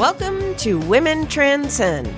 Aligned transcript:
Welcome 0.00 0.56
to 0.56 0.78
Women 0.78 1.26
Transcend. 1.26 2.10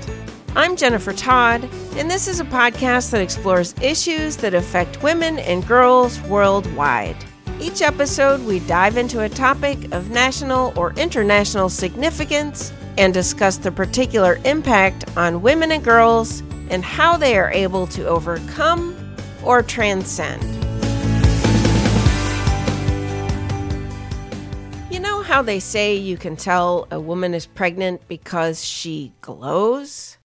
I'm 0.55 0.77
Jennifer 0.77 1.13
Todd, 1.13 1.69
and 1.97 2.09
this 2.09 2.29
is 2.29 2.39
a 2.39 2.45
podcast 2.45 3.11
that 3.11 3.21
explores 3.21 3.75
issues 3.83 4.37
that 4.37 4.55
affect 4.55 5.03
women 5.03 5.41
and 5.41 5.67
girls 5.67 6.21
worldwide. 6.21 7.17
Each 7.61 7.83
episode, 7.83 8.41
we 8.47 8.61
dive 8.61 8.97
into 8.97 9.23
a 9.23 9.29
topic 9.29 9.93
of 9.93 10.11
national 10.11 10.73
or 10.79 10.93
international 10.93 11.69
significance 11.69 12.73
and 12.99 13.13
discuss 13.13 13.57
the 13.57 13.73
particular 13.73 14.39
impact 14.45 15.05
on 15.17 15.43
women 15.43 15.73
and 15.73 15.83
girls 15.83 16.45
and 16.71 16.85
how 16.85 17.17
they 17.17 17.37
are 17.37 17.51
able 17.51 17.89
to 17.89 18.07
overcome 18.07 19.17
or 19.43 19.61
transcend. 19.61 20.62
How 25.33 25.41
they 25.41 25.59
say 25.61 25.97
you 25.97 26.19
can 26.19 26.37
tell 26.37 26.87
a 26.91 27.01
woman 27.01 27.33
is 27.33 27.47
pregnant 27.47 28.07
because 28.07 28.63
she 28.63 29.15
glows? 29.23 30.19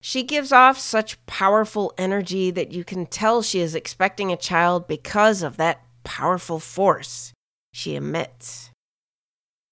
She 0.00 0.22
gives 0.22 0.52
off 0.52 0.78
such 0.78 1.26
powerful 1.26 1.92
energy 1.98 2.52
that 2.52 2.70
you 2.70 2.84
can 2.84 3.06
tell 3.06 3.42
she 3.42 3.58
is 3.58 3.74
expecting 3.74 4.30
a 4.30 4.36
child 4.36 4.86
because 4.86 5.42
of 5.42 5.56
that 5.56 5.82
powerful 6.04 6.60
force 6.60 7.32
she 7.72 7.96
emits. 7.96 8.70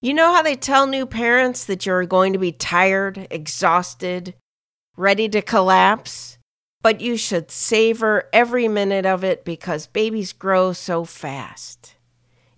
You 0.01 0.13
know 0.13 0.33
how 0.33 0.41
they 0.41 0.57
tell 0.57 0.85
new 0.85 1.05
parents 1.05 1.63
that 1.63 1.85
you're 1.85 2.05
going 2.05 2.33
to 2.33 2.39
be 2.39 2.51
tired, 2.51 3.27
exhausted, 3.31 4.35
ready 4.97 5.29
to 5.29 5.41
collapse? 5.41 6.37
But 6.81 6.99
you 6.99 7.15
should 7.15 7.51
savor 7.51 8.27
every 8.33 8.67
minute 8.67 9.05
of 9.05 9.23
it 9.23 9.45
because 9.45 9.87
babies 9.87 10.33
grow 10.33 10.73
so 10.73 11.05
fast. 11.05 11.90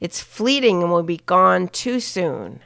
It's 0.04 0.20
fleeting 0.20 0.84
and 0.84 0.92
will 0.92 1.02
be 1.02 1.22
gone 1.26 1.70
too 1.70 2.02
soon. 2.02 2.60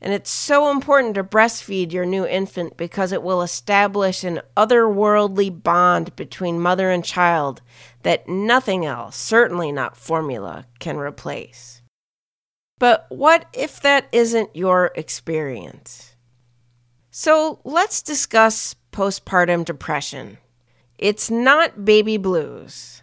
And 0.00 0.12
it's 0.12 0.30
so 0.30 0.70
important 0.70 1.16
to 1.16 1.24
breastfeed 1.24 1.90
your 1.90 2.06
new 2.06 2.24
infant 2.24 2.76
because 2.76 3.10
it 3.10 3.24
will 3.24 3.42
establish 3.42 4.22
an 4.22 4.42
otherworldly 4.56 5.64
bond 5.64 6.14
between 6.14 6.60
mother 6.60 6.92
and 6.92 7.04
child 7.04 7.60
that 8.04 8.28
nothing 8.28 8.86
else, 8.86 9.16
certainly 9.16 9.72
not 9.72 9.96
formula, 9.96 10.66
can 10.78 10.96
replace. 10.96 11.82
But 12.78 13.06
what 13.08 13.46
if 13.52 13.82
that 13.82 14.06
isn't 14.12 14.54
your 14.54 14.92
experience? 14.94 16.14
So 17.10 17.58
let's 17.64 18.00
discuss 18.00 18.76
postpartum 18.92 19.64
depression. 19.64 20.38
It's 20.98 21.32
not 21.32 21.84
baby 21.84 22.16
blues 22.16 23.02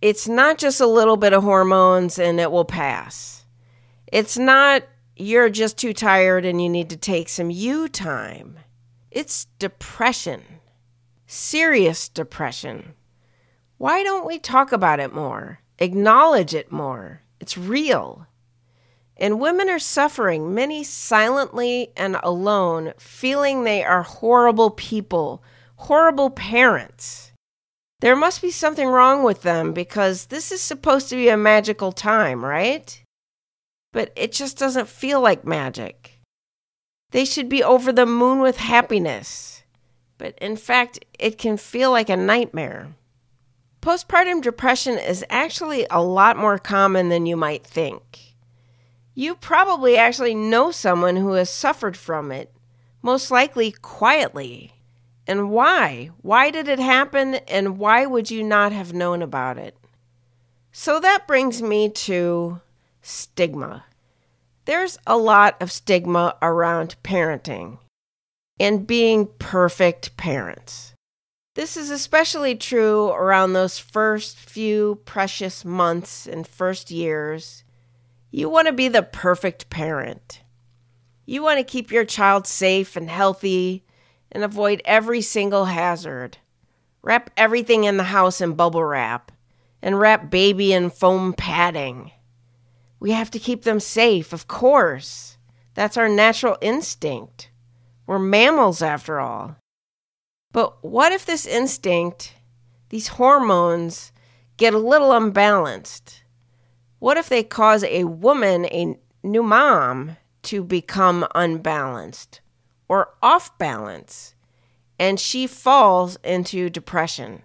it's 0.00 0.28
not 0.28 0.58
just 0.58 0.80
a 0.80 0.86
little 0.86 1.16
bit 1.16 1.32
of 1.32 1.42
hormones 1.42 2.18
and 2.18 2.38
it 2.38 2.50
will 2.50 2.64
pass. 2.64 3.44
It's 4.06 4.38
not 4.38 4.84
you're 5.16 5.50
just 5.50 5.76
too 5.76 5.92
tired 5.92 6.44
and 6.44 6.62
you 6.62 6.68
need 6.68 6.90
to 6.90 6.96
take 6.96 7.28
some 7.28 7.50
you 7.50 7.88
time. 7.88 8.58
It's 9.10 9.46
depression, 9.58 10.42
serious 11.26 12.08
depression. 12.08 12.94
Why 13.78 14.02
don't 14.02 14.26
we 14.26 14.38
talk 14.38 14.70
about 14.70 15.00
it 15.00 15.12
more? 15.12 15.60
Acknowledge 15.78 16.54
it 16.54 16.70
more. 16.70 17.22
It's 17.40 17.58
real. 17.58 18.26
And 19.16 19.40
women 19.40 19.68
are 19.68 19.80
suffering, 19.80 20.54
many 20.54 20.84
silently 20.84 21.92
and 21.96 22.16
alone, 22.22 22.92
feeling 22.98 23.64
they 23.64 23.82
are 23.82 24.02
horrible 24.02 24.70
people, 24.70 25.42
horrible 25.76 26.30
parents. 26.30 27.27
There 28.00 28.14
must 28.14 28.40
be 28.40 28.52
something 28.52 28.86
wrong 28.86 29.24
with 29.24 29.42
them 29.42 29.72
because 29.72 30.26
this 30.26 30.52
is 30.52 30.60
supposed 30.60 31.08
to 31.08 31.16
be 31.16 31.28
a 31.28 31.36
magical 31.36 31.90
time, 31.90 32.44
right? 32.44 33.02
But 33.92 34.12
it 34.14 34.30
just 34.30 34.56
doesn't 34.56 34.88
feel 34.88 35.20
like 35.20 35.44
magic. 35.44 36.20
They 37.10 37.24
should 37.24 37.48
be 37.48 37.64
over 37.64 37.90
the 37.90 38.06
moon 38.06 38.40
with 38.40 38.58
happiness. 38.58 39.64
But 40.16 40.38
in 40.38 40.56
fact, 40.56 41.04
it 41.18 41.38
can 41.38 41.56
feel 41.56 41.90
like 41.90 42.08
a 42.08 42.16
nightmare. 42.16 42.94
Postpartum 43.80 44.42
depression 44.42 44.98
is 44.98 45.24
actually 45.28 45.86
a 45.90 46.02
lot 46.02 46.36
more 46.36 46.58
common 46.58 47.08
than 47.08 47.26
you 47.26 47.36
might 47.36 47.66
think. 47.66 48.34
You 49.14 49.34
probably 49.34 49.96
actually 49.96 50.34
know 50.36 50.70
someone 50.70 51.16
who 51.16 51.32
has 51.32 51.50
suffered 51.50 51.96
from 51.96 52.30
it, 52.30 52.52
most 53.02 53.32
likely 53.32 53.72
quietly 53.72 54.77
and 55.28 55.50
why? 55.50 56.10
Why 56.22 56.50
did 56.50 56.68
it 56.68 56.78
happen 56.78 57.34
and 57.46 57.76
why 57.76 58.06
would 58.06 58.30
you 58.30 58.42
not 58.42 58.72
have 58.72 58.94
known 58.94 59.20
about 59.20 59.58
it? 59.58 59.76
So 60.72 60.98
that 61.00 61.26
brings 61.26 61.60
me 61.60 61.90
to 61.90 62.62
stigma. 63.02 63.84
There's 64.64 64.98
a 65.06 65.18
lot 65.18 65.60
of 65.60 65.70
stigma 65.70 66.36
around 66.40 66.96
parenting 67.04 67.78
and 68.58 68.86
being 68.86 69.28
perfect 69.38 70.16
parents. 70.16 70.94
This 71.54 71.76
is 71.76 71.90
especially 71.90 72.54
true 72.54 73.08
around 73.08 73.52
those 73.52 73.78
first 73.78 74.38
few 74.38 75.00
precious 75.04 75.64
months 75.64 76.26
and 76.26 76.46
first 76.46 76.90
years. 76.90 77.64
You 78.30 78.48
want 78.48 78.66
to 78.66 78.72
be 78.72 78.88
the 78.88 79.02
perfect 79.02 79.68
parent. 79.68 80.40
You 81.26 81.42
want 81.42 81.58
to 81.58 81.64
keep 81.64 81.90
your 81.90 82.04
child 82.04 82.46
safe 82.46 82.96
and 82.96 83.10
healthy 83.10 83.84
and 84.32 84.44
avoid 84.44 84.82
every 84.84 85.20
single 85.20 85.66
hazard. 85.66 86.38
Wrap 87.02 87.30
everything 87.36 87.84
in 87.84 87.96
the 87.96 88.04
house 88.04 88.40
in 88.40 88.54
bubble 88.54 88.84
wrap 88.84 89.32
and 89.80 89.98
wrap 89.98 90.30
baby 90.30 90.72
in 90.72 90.90
foam 90.90 91.32
padding. 91.32 92.10
We 93.00 93.12
have 93.12 93.30
to 93.30 93.38
keep 93.38 93.62
them 93.62 93.80
safe, 93.80 94.32
of 94.32 94.48
course. 94.48 95.38
That's 95.74 95.96
our 95.96 96.08
natural 96.08 96.58
instinct. 96.60 97.50
We're 98.06 98.18
mammals, 98.18 98.82
after 98.82 99.20
all. 99.20 99.56
But 100.50 100.82
what 100.84 101.12
if 101.12 101.24
this 101.24 101.46
instinct, 101.46 102.34
these 102.88 103.08
hormones, 103.08 104.12
get 104.56 104.74
a 104.74 104.78
little 104.78 105.12
unbalanced? 105.12 106.24
What 106.98 107.16
if 107.16 107.28
they 107.28 107.44
cause 107.44 107.84
a 107.84 108.04
woman, 108.04 108.64
a 108.66 108.98
new 109.22 109.42
mom, 109.42 110.16
to 110.44 110.64
become 110.64 111.26
unbalanced? 111.34 112.40
Or 112.88 113.10
off 113.22 113.56
balance, 113.58 114.34
and 114.98 115.20
she 115.20 115.46
falls 115.46 116.16
into 116.24 116.70
depression. 116.70 117.42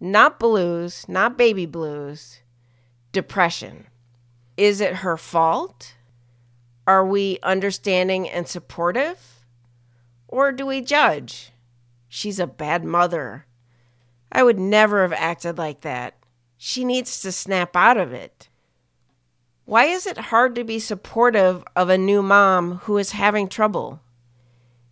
Not 0.00 0.38
blues, 0.38 1.04
not 1.08 1.36
baby 1.36 1.66
blues, 1.66 2.40
depression. 3.12 3.86
Is 4.56 4.80
it 4.80 4.96
her 4.96 5.16
fault? 5.16 5.94
Are 6.86 7.04
we 7.04 7.38
understanding 7.42 8.28
and 8.28 8.48
supportive? 8.48 9.44
Or 10.26 10.52
do 10.52 10.66
we 10.66 10.80
judge? 10.80 11.52
She's 12.08 12.40
a 12.40 12.46
bad 12.46 12.82
mother. 12.84 13.46
I 14.32 14.42
would 14.42 14.58
never 14.58 15.02
have 15.02 15.12
acted 15.12 15.58
like 15.58 15.82
that. 15.82 16.14
She 16.56 16.84
needs 16.84 17.20
to 17.22 17.32
snap 17.32 17.76
out 17.76 17.96
of 17.96 18.12
it. 18.12 18.48
Why 19.64 19.84
is 19.84 20.06
it 20.06 20.18
hard 20.18 20.54
to 20.56 20.64
be 20.64 20.78
supportive 20.78 21.62
of 21.76 21.88
a 21.88 21.98
new 21.98 22.22
mom 22.22 22.78
who 22.78 22.98
is 22.98 23.12
having 23.12 23.48
trouble? 23.48 24.00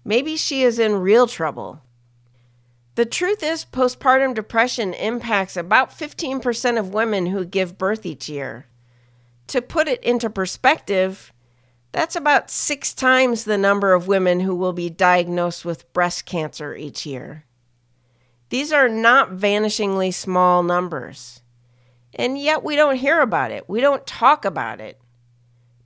Maybe 0.04 0.36
she 0.36 0.62
is 0.62 0.78
in 0.78 0.96
real 0.96 1.26
trouble. 1.26 1.82
The 2.94 3.06
truth 3.06 3.42
is, 3.42 3.64
postpartum 3.64 4.34
depression 4.34 4.92
impacts 4.92 5.56
about 5.56 5.90
15% 5.90 6.78
of 6.78 6.92
women 6.92 7.26
who 7.26 7.44
give 7.44 7.78
birth 7.78 8.04
each 8.04 8.28
year. 8.28 8.66
To 9.48 9.62
put 9.62 9.86
it 9.86 10.02
into 10.02 10.28
perspective, 10.28 11.32
that's 11.92 12.16
about 12.16 12.50
six 12.50 12.92
times 12.92 13.44
the 13.44 13.56
number 13.56 13.94
of 13.94 14.08
women 14.08 14.40
who 14.40 14.54
will 14.54 14.72
be 14.72 14.90
diagnosed 14.90 15.64
with 15.64 15.92
breast 15.92 16.26
cancer 16.26 16.74
each 16.74 17.06
year. 17.06 17.44
These 18.50 18.72
are 18.72 18.88
not 18.88 19.32
vanishingly 19.32 20.12
small 20.12 20.62
numbers. 20.62 21.42
And 22.14 22.38
yet 22.38 22.64
we 22.64 22.76
don't 22.76 22.96
hear 22.96 23.20
about 23.20 23.50
it. 23.50 23.68
We 23.68 23.80
don't 23.80 24.06
talk 24.06 24.44
about 24.44 24.80
it. 24.80 25.00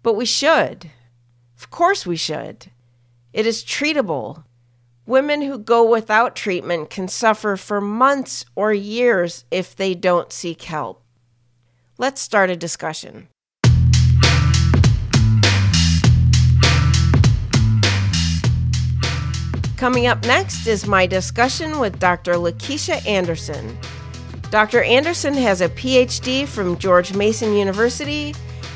But 0.03 0.15
we 0.15 0.25
should. 0.25 0.91
Of 1.59 1.71
course 1.71 2.07
we 2.07 2.17
should. 2.17 2.71
It 3.33 3.47
is 3.47 3.65
treatable. 3.65 4.45
Women 5.07 5.41
who 5.41 5.59
go 5.59 5.89
without 5.89 6.37
treatment 6.37 6.91
can 6.91 7.09
suffer 7.09 7.57
for 7.57 7.81
months 7.81 8.45
or 8.55 8.75
years 8.75 9.47
if 9.51 9.75
they 9.75 9.95
don't 9.95 10.31
seek 10.31 10.63
help. 10.63 11.03
Let's 11.97 12.21
start 12.21 12.51
a 12.51 12.57
discussion. 12.57 13.29
Coming 19.79 20.07
up 20.07 20.25
next 20.27 20.67
is 20.67 20.87
my 20.87 21.07
discussion 21.07 21.79
with 21.81 21.99
Dr. 21.99 22.35
LaKesha 22.35 23.05
Anderson. 23.07 23.79
Dr. 24.51 24.83
Anderson 24.83 25.33
has 25.33 25.63
a 25.63 25.71
PhD 25.71 26.47
from 26.47 26.77
George 26.77 27.15
Mason 27.15 27.55
University 27.55 28.35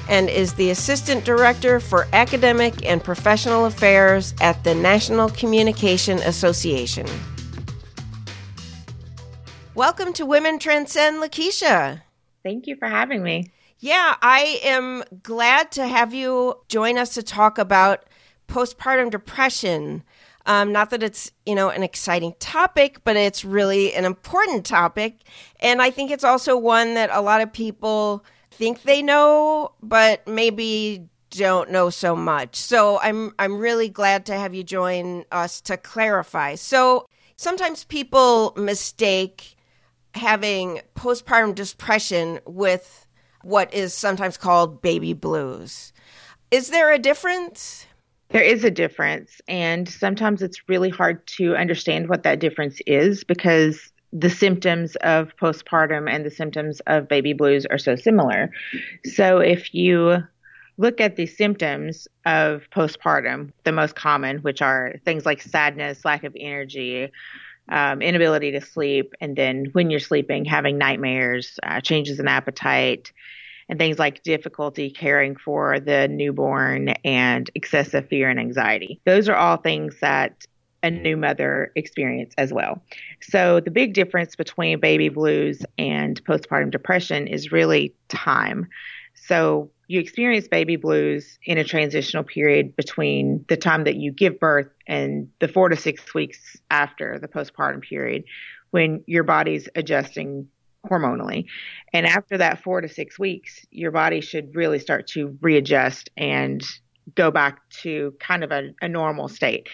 and 0.09 0.29
is 0.29 0.55
the 0.55 0.71
Assistant 0.71 1.25
Director 1.25 1.81
for 1.81 2.07
Academic 2.13 2.87
and 2.87 3.03
Professional 3.03 3.67
Affairs 3.67 4.35
at 4.41 4.63
the 4.65 4.75
National 4.75 5.29
Communication 5.31 6.19
Association. 6.19 7.07
Welcome 9.75 10.13
to 10.15 10.25
Women 10.25 10.59
Transcend, 10.59 11.23
LaKesha. 11.23 12.03
Thank 12.43 12.67
you 12.67 12.77
for 12.77 12.89
having 12.89 13.23
me. 13.23 13.53
Yeah, 13.79 14.15
I 14.23 14.61
am 14.65 15.05
glad 15.23 15.71
to 15.73 15.87
have 15.87 16.15
you 16.15 16.55
join 16.69 16.97
us 16.97 17.15
to 17.15 17.23
talk 17.23 17.59
about 17.59 18.05
postpartum 18.49 19.11
depression. 19.11 20.03
Um, 20.47 20.73
not 20.73 20.91
that 20.91 21.03
it's, 21.03 21.33
you 21.45 21.55
know, 21.55 21.69
an 21.69 21.83
exciting 21.83 22.35
topic, 22.39 23.01
but 23.05 23.17
it's 23.17 23.45
really 23.45 23.93
an 23.95 24.05
important 24.05 24.65
topic. 24.65 25.19
And 25.61 25.83
I 25.83 25.91
think 25.91 26.11
it's 26.11 26.25
also 26.25 26.57
one 26.57 26.95
that 26.95 27.11
a 27.13 27.21
lot 27.21 27.43
of 27.43 27.53
people 27.53 28.25
think 28.57 28.83
they 28.83 29.03
know, 29.03 29.73
but 29.83 30.27
maybe 30.27 31.09
don't 31.31 31.71
know 31.71 31.91
so 31.91 32.17
much. 32.17 32.57
So 32.57 32.99
I'm 33.01 33.33
I'm 33.39 33.59
really 33.59 33.89
glad 33.89 34.27
to 34.27 34.35
have 34.35 34.55
you 34.55 34.65
join 34.65 35.25
us 35.31 35.61
to 35.63 35.77
clarify. 35.77 36.55
So 36.55 37.07
sometimes 37.37 37.85
people 37.85 38.55
mistake 38.57 39.57
having 40.15 40.81
postpartum 40.95 41.55
depression 41.55 42.41
with 42.47 43.07
what 43.43 43.73
is 43.73 43.93
sometimes 43.93 44.37
called 44.37 44.81
baby 44.83 45.13
blues. 45.13 45.93
Is 46.51 46.71
there 46.71 46.93
a 46.93 46.99
difference? 46.99 47.87
There 48.31 48.43
is 48.43 48.65
a 48.65 48.71
difference, 48.71 49.41
and 49.47 49.89
sometimes 49.89 50.43
it's 50.43 50.69
really 50.69 50.91
hard 50.91 51.25
to 51.39 51.55
understand 51.55 52.09
what 52.09 52.25
that 52.25 52.41
difference 52.41 52.81
is 52.87 53.23
because 53.23 53.93
the 54.13 54.31
symptoms 54.31 54.97
of 54.97 55.37
postpartum 55.37 56.09
and 56.11 56.25
the 56.25 56.31
symptoms 56.31 56.81
of 56.87 57.09
baby 57.09 57.33
blues 57.33 57.67
are 57.67 57.79
so 57.79 57.97
similar. 57.97 58.51
So 59.05 59.39
if 59.39 59.75
you 59.75 60.23
look 60.79 61.01
at 61.01 61.17
the 61.17 61.27
symptoms 61.27 62.07
of 62.25 62.63
postpartum, 62.75 63.53
the 63.65 63.73
most 63.73 63.95
common, 63.95 64.39
which 64.39 64.63
are 64.63 64.97
things 65.05 65.27
like 65.27 65.43
sadness, 65.43 66.05
lack 66.05 66.25
of 66.25 66.37
energy, 66.39 67.11
um, 67.69 68.01
inability 68.01 68.53
to 68.53 68.61
sleep, 68.61 69.15
and 69.21 69.37
then 69.37 69.67
when 69.73 69.91
you're 69.91 70.01
sleeping, 70.01 70.45
having 70.45 70.79
nightmares, 70.79 71.59
uh, 71.63 71.81
changes 71.81 72.21
in 72.21 72.29
appetite, 72.29 73.13
and 73.69 73.79
things 73.79 73.99
like 73.99 74.23
difficulty 74.23 74.91
caring 74.91 75.35
for 75.35 75.81
the 75.81 76.07
newborn 76.07 76.91
and 77.05 77.51
excessive 77.55 78.07
fear 78.09 78.31
and 78.31 78.39
anxiety. 78.39 79.01
Those 79.05 79.29
are 79.29 79.35
all 79.35 79.57
things 79.57 79.99
that 80.01 80.47
a 80.87 80.91
new 80.91 81.17
mother 81.17 81.73
experience 81.75 82.33
as 82.39 82.53
well. 82.53 82.83
So 83.21 83.61
the 83.61 83.71
big 83.71 83.93
difference 83.93 84.37
between 84.37 84.81
baby 84.81 85.09
blues 85.09 85.63
and 85.79 86.23
postpartum 86.25 86.71
depression 86.71 87.27
is 87.27 87.53
really 87.53 87.95
time. 88.09 88.69
So 89.15 89.71
you 89.89 90.01
experience 90.01 90.49
baby 90.49 90.77
blues 90.77 91.39
in 91.45 91.59
a 91.59 91.65
transitional 91.65 92.25
period 92.25 92.77
between 92.77 93.45
the 93.49 93.57
time 93.57 93.85
that 93.85 93.97
you 93.97 94.13
give 94.13 94.39
birth 94.39 94.69
and 94.87 95.29
the 95.41 95.49
4 95.49 95.71
to 95.71 95.77
6 95.77 96.15
weeks 96.15 96.57
after 96.71 97.19
the 97.19 97.29
postpartum 97.29 97.83
period 97.83 98.25
when 98.71 99.03
your 99.07 99.25
body's 99.25 99.69
adjusting 99.75 100.49
hormonally. 100.87 101.47
And 101.93 102.07
after 102.07 102.39
that 102.39 102.63
four 102.63 102.81
to 102.81 102.89
six 102.89 103.19
weeks, 103.19 103.65
your 103.71 103.91
body 103.91 104.21
should 104.21 104.55
really 104.55 104.79
start 104.79 105.07
to 105.09 105.37
readjust 105.41 106.11
and 106.17 106.63
go 107.15 107.31
back 107.31 107.69
to 107.83 108.15
kind 108.21 108.45
of 108.45 108.53
a, 108.53 108.71
a 108.81 108.89
normal 108.89 109.29
state. 109.29 109.69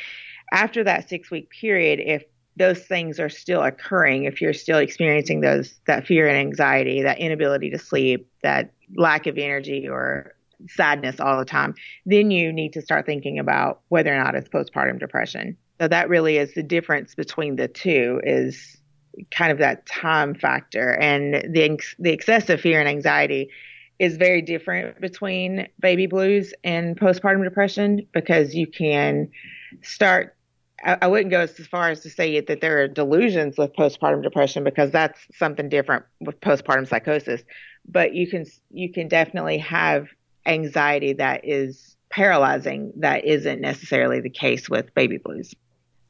After 0.52 0.84
that 0.84 1.08
six 1.08 1.30
week 1.30 1.50
period, 1.50 1.98
if 1.98 2.24
those 2.56 2.80
things 2.80 3.18
are 3.18 3.30
still 3.30 3.62
occurring, 3.62 4.24
if 4.24 4.40
you're 4.40 4.52
still 4.52 4.78
experiencing 4.78 5.40
those 5.40 5.80
that 5.86 6.06
fear 6.06 6.28
and 6.28 6.36
anxiety, 6.36 7.02
that 7.02 7.18
inability 7.18 7.70
to 7.70 7.78
sleep, 7.78 8.30
that 8.42 8.70
lack 8.94 9.26
of 9.26 9.38
energy 9.38 9.88
or 9.88 10.34
sadness 10.68 11.18
all 11.18 11.38
the 11.38 11.44
time, 11.46 11.74
then 12.04 12.30
you 12.30 12.52
need 12.52 12.74
to 12.74 12.82
start 12.82 13.06
thinking 13.06 13.38
about 13.38 13.80
whether 13.88 14.14
or 14.14 14.22
not 14.22 14.34
it's 14.34 14.48
postpartum 14.48 15.00
depression. 15.00 15.56
So 15.80 15.88
that 15.88 16.08
really 16.08 16.36
is 16.36 16.54
the 16.54 16.62
difference 16.62 17.14
between 17.14 17.56
the 17.56 17.68
two 17.68 18.20
is 18.22 18.76
kind 19.30 19.50
of 19.50 19.58
that 19.58 19.86
time 19.86 20.34
factor 20.34 20.92
and 20.92 21.34
the 21.34 21.78
the 21.98 22.12
excessive 22.12 22.60
fear 22.60 22.78
and 22.78 22.88
anxiety 22.88 23.50
is 23.98 24.16
very 24.16 24.42
different 24.42 25.00
between 25.00 25.68
baby 25.80 26.06
blues 26.06 26.52
and 26.64 26.98
postpartum 26.98 27.44
depression 27.44 28.06
because 28.12 28.54
you 28.54 28.66
can 28.66 29.30
start 29.82 30.36
I, 30.82 30.98
I 31.02 31.06
wouldn't 31.06 31.30
go 31.30 31.40
as 31.40 31.52
far 31.52 31.90
as 31.90 32.00
to 32.00 32.10
say 32.10 32.40
that 32.40 32.60
there 32.60 32.82
are 32.82 32.88
delusions 32.88 33.56
with 33.56 33.74
postpartum 33.74 34.22
depression 34.22 34.64
because 34.64 34.90
that's 34.90 35.18
something 35.34 35.68
different 35.68 36.04
with 36.20 36.40
postpartum 36.40 36.88
psychosis. 36.88 37.42
But 37.88 38.14
you 38.14 38.28
can 38.28 38.46
you 38.70 38.92
can 38.92 39.08
definitely 39.08 39.58
have 39.58 40.08
anxiety 40.46 41.14
that 41.14 41.44
is 41.44 41.96
paralyzing 42.10 42.92
that 42.96 43.24
isn't 43.24 43.60
necessarily 43.60 44.20
the 44.20 44.30
case 44.30 44.68
with 44.68 44.94
baby 44.94 45.18
blues. 45.18 45.54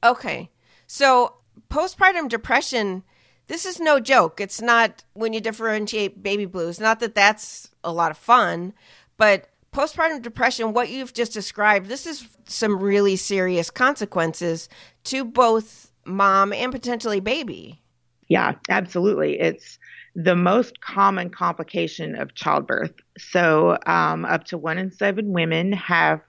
Okay. 0.03 0.51
So 0.87 1.37
postpartum 1.71 2.29
depression, 2.29 3.05
this 3.47 3.65
is 3.65 3.79
no 3.79 4.01
joke. 4.01 4.41
It's 4.41 4.61
not 4.61 5.05
when 5.15 5.33
you 5.33 5.41
differentiate 5.41 6.23
baby 6.23 6.45
blues, 6.45 6.81
not 6.81 7.01
that 7.01 7.15
that's 7.15 7.71
a 7.85 7.93
lot 7.93 8.11
of 8.11 8.19
fun, 8.19 8.75
but 9.17 9.49
postpartum 9.73 10.23
depression, 10.23 10.73
what 10.73 10.91
you've 10.91 11.15
just 11.15 11.33
described, 11.33 11.87
this 11.87 12.07
is 12.07 12.27
some 12.47 12.79
really 12.79 13.17
serious 13.17 13.71
consequences 13.71 14.69
to 15.05 15.25
both 15.25 15.91
mom 16.05 16.53
and 16.53 16.73
potentially 16.73 17.21
baby. 17.21 17.81
Yeah, 18.29 18.55
absolutely. 18.69 19.41
It's 19.41 19.79
the 20.15 20.37
most 20.37 20.81
common 20.81 21.31
complication 21.31 22.15
of 22.17 22.35
childbirth. 22.35 22.93
So, 23.19 23.79
um, 23.87 24.25
up 24.25 24.45
to 24.45 24.59
one 24.59 24.79
in 24.79 24.91
seven 24.91 25.33
women 25.33 25.73
have 25.73 26.21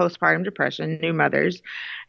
postpartum 0.00 0.44
depression, 0.44 0.98
new 1.02 1.12
mothers. 1.12 1.60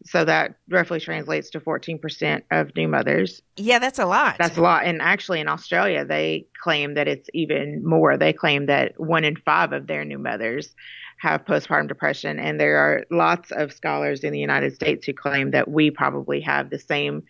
So 0.05 0.23
that 0.23 0.55
roughly 0.69 0.99
translates 0.99 1.49
to 1.49 1.59
14% 1.59 2.43
of 2.49 2.73
new 2.75 2.87
mothers. 2.87 3.41
Yeah, 3.57 3.79
that's 3.79 3.99
a 3.99 4.05
lot. 4.05 4.37
That's 4.37 4.57
a 4.57 4.61
lot. 4.61 4.85
And 4.85 5.01
actually, 5.01 5.41
in 5.41 5.49
Australia, 5.49 6.05
they 6.05 6.47
claim 6.63 6.93
that 6.93 7.09
it's 7.09 7.29
even 7.33 7.83
more. 7.85 8.17
They 8.17 8.31
claim 8.31 8.67
that 8.67 8.97
one 8.97 9.25
in 9.25 9.35
five 9.35 9.73
of 9.73 9.87
their 9.87 10.05
new 10.05 10.17
mothers 10.17 10.73
have 11.17 11.43
postpartum 11.43 11.89
depression. 11.89 12.39
And 12.39 12.59
there 12.59 12.77
are 12.77 13.05
lots 13.11 13.51
of 13.51 13.73
scholars 13.73 14.23
in 14.23 14.31
the 14.31 14.39
United 14.39 14.73
States 14.73 15.05
who 15.05 15.13
claim 15.13 15.51
that 15.51 15.69
we 15.69 15.91
probably 15.91 16.39
have 16.41 16.69
the 16.69 16.79
same 16.79 17.23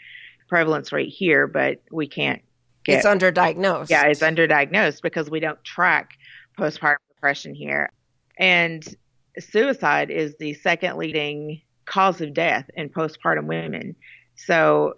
prevalence 0.47 0.91
rate 0.91 1.09
here, 1.09 1.47
but 1.47 1.81
we 1.91 2.07
can't 2.07 2.41
get. 2.85 2.99
It's 2.99 3.07
underdiagnosed. 3.07 3.89
Yeah, 3.89 4.05
it's 4.05 4.21
underdiagnosed 4.21 5.01
because 5.01 5.29
we 5.29 5.39
don't 5.39 5.61
track 5.63 6.11
postpartum 6.57 6.97
depression 7.15 7.55
here. 7.55 7.91
And 8.37 8.83
suicide 9.39 10.09
is 10.09 10.35
the 10.39 10.53
second 10.55 10.97
leading 10.97 11.61
cause 11.85 12.21
of 12.21 12.33
death 12.33 12.69
in 12.75 12.89
postpartum 12.89 13.45
women. 13.45 13.95
So, 14.35 14.93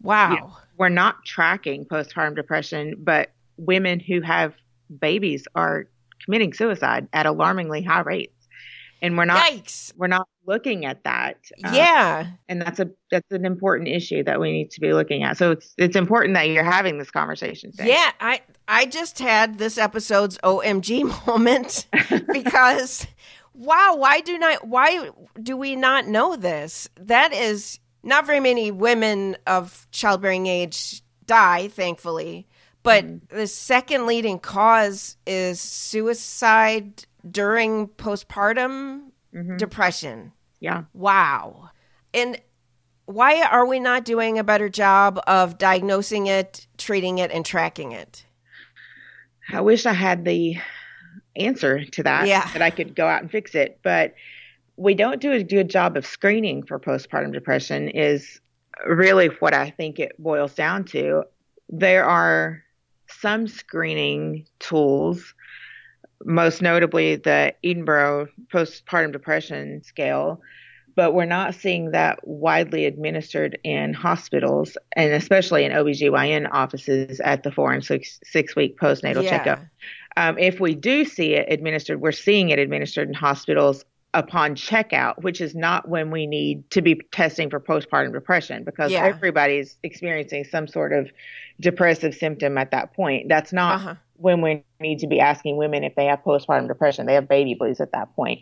wow. 0.00 0.30
You 0.30 0.36
know, 0.36 0.56
we're 0.76 0.88
not 0.88 1.24
tracking 1.24 1.84
postpartum 1.84 2.36
depression, 2.36 2.94
but 2.98 3.30
women 3.56 4.00
who 4.00 4.20
have 4.20 4.54
babies 5.00 5.46
are 5.54 5.86
committing 6.24 6.52
suicide 6.52 7.08
at 7.12 7.26
alarmingly 7.26 7.82
high 7.82 8.00
rates. 8.00 8.34
And 9.00 9.16
we're 9.16 9.26
not 9.26 9.44
Yikes. 9.44 9.92
we're 9.96 10.08
not 10.08 10.26
looking 10.44 10.84
at 10.84 11.04
that. 11.04 11.36
Uh, 11.62 11.70
yeah. 11.72 12.26
And 12.48 12.60
that's 12.60 12.80
a 12.80 12.90
that's 13.12 13.30
an 13.30 13.44
important 13.44 13.88
issue 13.88 14.24
that 14.24 14.40
we 14.40 14.50
need 14.50 14.72
to 14.72 14.80
be 14.80 14.92
looking 14.92 15.22
at. 15.22 15.36
So 15.36 15.52
it's 15.52 15.72
it's 15.78 15.94
important 15.94 16.34
that 16.34 16.48
you're 16.48 16.64
having 16.64 16.98
this 16.98 17.10
conversation 17.10 17.70
today. 17.70 17.90
Yeah, 17.90 18.10
I 18.20 18.40
I 18.66 18.86
just 18.86 19.20
had 19.20 19.58
this 19.58 19.78
episode's 19.78 20.36
OMG 20.38 21.04
moment 21.28 21.86
because 22.32 23.06
wow, 23.58 23.96
why 23.96 24.20
do 24.20 24.38
not 24.38 24.66
why 24.66 25.10
do 25.42 25.56
we 25.56 25.76
not 25.76 26.06
know 26.06 26.36
this? 26.36 26.88
That 26.98 27.32
is 27.32 27.78
not 28.02 28.26
very 28.26 28.40
many 28.40 28.70
women 28.70 29.36
of 29.46 29.86
childbearing 29.90 30.46
age 30.46 31.02
die, 31.26 31.68
thankfully. 31.68 32.46
But 32.82 33.04
mm-hmm. 33.04 33.36
the 33.36 33.46
second 33.46 34.06
leading 34.06 34.38
cause 34.38 35.16
is 35.26 35.60
suicide 35.60 37.04
during 37.28 37.88
postpartum 37.88 39.10
mm-hmm. 39.34 39.56
depression. 39.56 40.32
Yeah. 40.60 40.84
Wow. 40.94 41.70
And 42.14 42.40
why 43.06 43.42
are 43.42 43.66
we 43.66 43.80
not 43.80 44.04
doing 44.04 44.38
a 44.38 44.44
better 44.44 44.68
job 44.68 45.20
of 45.26 45.58
diagnosing 45.58 46.28
it, 46.28 46.66
treating 46.78 47.18
it, 47.18 47.30
and 47.32 47.44
tracking 47.44 47.92
it? 47.92 48.24
I 49.50 49.60
wish 49.60 49.86
I 49.86 49.94
had 49.94 50.24
the 50.24 50.58
answer 51.38 51.84
to 51.84 52.02
that 52.02 52.26
yeah. 52.26 52.50
that 52.52 52.62
I 52.62 52.70
could 52.70 52.94
go 52.94 53.06
out 53.06 53.22
and 53.22 53.30
fix 53.30 53.54
it. 53.54 53.78
But 53.82 54.14
we 54.76 54.94
don't 54.94 55.20
do 55.20 55.32
a 55.32 55.42
good 55.42 55.68
job 55.68 55.96
of 55.96 56.06
screening 56.06 56.62
for 56.62 56.78
postpartum 56.78 57.32
depression 57.32 57.88
is 57.88 58.40
really 58.86 59.26
what 59.40 59.54
I 59.54 59.70
think 59.70 59.98
it 59.98 60.12
boils 60.18 60.54
down 60.54 60.84
to. 60.86 61.24
There 61.68 62.04
are 62.04 62.62
some 63.08 63.48
screening 63.48 64.46
tools, 64.60 65.34
most 66.24 66.62
notably 66.62 67.16
the 67.16 67.54
Edinburgh 67.64 68.28
postpartum 68.52 69.12
depression 69.12 69.82
scale, 69.82 70.40
but 70.94 71.12
we're 71.14 71.24
not 71.24 71.54
seeing 71.54 71.92
that 71.92 72.18
widely 72.26 72.84
administered 72.84 73.58
in 73.62 73.94
hospitals 73.94 74.76
and 74.96 75.12
especially 75.12 75.64
in 75.64 75.72
OBGYN 75.72 76.48
offices 76.50 77.20
at 77.20 77.42
the 77.42 77.52
four 77.52 77.72
and 77.72 77.84
six, 77.84 78.18
six 78.24 78.56
week 78.56 78.78
postnatal 78.78 79.22
yeah. 79.22 79.30
checkup. 79.30 79.60
Um, 80.18 80.36
if 80.36 80.58
we 80.58 80.74
do 80.74 81.04
see 81.04 81.34
it 81.34 81.46
administered, 81.48 82.00
we're 82.00 82.10
seeing 82.10 82.48
it 82.48 82.58
administered 82.58 83.06
in 83.06 83.14
hospitals 83.14 83.84
upon 84.14 84.56
checkout, 84.56 85.22
which 85.22 85.40
is 85.40 85.54
not 85.54 85.88
when 85.88 86.10
we 86.10 86.26
need 86.26 86.68
to 86.70 86.82
be 86.82 87.00
testing 87.12 87.48
for 87.48 87.60
postpartum 87.60 88.12
depression 88.12 88.64
because 88.64 88.90
yeah. 88.90 89.04
everybody's 89.04 89.76
experiencing 89.84 90.42
some 90.42 90.66
sort 90.66 90.92
of 90.92 91.08
depressive 91.60 92.16
symptom 92.16 92.58
at 92.58 92.72
that 92.72 92.94
point. 92.94 93.28
That's 93.28 93.52
not 93.52 93.76
uh-huh. 93.76 93.94
when 94.16 94.40
we 94.40 94.64
need 94.80 94.98
to 94.98 95.06
be 95.06 95.20
asking 95.20 95.56
women 95.56 95.84
if 95.84 95.94
they 95.94 96.06
have 96.06 96.24
postpartum 96.24 96.66
depression. 96.66 97.06
They 97.06 97.14
have 97.14 97.28
baby 97.28 97.54
blues 97.54 97.80
at 97.80 97.92
that 97.92 98.12
point. 98.16 98.40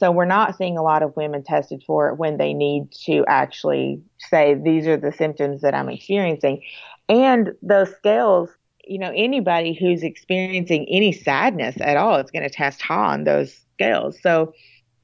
So 0.00 0.10
we're 0.10 0.26
not 0.26 0.58
seeing 0.58 0.76
a 0.76 0.82
lot 0.82 1.02
of 1.02 1.16
women 1.16 1.42
tested 1.42 1.82
for 1.86 2.10
it 2.10 2.16
when 2.16 2.36
they 2.36 2.52
need 2.52 2.92
to 3.06 3.24
actually 3.28 4.02
say, 4.18 4.54
these 4.54 4.86
are 4.86 4.98
the 4.98 5.12
symptoms 5.12 5.62
that 5.62 5.74
I'm 5.74 5.88
experiencing. 5.88 6.62
And 7.08 7.52
those 7.62 7.90
scales, 7.96 8.50
you 8.86 8.98
know, 8.98 9.12
anybody 9.14 9.74
who's 9.74 10.02
experiencing 10.02 10.86
any 10.88 11.12
sadness 11.12 11.76
at 11.80 11.96
all 11.96 12.16
is 12.16 12.30
going 12.30 12.42
to 12.42 12.50
test 12.50 12.82
high 12.82 13.12
on 13.14 13.24
those 13.24 13.64
scales. 13.74 14.18
So, 14.22 14.54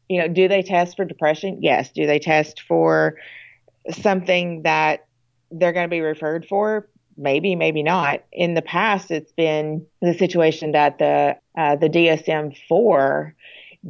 you 0.09 0.21
know, 0.21 0.29
do 0.29 0.49
they 0.49 0.63
test 0.63 0.97
for 0.97 1.05
depression? 1.05 1.59
Yes. 1.63 1.91
Do 1.91 2.07
they 2.07 2.19
test 2.19 2.63
for 2.63 3.17
something 3.91 4.63
that 4.63 5.07
they're 5.51 5.73
going 5.73 5.87
to 5.87 5.91
be 5.91 6.01
referred 6.01 6.47
for? 6.47 6.89
Maybe, 7.17 7.55
maybe 7.55 7.83
not. 7.83 8.25
In 8.33 8.55
the 8.55 8.63
past, 8.63 9.11
it's 9.11 9.33
been 9.33 9.87
the 10.01 10.15
situation 10.15 10.73
that 10.73 10.99
the 10.99 11.37
uh, 11.57 11.77
the 11.77 11.89
DSM 11.89 12.57
four 12.69 13.35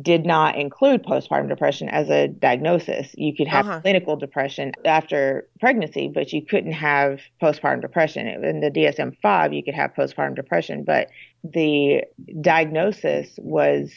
did 0.01 0.25
not 0.25 0.57
include 0.57 1.03
postpartum 1.03 1.49
depression 1.49 1.89
as 1.89 2.09
a 2.11 2.29
diagnosis. 2.29 3.13
You 3.17 3.35
could 3.35 3.49
have 3.49 3.67
uh-huh. 3.67 3.81
clinical 3.81 4.17
depression 4.17 4.73
after 4.85 5.49
pregnancy, 5.59 6.09
but 6.09 6.33
you 6.33 6.45
couldn't 6.45 6.73
have 6.73 7.21
postpartum 7.43 7.81
depression. 7.81 8.29
In 8.29 8.61
the 8.61 8.71
DSM 8.71 9.17
5, 9.21 9.53
you 9.53 9.65
could 9.65 9.75
have 9.75 9.93
postpartum 9.95 10.37
depression, 10.37 10.85
but 10.85 11.11
the 11.43 12.05
diagnosis 12.41 13.31
was 13.39 13.91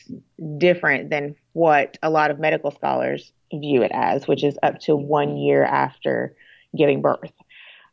different 0.58 1.12
than 1.12 1.36
what 1.54 1.98
a 2.02 2.10
lot 2.10 2.32
of 2.32 2.40
medical 2.40 2.72
scholars 2.72 3.32
view 3.54 3.84
it 3.84 3.92
as, 3.94 4.28
which 4.28 4.44
is 4.44 4.58
up 4.64 4.80
to 4.80 4.96
one 4.96 5.38
year 5.38 5.64
after 5.64 6.36
giving 6.76 7.04
birth. 7.04 7.32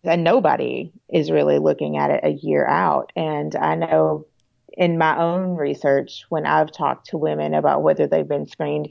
And 0.05 0.25
nobody 0.25 0.91
is 1.11 1.31
really 1.31 1.59
looking 1.59 1.99
at 1.99 2.11
it 2.11 2.21
a 2.25 2.31
year 2.31 2.67
out. 2.67 3.13
And 3.15 3.55
I 3.55 3.75
know 3.75 4.27
in 4.75 4.99
my 4.99 5.19
own 5.19 5.57
research, 5.57 6.25
when 6.29 6.47
I've 6.47 6.71
talked 6.71 7.09
to 7.09 7.19
women 7.19 7.55
about 7.55 7.83
whether 7.83 8.07
they've 8.07 8.27
been 8.27 8.47
screened, 8.47 8.89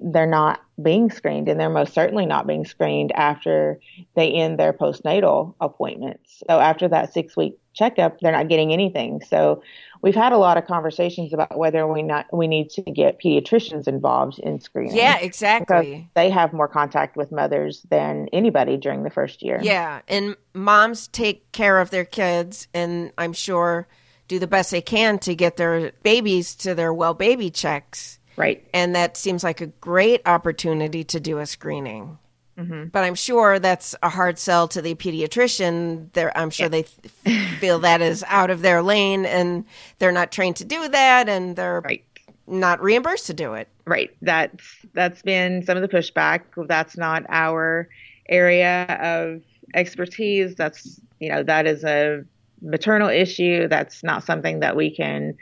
they're 0.00 0.26
not 0.26 0.60
being 0.82 1.10
screened, 1.10 1.48
and 1.48 1.60
they're 1.60 1.70
most 1.70 1.94
certainly 1.94 2.26
not 2.26 2.46
being 2.46 2.64
screened 2.64 3.12
after 3.12 3.78
they 4.14 4.30
end 4.32 4.58
their 4.58 4.72
postnatal 4.72 5.54
appointments. 5.60 6.42
So 6.48 6.58
after 6.58 6.88
that 6.88 7.12
six 7.12 7.36
week 7.36 7.58
checkup, 7.74 8.20
they're 8.20 8.32
not 8.32 8.48
getting 8.48 8.72
anything. 8.72 9.22
So 9.22 9.62
we've 10.02 10.14
had 10.14 10.32
a 10.32 10.38
lot 10.38 10.58
of 10.58 10.66
conversations 10.66 11.32
about 11.32 11.56
whether 11.56 11.86
we 11.86 12.02
not 12.02 12.26
we 12.32 12.46
need 12.46 12.70
to 12.70 12.82
get 12.82 13.20
pediatricians 13.20 13.86
involved 13.86 14.38
in 14.40 14.60
screening. 14.60 14.96
Yeah, 14.96 15.18
exactly. 15.18 16.08
they 16.14 16.30
have 16.30 16.52
more 16.52 16.68
contact 16.68 17.16
with 17.16 17.30
mothers 17.32 17.86
than 17.90 18.28
anybody 18.32 18.76
during 18.76 19.04
the 19.04 19.10
first 19.10 19.42
year. 19.42 19.60
Yeah, 19.62 20.00
and 20.08 20.36
moms 20.54 21.08
take 21.08 21.50
care 21.52 21.78
of 21.78 21.90
their 21.90 22.04
kids, 22.04 22.68
and 22.74 23.12
I'm 23.16 23.32
sure 23.32 23.86
do 24.32 24.38
the 24.38 24.46
best 24.46 24.70
they 24.70 24.80
can 24.80 25.18
to 25.18 25.34
get 25.34 25.58
their 25.58 25.92
babies 26.02 26.54
to 26.54 26.74
their 26.74 26.92
well 26.92 27.12
baby 27.12 27.50
checks. 27.50 28.18
Right. 28.34 28.66
And 28.72 28.94
that 28.94 29.18
seems 29.18 29.44
like 29.44 29.60
a 29.60 29.66
great 29.66 30.22
opportunity 30.24 31.04
to 31.04 31.20
do 31.20 31.38
a 31.38 31.44
screening. 31.44 32.16
Mm-hmm. 32.56 32.84
But 32.86 33.04
I'm 33.04 33.14
sure 33.14 33.58
that's 33.58 33.94
a 34.02 34.08
hard 34.08 34.38
sell 34.38 34.68
to 34.68 34.80
the 34.80 34.94
pediatrician. 34.94 36.10
They're, 36.14 36.36
I'm 36.36 36.48
sure 36.48 36.70
yeah. 36.72 36.82
they 37.24 37.38
feel 37.60 37.80
that 37.80 38.00
is 38.00 38.24
out 38.26 38.48
of 38.48 38.62
their 38.62 38.82
lane 38.82 39.26
and 39.26 39.66
they're 39.98 40.12
not 40.12 40.32
trained 40.32 40.56
to 40.56 40.64
do 40.64 40.88
that 40.88 41.28
and 41.28 41.54
they're 41.54 41.82
right. 41.82 42.02
not 42.46 42.82
reimbursed 42.82 43.26
to 43.26 43.34
do 43.34 43.52
it. 43.52 43.68
Right. 43.84 44.16
That's 44.22 44.64
that's 44.94 45.20
been 45.20 45.62
some 45.62 45.76
of 45.76 45.82
the 45.82 45.94
pushback. 45.94 46.40
That's 46.56 46.96
not 46.96 47.24
our 47.28 47.86
area 48.30 48.84
of 48.98 49.42
expertise. 49.74 50.54
That's 50.54 50.98
you 51.20 51.28
know 51.28 51.42
that 51.42 51.66
is 51.66 51.84
a 51.84 52.24
maternal 52.62 53.08
issue. 53.08 53.68
That's 53.68 54.02
not 54.02 54.24
something 54.24 54.60
that 54.60 54.76
we 54.76 54.94
can 54.94 55.34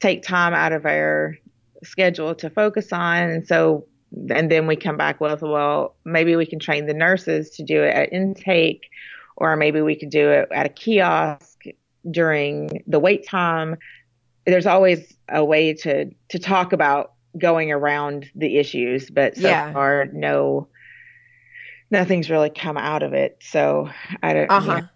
take 0.00 0.22
time 0.22 0.54
out 0.54 0.72
of 0.72 0.84
our 0.86 1.36
schedule 1.84 2.34
to 2.36 2.50
focus 2.50 2.92
on. 2.92 3.18
And 3.18 3.46
so, 3.46 3.86
and 4.30 4.50
then 4.50 4.66
we 4.66 4.76
come 4.76 4.96
back 4.96 5.20
with, 5.20 5.42
well, 5.42 5.96
maybe 6.04 6.36
we 6.36 6.46
can 6.46 6.58
train 6.58 6.86
the 6.86 6.94
nurses 6.94 7.50
to 7.50 7.62
do 7.62 7.82
it 7.82 7.94
at 7.94 8.12
intake, 8.12 8.88
or 9.36 9.56
maybe 9.56 9.80
we 9.80 9.96
could 9.96 10.10
do 10.10 10.30
it 10.30 10.48
at 10.52 10.66
a 10.66 10.70
kiosk 10.70 11.64
during 12.10 12.82
the 12.86 12.98
wait 12.98 13.26
time. 13.26 13.76
There's 14.46 14.66
always 14.66 15.14
a 15.28 15.44
way 15.44 15.74
to, 15.74 16.10
to 16.28 16.38
talk 16.38 16.72
about 16.72 17.12
going 17.36 17.70
around 17.72 18.30
the 18.34 18.56
issues, 18.58 19.10
but 19.10 19.36
so 19.36 19.48
yeah. 19.48 19.72
far, 19.72 20.06
no, 20.12 20.68
nothing's 21.90 22.30
really 22.30 22.50
come 22.50 22.78
out 22.78 23.02
of 23.02 23.12
it. 23.12 23.38
So 23.40 23.90
I 24.22 24.32
don't, 24.32 24.50
uh-huh. 24.50 24.74
you 24.74 24.80
know, 24.80 24.88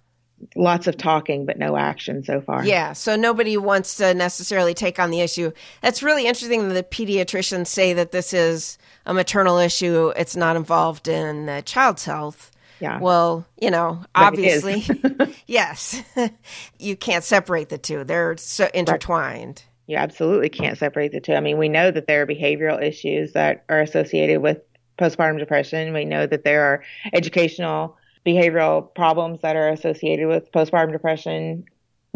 lots 0.56 0.86
of 0.86 0.96
talking 0.96 1.46
but 1.46 1.58
no 1.58 1.76
action 1.76 2.22
so 2.24 2.40
far. 2.40 2.64
Yeah, 2.64 2.92
so 2.92 3.16
nobody 3.16 3.56
wants 3.56 3.96
to 3.96 4.14
necessarily 4.14 4.74
take 4.74 4.98
on 4.98 5.10
the 5.10 5.20
issue. 5.20 5.52
That's 5.82 6.02
really 6.02 6.26
interesting 6.26 6.68
that 6.68 6.74
the 6.74 6.82
pediatricians 6.82 7.66
say 7.66 7.92
that 7.92 8.12
this 8.12 8.32
is 8.32 8.78
a 9.06 9.14
maternal 9.14 9.58
issue. 9.58 10.12
It's 10.16 10.36
not 10.36 10.56
involved 10.56 11.08
in 11.08 11.46
the 11.46 11.62
child's 11.62 12.04
health. 12.04 12.50
Yeah. 12.80 12.98
Well, 12.98 13.46
you 13.60 13.70
know, 13.70 14.02
obviously, 14.14 14.86
yes, 15.46 16.02
you 16.78 16.96
can't 16.96 17.24
separate 17.24 17.68
the 17.68 17.78
two. 17.78 18.04
They're 18.04 18.36
so 18.38 18.70
intertwined. 18.72 19.64
You 19.86 19.96
absolutely 19.96 20.48
can't 20.48 20.78
separate 20.78 21.12
the 21.12 21.20
two. 21.20 21.34
I 21.34 21.40
mean, 21.40 21.58
we 21.58 21.68
know 21.68 21.90
that 21.90 22.06
there 22.06 22.22
are 22.22 22.26
behavioral 22.26 22.82
issues 22.82 23.32
that 23.32 23.64
are 23.68 23.80
associated 23.80 24.40
with 24.40 24.62
postpartum 24.98 25.38
depression. 25.38 25.92
We 25.92 26.04
know 26.04 26.26
that 26.26 26.44
there 26.44 26.62
are 26.64 26.82
educational 27.12 27.96
behavioral 28.24 28.94
problems 28.94 29.40
that 29.42 29.56
are 29.56 29.68
associated 29.68 30.28
with 30.28 30.52
postpartum 30.52 30.92
depression, 30.92 31.64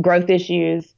growth 0.01 0.31
issues. 0.31 0.95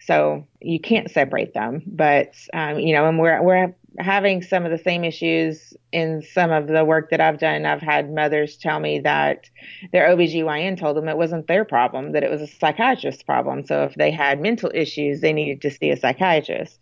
So 0.00 0.46
you 0.60 0.78
can't 0.78 1.10
separate 1.10 1.54
them, 1.54 1.82
but 1.86 2.32
um, 2.52 2.78
you 2.78 2.94
know, 2.94 3.08
and 3.08 3.18
we're 3.18 3.42
we're 3.42 3.74
having 3.98 4.42
some 4.42 4.64
of 4.64 4.70
the 4.70 4.78
same 4.78 5.04
issues 5.04 5.74
in 5.92 6.22
some 6.22 6.52
of 6.52 6.68
the 6.68 6.84
work 6.84 7.10
that 7.10 7.20
I've 7.20 7.38
done. 7.38 7.66
I've 7.66 7.80
had 7.80 8.12
mothers 8.12 8.56
tell 8.56 8.78
me 8.78 9.00
that 9.00 9.50
their 9.92 10.08
OBGYN 10.08 10.78
told 10.78 10.96
them 10.96 11.08
it 11.08 11.16
wasn't 11.16 11.48
their 11.48 11.64
problem, 11.64 12.12
that 12.12 12.22
it 12.22 12.30
was 12.30 12.40
a 12.40 12.46
psychiatrist's 12.46 13.22
problem. 13.22 13.66
So 13.66 13.84
if 13.84 13.94
they 13.94 14.10
had 14.10 14.40
mental 14.40 14.70
issues, 14.72 15.20
they 15.20 15.32
needed 15.32 15.62
to 15.62 15.70
see 15.70 15.90
a 15.90 15.96
psychiatrist. 15.96 16.78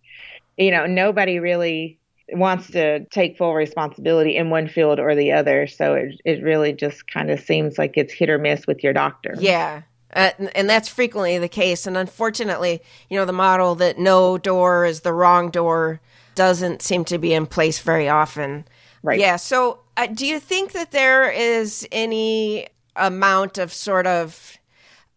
You 0.59 0.71
know, 0.71 0.87
nobody 0.87 1.39
really 1.39 1.99
wants 2.33 2.71
to 2.73 3.05
take 3.07 3.39
full 3.39 3.55
responsibility 3.55 4.37
in 4.37 4.51
one 4.51 4.69
field 4.69 4.99
or 4.99 5.15
the 5.15 5.33
other. 5.33 5.67
So 5.67 5.95
it 5.95 6.21
it 6.25 6.43
really 6.43 6.73
just 6.73 7.11
kind 7.11 7.31
of 7.31 7.41
seems 7.41 7.79
like 7.79 7.93
it's 7.97 8.13
hit 8.13 8.31
or 8.31 8.39
miss 8.39 8.67
with 8.67 8.83
your 8.83 8.93
doctor. 8.93 9.35
Yeah. 9.39 9.83
Uh, 10.13 10.31
and 10.55 10.69
that's 10.69 10.89
frequently 10.89 11.39
the 11.39 11.49
case. 11.49 11.87
And 11.87 11.97
unfortunately, 11.97 12.81
you 13.11 13.19
know, 13.19 13.27
the 13.27 13.33
model 13.33 13.75
that 13.77 13.99
no 13.99 14.39
door 14.39 14.85
is 14.85 15.01
the 15.01 15.13
wrong 15.13 15.51
door 15.51 16.01
doesn't 16.35 16.81
seem 16.81 17.05
to 17.07 17.19
be 17.19 17.35
in 17.35 17.47
place 17.47 17.81
very 17.81 18.09
often. 18.09 18.65
Right. 19.03 19.21
Yeah. 19.21 19.37
So, 19.37 19.81
uh, 19.97 20.07
do 20.07 20.27
you 20.27 20.41
think 20.41 20.73
that 20.73 20.91
there 20.91 21.31
is 21.31 21.87
any 21.93 22.69
amount 22.95 23.59
of 23.59 23.73
sort 23.73 24.07
of 24.07 24.57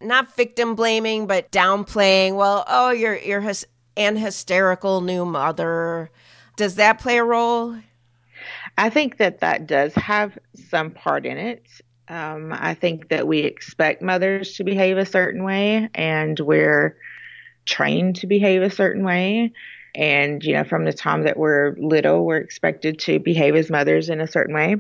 not 0.02 0.36
victim 0.36 0.76
blaming, 0.76 1.28
but 1.28 1.52
downplaying? 1.52 2.36
Well, 2.36 2.64
oh, 2.68 2.92
you're 2.92 3.18
you're 3.18 3.44
an 3.98 4.16
hysterical 4.16 5.02
new 5.02 5.26
mother 5.26 6.10
does 6.60 6.76
that 6.76 7.00
play 7.00 7.18
a 7.18 7.24
role? 7.24 7.76
I 8.78 8.90
think 8.90 9.18
that 9.18 9.40
that 9.40 9.66
does 9.66 9.94
have 9.96 10.38
some 10.70 10.92
part 10.92 11.26
in 11.26 11.38
it. 11.38 11.66
Um, 12.10 12.54
I 12.54 12.74
think 12.74 13.08
that 13.10 13.28
we 13.28 13.40
expect 13.40 14.02
mothers 14.02 14.56
to 14.56 14.66
behave 14.66 14.98
a 14.98 15.06
certain 15.06 15.46
way, 15.46 15.90
and 15.96 16.38
we're 16.38 16.98
trained 17.66 18.18
to 18.18 18.28
behave 18.28 18.62
a 18.62 18.70
certain 18.70 19.06
way. 19.06 19.54
And, 19.96 20.44
you 20.44 20.54
know, 20.54 20.66
from 20.66 20.84
the 20.84 20.92
time 20.92 21.24
that 21.24 21.38
we're 21.38 21.78
little, 21.80 22.26
we're 22.26 22.38
expected 22.38 23.00
to 23.00 23.20
behave 23.20 23.56
as 23.56 23.70
mothers 23.70 24.10
in 24.10 24.20
a 24.20 24.28
certain 24.28 24.54
way. 24.54 24.76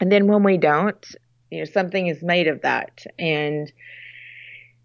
And 0.00 0.10
then 0.10 0.26
when 0.26 0.42
we 0.42 0.56
don't, 0.56 1.06
you 1.50 1.58
know, 1.58 1.64
something 1.66 2.06
is 2.06 2.22
made 2.22 2.48
of 2.48 2.62
that. 2.62 3.04
And 3.18 3.70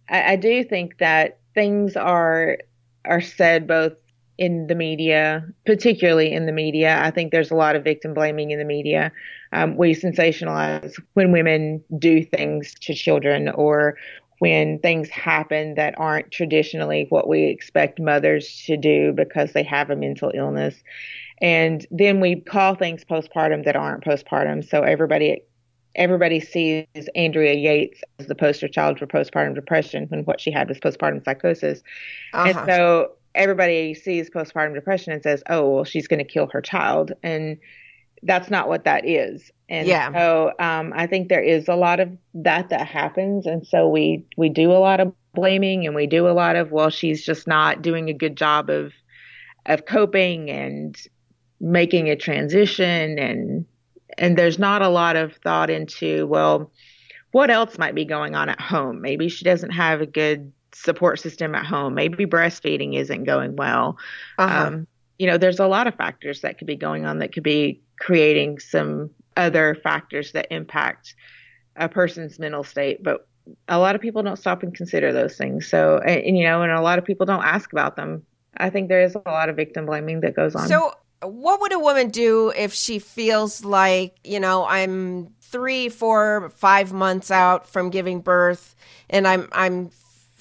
I, 0.10 0.34
I 0.34 0.36
do 0.36 0.66
think 0.66 0.98
that 0.98 1.40
things 1.54 1.96
are 1.96 2.58
are 3.06 3.22
said 3.22 3.68
both 3.68 3.94
in 4.38 4.68
the 4.68 4.76
media, 4.76 5.46
particularly 5.66 6.32
in 6.32 6.46
the 6.46 6.52
media. 6.52 7.00
I 7.02 7.12
think 7.12 7.32
there's 7.32 7.52
a 7.52 7.56
lot 7.56 7.76
of 7.76 7.84
victim 7.84 8.14
blaming 8.14 8.52
in 8.52 8.60
the 8.60 8.66
media. 8.66 9.12
Um, 9.54 9.78
we 9.78 9.96
sensationalize 9.96 11.02
when 11.14 11.32
women 11.32 11.84
do 11.98 12.24
things 12.24 12.74
to 12.82 12.94
children 12.94 13.50
or 13.50 13.98
when 14.40 14.80
things 14.80 15.10
happen 15.10 15.76
that 15.76 15.98
aren't 15.98 16.32
traditionally 16.32 17.06
what 17.10 17.28
we 17.28 17.46
expect 17.46 18.00
mothers 18.00 18.64
to 18.66 18.76
do 18.76 19.14
because 19.14 19.54
they 19.54 19.64
have 19.64 19.90
a 19.90 19.96
mental 19.96 20.32
illness. 20.36 20.76
And 21.42 21.86
then 21.90 22.20
we 22.20 22.42
call 22.42 22.76
things 22.76 23.06
postpartum 23.06 23.64
that 23.66 23.76
aren't 23.76 24.04
postpartum. 24.04 24.68
So 24.68 24.82
everybody 24.82 25.42
everybody 25.96 26.42
sees 26.42 26.86
Andrea 27.16 27.54
Yates 27.54 28.02
as 28.20 28.28
the 28.28 28.36
poster 28.36 28.68
child 28.68 29.00
for 29.00 29.08
postpartum 29.08 29.56
depression 29.56 30.06
when 30.10 30.26
what 30.26 30.42
she 30.42 30.52
had 30.52 30.68
was 30.68 30.78
postpartum 30.80 31.24
psychosis. 31.24 31.82
Uh-huh. 32.34 32.50
And 32.50 32.70
so 32.70 33.12
everybody 33.36 33.94
sees 33.94 34.30
postpartum 34.30 34.74
depression 34.74 35.14
and 35.14 35.22
says, 35.22 35.44
"Oh, 35.50 35.70
well, 35.70 35.84
she's 35.84 36.08
going 36.08 36.20
to 36.20 36.26
kill 36.26 36.48
her 36.48 36.62
child," 36.62 37.14
and 37.24 37.58
that's 38.24 38.50
not 38.50 38.68
what 38.68 38.86
that 38.86 39.08
is. 39.08 39.52
And 39.70 39.88
yeah. 39.88 40.12
so 40.12 40.54
um, 40.60 40.94
I 40.96 41.08
think 41.08 41.30
there 41.30 41.44
is 41.44 41.68
a 41.68 41.76
lot 41.76 42.00
of 42.00 42.10
that 42.34 42.70
that 42.70 42.88
happens, 42.88 43.46
and 43.46 43.66
so 43.66 43.88
we 43.88 44.26
we 44.38 44.50
do 44.50 44.72
a 44.72 44.80
lot 44.80 45.00
of 45.00 45.14
blaming 45.34 45.86
and 45.86 45.94
we 45.94 46.08
do 46.08 46.28
a 46.28 46.32
lot 46.32 46.56
of 46.56 46.72
well, 46.72 46.90
she's 46.90 47.26
just 47.26 47.48
not 47.48 47.82
doing 47.82 48.10
a 48.10 48.14
good 48.14 48.36
job 48.36 48.70
of 48.70 48.94
of 49.66 49.86
coping, 49.86 50.50
and 50.50 50.98
making 51.60 52.10
a 52.10 52.16
transition 52.16 53.18
and 53.18 53.66
and 54.18 54.38
there's 54.38 54.60
not 54.60 54.82
a 54.82 54.90
lot 54.90 55.16
of 55.16 55.34
thought 55.38 55.70
into 55.70 56.28
well 56.28 56.72
what 57.32 57.50
else 57.50 57.78
might 57.78 57.96
be 57.96 58.06
going 58.06 58.36
on 58.36 58.50
at 58.50 58.60
home 58.60 59.02
maybe 59.02 59.30
she 59.30 59.46
doesn't 59.46 59.72
have 59.72 60.02
a 60.02 60.06
good 60.06 60.52
support 60.76 61.20
system 61.20 61.56
at 61.56 61.66
home. 61.66 61.96
Maybe 61.96 62.26
breastfeeding 62.26 62.96
isn't 62.96 63.24
going 63.24 63.56
well. 63.56 63.98
Uh-huh. 64.38 64.68
um, 64.68 64.88
you 65.18 65.28
know 65.28 65.38
there's 65.38 65.60
a 65.60 65.68
lot 65.68 65.88
of 65.88 65.96
factors 65.96 66.42
that 66.42 66.58
could 66.58 66.68
be 66.68 66.76
going 66.76 67.06
on 67.06 67.20
that 67.20 67.34
could 67.34 67.44
be 67.44 67.82
creating 68.00 68.60
some 68.60 69.10
other 69.38 69.74
factors 69.76 70.34
that 70.34 70.46
impact 70.52 71.16
a 71.78 71.88
person's 71.88 72.38
mental 72.38 72.66
state 72.66 73.02
but 73.02 73.26
a 73.68 73.80
lot 73.80 73.96
of 73.96 74.02
people 74.02 74.24
don't 74.24 74.38
stop 74.38 74.64
and 74.64 74.74
consider 74.74 75.14
those 75.14 75.38
things. 75.38 75.68
So 75.68 76.00
and, 76.00 76.22
and 76.22 76.38
you 76.38 76.44
know 76.44 76.62
and 76.62 76.72
a 76.72 76.82
lot 76.82 77.00
of 77.00 77.06
people 77.06 77.26
don't 77.26 77.44
ask 77.44 77.72
about 77.72 77.96
them. 77.96 78.24
I 78.58 78.70
think 78.70 78.90
there 78.90 79.02
is 79.02 79.16
a 79.16 79.30
lot 79.30 79.50
of 79.50 79.56
victim 79.56 79.86
blaming 79.86 80.22
that 80.22 80.36
goes 80.36 80.56
on. 80.56 80.68
So 80.68 80.94
what 81.22 81.62
would 81.62 81.74
a 81.74 81.80
woman 81.80 82.10
do 82.10 82.54
if 82.56 82.74
she 82.74 83.00
feels 83.00 83.66
like, 83.66 84.16
you 84.24 84.40
know, 84.40 84.66
I'm 84.66 85.30
three, 85.42 85.90
four, 85.90 86.50
five 86.56 86.94
months 86.94 87.32
out 87.32 87.68
from 87.68 87.90
giving 87.90 88.22
birth 88.22 88.76
and 89.10 89.28
I'm 89.28 89.50
I'm 89.52 89.90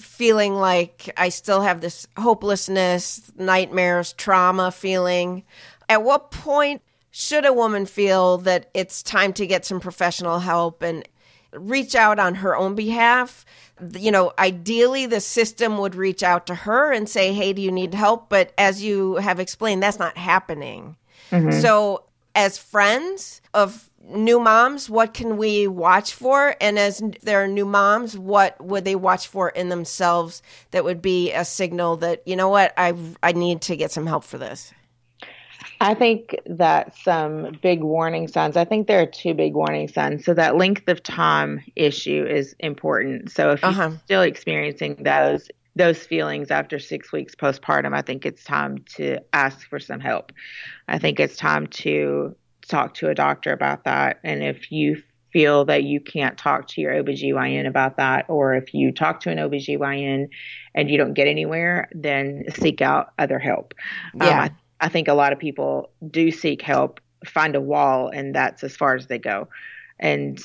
feeling 0.05 0.55
like 0.55 1.11
I 1.17 1.29
still 1.29 1.61
have 1.61 1.81
this 1.81 2.07
hopelessness, 2.17 3.31
nightmares, 3.37 4.13
trauma 4.13 4.71
feeling. 4.71 5.43
At 5.89 6.03
what 6.03 6.31
point 6.31 6.81
should 7.11 7.45
a 7.45 7.53
woman 7.53 7.85
feel 7.85 8.37
that 8.39 8.69
it's 8.73 9.03
time 9.03 9.33
to 9.33 9.47
get 9.47 9.65
some 9.65 9.79
professional 9.79 10.39
help 10.39 10.81
and 10.81 11.07
reach 11.53 11.95
out 11.95 12.19
on 12.19 12.35
her 12.35 12.55
own 12.55 12.75
behalf? 12.75 13.45
you 13.93 14.11
know, 14.11 14.31
ideally 14.39 15.05
the 15.05 15.19
system 15.19 15.77
would 15.77 15.95
reach 15.95 16.23
out 16.23 16.47
to 16.47 16.55
her 16.55 16.91
and 16.91 17.09
say, 17.09 17.33
Hey, 17.33 17.53
do 17.53 17.61
you 17.61 17.71
need 17.71 17.93
help? 17.93 18.29
But 18.29 18.53
as 18.57 18.83
you 18.83 19.15
have 19.15 19.39
explained, 19.39 19.83
that's 19.83 19.99
not 19.99 20.17
happening. 20.17 20.95
Mm-hmm. 21.31 21.59
So, 21.59 22.03
as 22.35 22.57
friends 22.57 23.41
of 23.53 23.89
new 24.09 24.39
moms, 24.39 24.89
what 24.89 25.13
can 25.13 25.37
we 25.37 25.67
watch 25.67 26.13
for? 26.13 26.55
And 26.61 26.77
as 26.77 27.01
there 27.21 27.43
are 27.43 27.47
new 27.47 27.65
moms, 27.65 28.17
what 28.17 28.61
would 28.63 28.85
they 28.85 28.95
watch 28.95 29.27
for 29.27 29.49
in 29.49 29.69
themselves 29.69 30.41
that 30.71 30.83
would 30.83 31.01
be 31.01 31.31
a 31.33 31.45
signal 31.45 31.97
that, 31.97 32.21
you 32.27 32.35
know 32.35 32.49
what, 32.49 32.73
I, 32.77 32.93
I 33.23 33.31
need 33.31 33.61
to 33.61 33.75
get 33.75 33.91
some 33.91 34.05
help 34.05 34.23
for 34.23 34.37
this? 34.37 34.73
I 35.81 35.93
think 35.93 36.35
that 36.45 36.95
some 36.97 37.57
big 37.61 37.81
warning 37.81 38.27
signs, 38.27 38.55
I 38.55 38.65
think 38.65 38.87
there 38.87 39.01
are 39.01 39.05
two 39.05 39.33
big 39.33 39.55
warning 39.55 39.87
signs. 39.87 40.23
So 40.23 40.33
that 40.33 40.55
length 40.55 40.87
of 40.87 41.03
time 41.03 41.63
issue 41.75 42.25
is 42.25 42.55
important. 42.59 43.31
So 43.31 43.51
if 43.51 43.63
uh-huh. 43.63 43.89
you're 43.89 43.99
still 44.05 44.21
experiencing 44.21 44.95
those 45.03 45.49
those 45.77 46.05
feelings 46.05 46.51
after 46.51 46.79
6 46.79 47.11
weeks 47.11 47.35
postpartum, 47.35 47.93
I 47.93 48.01
think 48.01 48.25
it's 48.25 48.45
time 48.45 48.77
to 48.95 49.19
ask 49.33 49.67
for 49.67 49.77
some 49.77 49.99
help. 49.99 50.31
I 50.87 50.99
think 50.99 51.19
it's 51.19 51.35
time 51.35 51.67
to 51.67 52.33
talk 52.67 52.93
to 52.95 53.09
a 53.09 53.15
doctor 53.15 53.51
about 53.51 53.83
that 53.83 54.19
and 54.23 54.43
if 54.43 54.71
you 54.71 55.01
feel 55.35 55.65
that 55.65 55.83
you 55.83 55.99
can't 55.99 56.37
talk 56.37 56.65
to 56.65 56.79
your 56.79 56.93
OBGYN 56.93 57.67
about 57.67 57.97
that, 57.97 58.23
or 58.29 58.55
if 58.55 58.73
you 58.73 58.89
talk 58.89 59.19
to 59.19 59.29
an 59.29 59.37
OBGYN 59.37 60.29
and 60.73 60.89
you 60.89 60.97
don't 60.97 61.13
get 61.13 61.27
anywhere, 61.27 61.89
then 61.93 62.45
seek 62.53 62.79
out 62.79 63.11
other 63.19 63.37
help. 63.37 63.73
Yeah. 64.15 64.43
Um, 64.43 64.57
I 64.79 64.87
think 64.87 65.09
a 65.09 65.13
lot 65.13 65.33
of 65.33 65.39
people 65.39 65.89
do 66.09 66.31
seek 66.31 66.61
help, 66.61 67.01
find 67.25 67.53
a 67.53 67.59
wall, 67.59 68.07
and 68.07 68.33
that's 68.33 68.63
as 68.63 68.77
far 68.77 68.95
as 68.95 69.07
they 69.07 69.19
go. 69.19 69.49
And 69.99 70.41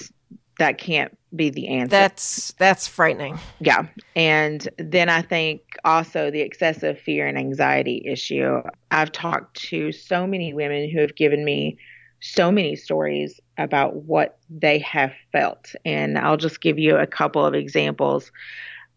that 0.58 0.78
can't 0.78 1.16
be 1.36 1.50
the 1.50 1.68
answer. 1.68 1.90
That's 1.90 2.52
that's 2.58 2.88
frightening. 2.88 3.38
Yeah. 3.60 3.86
And 4.16 4.68
then 4.76 5.08
I 5.08 5.22
think 5.22 5.62
also 5.84 6.32
the 6.32 6.40
excessive 6.40 6.98
fear 6.98 7.28
and 7.28 7.38
anxiety 7.38 8.02
issue. 8.04 8.60
I've 8.90 9.12
talked 9.12 9.56
to 9.68 9.92
so 9.92 10.26
many 10.26 10.52
women 10.52 10.90
who 10.90 11.00
have 11.00 11.14
given 11.14 11.44
me 11.44 11.78
so 12.20 12.52
many 12.52 12.76
stories 12.76 13.40
about 13.58 13.96
what 13.96 14.38
they 14.50 14.78
have 14.80 15.12
felt. 15.32 15.74
And 15.84 16.18
I'll 16.18 16.36
just 16.36 16.60
give 16.60 16.78
you 16.78 16.96
a 16.96 17.06
couple 17.06 17.44
of 17.44 17.54
examples 17.54 18.30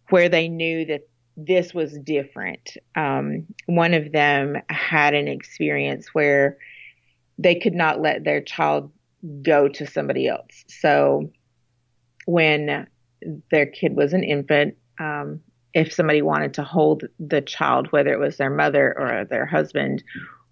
where 0.09 0.29
they 0.29 0.47
knew 0.49 0.85
that 0.85 1.07
this 1.37 1.73
was 1.73 1.97
different. 1.99 2.77
Um, 2.95 3.45
one 3.65 3.93
of 3.93 4.11
them 4.11 4.57
had 4.69 5.13
an 5.13 5.27
experience 5.27 6.13
where 6.13 6.57
they 7.39 7.55
could 7.55 7.73
not 7.73 8.01
let 8.01 8.23
their 8.23 8.41
child 8.41 8.91
go 9.41 9.67
to 9.69 9.87
somebody 9.87 10.27
else. 10.27 10.65
So 10.67 11.31
when 12.25 12.87
their 13.51 13.65
kid 13.65 13.95
was 13.95 14.13
an 14.13 14.23
infant, 14.23 14.75
um, 14.99 15.39
if 15.73 15.91
somebody 15.91 16.21
wanted 16.21 16.53
to 16.55 16.63
hold 16.63 17.05
the 17.19 17.41
child, 17.41 17.87
whether 17.91 18.13
it 18.13 18.19
was 18.19 18.37
their 18.37 18.51
mother 18.51 18.93
or 18.97 19.25
their 19.25 19.45
husband, 19.45 20.03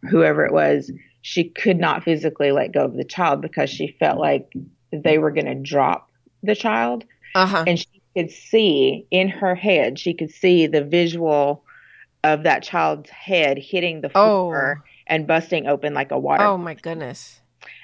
whoever 0.09 0.45
it 0.45 0.53
was, 0.53 0.91
she 1.21 1.45
could 1.45 1.77
not 1.77 2.03
physically 2.03 2.51
let 2.51 2.73
go 2.73 2.85
of 2.85 2.95
the 2.95 3.03
child 3.03 3.41
because 3.41 3.69
she 3.69 3.95
felt 3.99 4.19
like 4.19 4.51
they 4.91 5.17
were 5.17 5.31
going 5.31 5.45
to 5.45 5.55
drop 5.55 6.09
the 6.43 6.55
child. 6.55 7.03
Uh-huh. 7.35 7.63
And 7.67 7.79
she 7.79 8.01
could 8.15 8.31
see 8.31 9.05
in 9.11 9.29
her 9.29 9.55
head, 9.55 9.99
she 9.99 10.13
could 10.13 10.31
see 10.31 10.67
the 10.67 10.83
visual 10.83 11.63
of 12.23 12.43
that 12.43 12.63
child's 12.63 13.09
head 13.09 13.57
hitting 13.57 14.01
the 14.01 14.09
floor 14.09 14.81
oh. 14.83 14.89
and 15.07 15.27
busting 15.27 15.67
open 15.67 15.93
like 15.93 16.11
a 16.11 16.19
water. 16.19 16.43
Oh 16.43 16.57
my 16.57 16.73
goodness. 16.75 17.39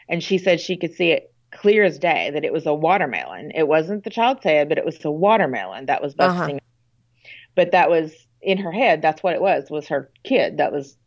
And 0.09 0.23
she 0.23 0.37
said 0.37 0.59
she 0.59 0.77
could 0.77 0.93
see 0.93 1.11
it 1.11 1.33
clear 1.51 1.83
as 1.83 1.97
day 1.97 2.29
that 2.31 2.45
it 2.45 2.53
was 2.53 2.65
a 2.65 2.73
watermelon. 2.73 3.51
It 3.55 3.67
wasn't 3.67 4.03
the 4.03 4.09
child's 4.09 4.43
head, 4.43 4.69
but 4.69 4.77
it 4.77 4.85
was 4.85 4.99
the 4.99 5.11
watermelon 5.11 5.85
that 5.87 6.01
was 6.01 6.13
uh-huh. 6.17 6.39
busting. 6.39 6.55
Uh-huh. 6.57 7.29
But 7.55 7.71
that 7.71 7.89
was 7.89 8.13
in 8.41 8.59
her 8.59 8.71
head. 8.71 9.01
That's 9.01 9.23
what 9.23 9.33
it 9.33 9.41
was. 9.41 9.69
Was 9.69 9.87
her 9.87 10.11
kid 10.23 10.57
that 10.57 10.71
was 10.71 10.97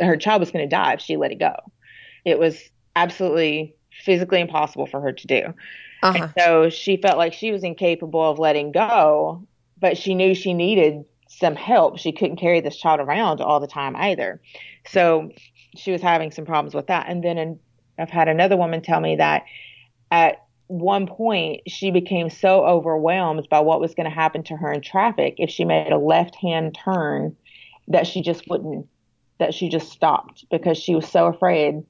her 0.00 0.16
child 0.16 0.40
was 0.40 0.50
going 0.50 0.64
to 0.64 0.68
die 0.68 0.94
if 0.94 1.00
she 1.00 1.16
let 1.16 1.32
it 1.32 1.38
go. 1.38 1.54
It 2.24 2.38
was 2.38 2.70
absolutely 2.96 3.74
physically 4.04 4.40
impossible 4.40 4.86
for 4.86 5.00
her 5.00 5.12
to 5.12 5.26
do. 5.26 5.54
Uh-huh. 6.02 6.18
And 6.18 6.34
so 6.38 6.70
she 6.70 6.96
felt 6.96 7.18
like 7.18 7.32
she 7.32 7.52
was 7.52 7.62
incapable 7.62 8.28
of 8.28 8.38
letting 8.38 8.72
go, 8.72 9.46
but 9.78 9.96
she 9.96 10.14
knew 10.14 10.34
she 10.34 10.54
needed 10.54 11.04
some 11.28 11.54
help. 11.54 11.98
She 11.98 12.12
couldn't 12.12 12.36
carry 12.36 12.60
this 12.60 12.76
child 12.76 13.00
around 13.00 13.40
all 13.40 13.60
the 13.60 13.66
time 13.66 13.96
either. 13.96 14.40
So 14.86 15.30
she 15.76 15.92
was 15.92 16.02
having 16.02 16.30
some 16.30 16.44
problems 16.44 16.74
with 16.74 16.88
that. 16.88 17.06
And 17.08 17.22
then 17.22 17.38
in, 17.38 17.58
I've 17.98 18.10
had 18.10 18.28
another 18.28 18.56
woman 18.56 18.82
tell 18.82 19.00
me 19.00 19.16
that 19.16 19.44
at 20.10 20.44
one 20.66 21.06
point 21.06 21.62
she 21.66 21.90
became 21.90 22.30
so 22.30 22.64
overwhelmed 22.64 23.46
by 23.50 23.60
what 23.60 23.80
was 23.80 23.94
going 23.94 24.08
to 24.08 24.14
happen 24.14 24.42
to 24.44 24.56
her 24.56 24.72
in 24.72 24.80
traffic 24.80 25.34
if 25.38 25.50
she 25.50 25.64
made 25.64 25.92
a 25.92 25.98
left 25.98 26.34
hand 26.36 26.74
turn 26.74 27.36
that 27.88 28.06
she 28.06 28.22
just 28.22 28.48
wouldn't, 28.48 28.86
that 29.38 29.54
she 29.54 29.68
just 29.68 29.90
stopped 29.90 30.44
because 30.50 30.78
she 30.78 30.94
was 30.94 31.08
so 31.08 31.26
afraid 31.26 31.84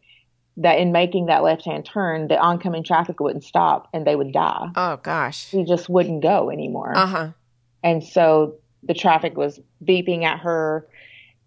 that 0.58 0.78
in 0.78 0.92
making 0.92 1.26
that 1.26 1.42
left 1.42 1.64
hand 1.64 1.84
turn, 1.84 2.28
the 2.28 2.38
oncoming 2.38 2.84
traffic 2.84 3.20
wouldn't 3.20 3.44
stop 3.44 3.88
and 3.92 4.06
they 4.06 4.16
would 4.16 4.32
die. 4.32 4.68
Oh 4.76 4.96
gosh. 4.98 5.48
She 5.48 5.64
just 5.64 5.88
wouldn't 5.88 6.22
go 6.22 6.50
anymore. 6.50 6.92
Uh 6.94 7.06
huh. 7.06 7.28
And 7.82 8.04
so 8.04 8.56
the 8.82 8.94
traffic 8.94 9.36
was 9.36 9.60
beeping 9.84 10.24
at 10.24 10.40
her 10.40 10.86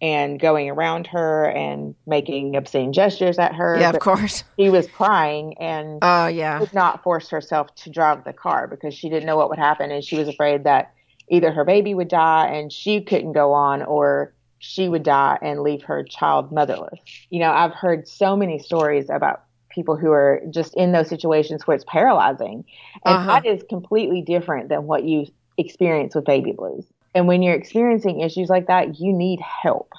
and 0.01 0.39
going 0.39 0.69
around 0.69 1.07
her 1.07 1.45
and 1.45 1.95
making 2.05 2.55
obscene 2.55 2.93
gestures 2.93 3.39
at 3.39 3.55
her. 3.55 3.79
Yeah, 3.79 3.91
of 3.91 3.99
course. 3.99 4.43
She 4.59 4.69
was 4.69 4.87
crying 4.87 5.55
and 5.59 6.03
uh, 6.03 6.29
yeah. 6.33 6.59
could 6.59 6.73
not 6.73 7.03
force 7.03 7.29
herself 7.29 7.73
to 7.75 7.89
drive 7.89 8.23
the 8.23 8.33
car 8.33 8.67
because 8.67 8.93
she 8.93 9.09
didn't 9.09 9.25
know 9.25 9.37
what 9.37 9.49
would 9.49 9.59
happen 9.59 9.91
and 9.91 10.03
she 10.03 10.17
was 10.17 10.27
afraid 10.27 10.63
that 10.63 10.93
either 11.29 11.51
her 11.51 11.65
baby 11.65 11.93
would 11.93 12.07
die 12.07 12.47
and 12.47 12.71
she 12.71 13.01
couldn't 13.01 13.33
go 13.33 13.53
on 13.53 13.83
or 13.83 14.33
she 14.65 14.89
would 14.89 15.03
die 15.03 15.37
and 15.41 15.61
leave 15.61 15.83
her 15.83 16.03
child 16.03 16.51
motherless. 16.51 16.99
You 17.29 17.39
know, 17.39 17.51
I've 17.51 17.73
heard 17.73 18.07
so 18.07 18.35
many 18.35 18.57
stories 18.57 19.09
about 19.09 19.43
people 19.69 19.95
who 19.95 20.11
are 20.11 20.41
just 20.49 20.73
in 20.75 20.91
those 20.91 21.07
situations 21.07 21.67
where 21.67 21.75
it's 21.75 21.85
paralyzing. 21.87 22.65
And 23.05 23.15
uh-huh. 23.15 23.27
that 23.27 23.45
is 23.45 23.63
completely 23.69 24.21
different 24.21 24.69
than 24.69 24.87
what 24.87 25.03
you 25.03 25.27
experience 25.57 26.15
with 26.15 26.25
baby 26.25 26.51
blues. 26.51 26.85
And 27.13 27.27
when 27.27 27.43
you're 27.43 27.53
experiencing 27.53 28.21
issues 28.21 28.49
like 28.49 28.67
that, 28.67 28.99
you 28.99 29.13
need 29.13 29.39
help. 29.39 29.93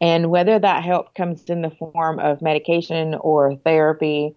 And 0.00 0.30
whether 0.30 0.58
that 0.58 0.82
help 0.82 1.14
comes 1.14 1.44
in 1.44 1.62
the 1.62 1.70
form 1.70 2.18
of 2.18 2.40
medication 2.40 3.14
or 3.16 3.56
therapy, 3.56 4.34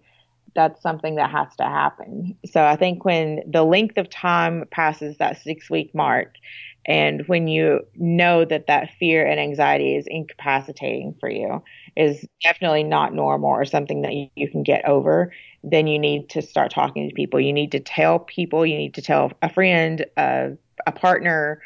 that's 0.54 0.82
something 0.82 1.16
that 1.16 1.30
has 1.30 1.54
to 1.56 1.64
happen. 1.64 2.36
So 2.46 2.64
I 2.64 2.76
think 2.76 3.04
when 3.04 3.42
the 3.50 3.64
length 3.64 3.96
of 3.98 4.10
time 4.10 4.64
passes 4.70 5.16
that 5.18 5.42
six 5.42 5.70
week 5.70 5.94
mark 5.94 6.36
and 6.84 7.26
when 7.28 7.46
you 7.46 7.80
know 7.94 8.44
that 8.44 8.66
that 8.66 8.90
fear 8.98 9.24
and 9.24 9.38
anxiety 9.38 9.96
is 9.96 10.04
incapacitating 10.08 11.14
for 11.20 11.30
you, 11.30 11.62
is 11.96 12.26
definitely 12.42 12.82
not 12.82 13.14
normal 13.14 13.50
or 13.50 13.64
something 13.64 14.02
that 14.02 14.12
you, 14.12 14.28
you, 14.34 14.50
can 14.50 14.62
get 14.62 14.84
over, 14.84 15.32
then 15.62 15.86
you 15.86 15.98
need 15.98 16.28
to 16.30 16.42
start 16.42 16.72
talking 16.72 17.08
to 17.08 17.14
people. 17.14 17.38
You 17.38 17.52
need 17.52 17.70
to 17.72 17.80
tell 17.80 18.18
people, 18.18 18.66
you 18.66 18.76
need 18.76 18.94
to 18.94 19.02
tell 19.02 19.32
a 19.42 19.48
friend, 19.48 20.04
a, 20.16 20.56
a 20.86 20.92
partner, 20.92 21.62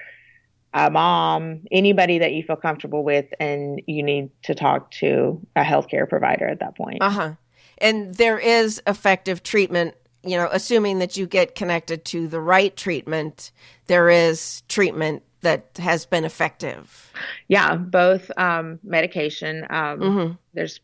a 0.75 0.91
mom, 0.91 1.63
anybody 1.71 2.19
that 2.19 2.35
you 2.35 2.43
feel 2.43 2.57
comfortable 2.57 3.03
with, 3.03 3.27
and 3.41 3.81
you 3.87 4.03
need 4.03 4.31
to 4.43 4.55
talk 4.55 4.91
to 4.93 5.41
a 5.57 5.63
healthcare 5.63 6.07
provider 6.07 6.47
at 6.47 6.61
that 6.61 6.77
point. 6.77 6.99
Uh 7.01 7.11
huh. 7.11 7.33
And 7.79 8.15
there 8.15 8.39
is 8.39 8.81
effective 8.87 9.43
treatment 9.43 9.95
you 10.27 10.37
know, 10.37 10.49
assuming 10.51 10.99
that 10.99 11.17
you 11.17 11.27
get 11.27 11.55
connected 11.55 12.05
to 12.07 12.27
the 12.27 12.41
right 12.41 12.77
treatment, 12.77 13.53
there 13.87 14.11
is 14.11 14.63
treatment 14.69 15.23
that 15.43 15.71
has 15.79 16.05
been 16.05 16.25
effective. 16.25 17.13
Yeah, 17.47 17.77
both 17.77 18.31
um, 18.37 18.81
medication. 18.83 19.65
Um, 19.71 20.01
mm-hmm. 20.01 20.33
There's 20.53 20.81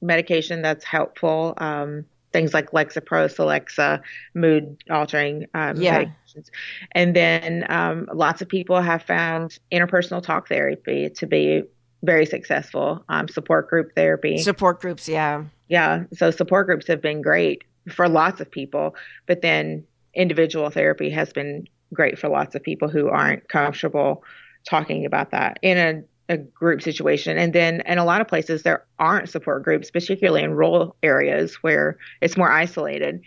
medication 0.00 0.62
that's 0.62 0.84
helpful. 0.84 1.54
Um, 1.56 2.04
things 2.32 2.54
like 2.54 2.70
Lexapro, 2.70 3.26
Celexa, 3.26 4.00
mood 4.34 4.82
altering 4.90 5.46
um, 5.54 5.76
Yeah. 5.80 6.04
medications. 6.04 6.50
And 6.92 7.16
then 7.16 7.66
um, 7.68 8.08
lots 8.12 8.42
of 8.42 8.48
people 8.48 8.80
have 8.80 9.02
found 9.02 9.58
interpersonal 9.72 10.22
talk 10.22 10.48
therapy 10.48 11.10
to 11.10 11.26
be 11.26 11.62
very 12.02 12.26
successful. 12.26 13.04
Um, 13.08 13.28
support 13.28 13.68
group 13.68 13.94
therapy. 13.96 14.38
Support 14.38 14.80
groups, 14.80 15.08
yeah. 15.08 15.44
Yeah. 15.68 16.04
So 16.14 16.30
support 16.30 16.66
groups 16.66 16.86
have 16.88 17.00
been 17.00 17.22
great 17.22 17.64
for 17.88 18.08
lots 18.08 18.40
of 18.40 18.50
people, 18.50 18.94
but 19.26 19.42
then 19.42 19.84
individual 20.14 20.70
therapy 20.70 21.10
has 21.10 21.32
been 21.32 21.66
great 21.92 22.18
for 22.18 22.28
lots 22.28 22.54
of 22.54 22.62
people 22.62 22.88
who 22.88 23.08
aren't 23.08 23.48
comfortable 23.48 24.22
talking 24.68 25.04
about 25.04 25.30
that 25.30 25.58
in 25.62 26.06
a, 26.28 26.34
a 26.34 26.38
group 26.38 26.82
situation. 26.82 27.36
And 27.36 27.52
then 27.52 27.82
in 27.82 27.98
a 27.98 28.04
lot 28.04 28.20
of 28.20 28.28
places, 28.28 28.62
there 28.62 28.84
aren't 28.98 29.28
support 29.28 29.62
groups, 29.62 29.90
particularly 29.90 30.42
in 30.42 30.54
rural 30.54 30.96
areas 31.02 31.56
where 31.56 31.98
it's 32.20 32.36
more 32.36 32.50
isolated. 32.50 33.20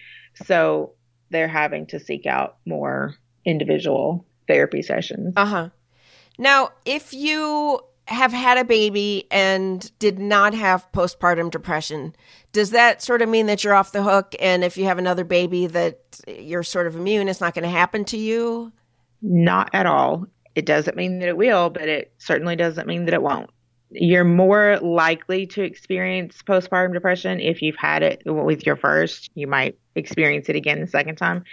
So 0.46 0.94
they're 1.30 1.48
having 1.48 1.86
to 1.88 2.00
seek 2.00 2.26
out 2.26 2.58
more 2.66 3.16
individual 3.46 4.26
therapy 4.48 4.82
sessions. 4.82 5.34
Uh 5.36 5.46
huh. 5.46 5.70
Now, 6.40 6.70
if 6.86 7.14
you 7.14 7.80
have 8.08 8.32
had 8.32 8.58
a 8.58 8.64
baby 8.64 9.28
and 9.32 9.92
did 10.00 10.18
not 10.18 10.54
have 10.54 10.90
postpartum 10.94 11.52
depression, 11.52 12.16
does 12.54 12.72
that 12.72 13.02
sort 13.02 13.22
of 13.22 13.28
mean 13.28 13.48
that 13.48 13.64
you're 13.64 13.74
off 13.74 13.92
the 13.92 14.02
hook? 14.02 14.34
And 14.40 14.64
if 14.64 14.78
you 14.78 14.86
have 14.86 14.98
another 14.98 15.26
baby, 15.26 15.68
that 15.68 16.00
you're 16.28 16.64
sort 16.64 16.88
of 16.88 16.96
immune, 16.96 17.28
it's 17.28 17.42
not 17.42 17.54
going 17.54 17.64
to 17.64 17.70
happen 17.70 18.06
to 18.06 18.18
you? 18.18 18.72
Not 19.22 19.70
at 19.74 19.86
all. 19.86 20.26
It 20.56 20.66
doesn't 20.66 20.96
mean 20.96 21.20
that 21.20 21.28
it 21.28 21.38
will, 21.38 21.70
but 21.70 21.90
it 21.90 22.14
certainly 22.18 22.56
doesn't 22.56 22.88
mean 22.88 23.06
that 23.06 23.14
it 23.14 23.22
won't. 23.22 23.50
You're 23.92 24.24
more 24.24 24.80
likely 24.80 25.46
to 25.48 25.62
experience 25.62 26.42
postpartum 26.42 26.94
depression 26.94 27.40
if 27.40 27.62
you've 27.62 27.76
had 27.76 28.04
it 28.04 28.22
with 28.26 28.66
your 28.66 28.78
first. 28.78 29.30
You 29.36 29.48
might 29.48 29.78
experience 29.96 30.50
it 30.50 30.56
again 30.56 30.80
the 30.80 30.88
second 30.88 31.18
time. 31.18 31.44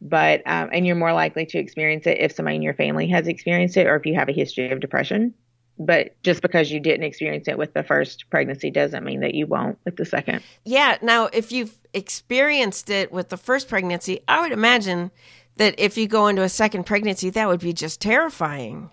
But, 0.00 0.42
um, 0.46 0.70
and 0.72 0.86
you're 0.86 0.96
more 0.96 1.12
likely 1.12 1.44
to 1.46 1.58
experience 1.58 2.06
it 2.06 2.18
if 2.20 2.32
somebody 2.32 2.56
in 2.56 2.62
your 2.62 2.74
family 2.74 3.06
has 3.08 3.28
experienced 3.28 3.76
it 3.76 3.86
or 3.86 3.96
if 3.96 4.06
you 4.06 4.14
have 4.14 4.30
a 4.30 4.32
history 4.32 4.70
of 4.70 4.80
depression. 4.80 5.34
But 5.80 6.22
just 6.22 6.42
because 6.42 6.70
you 6.70 6.78
didn't 6.78 7.04
experience 7.04 7.48
it 7.48 7.56
with 7.56 7.72
the 7.72 7.82
first 7.82 8.28
pregnancy 8.28 8.70
doesn't 8.70 9.02
mean 9.02 9.20
that 9.20 9.34
you 9.34 9.46
won't 9.46 9.78
with 9.86 9.96
the 9.96 10.04
second. 10.04 10.42
Yeah. 10.64 10.98
Now, 11.00 11.30
if 11.32 11.50
you've 11.50 11.74
experienced 11.94 12.90
it 12.90 13.10
with 13.10 13.30
the 13.30 13.38
first 13.38 13.66
pregnancy, 13.66 14.20
I 14.28 14.42
would 14.42 14.52
imagine 14.52 15.10
that 15.56 15.74
if 15.78 15.96
you 15.96 16.06
go 16.06 16.26
into 16.26 16.42
a 16.42 16.50
second 16.50 16.84
pregnancy, 16.84 17.30
that 17.30 17.48
would 17.48 17.60
be 17.60 17.72
just 17.72 18.00
terrifying. 18.00 18.90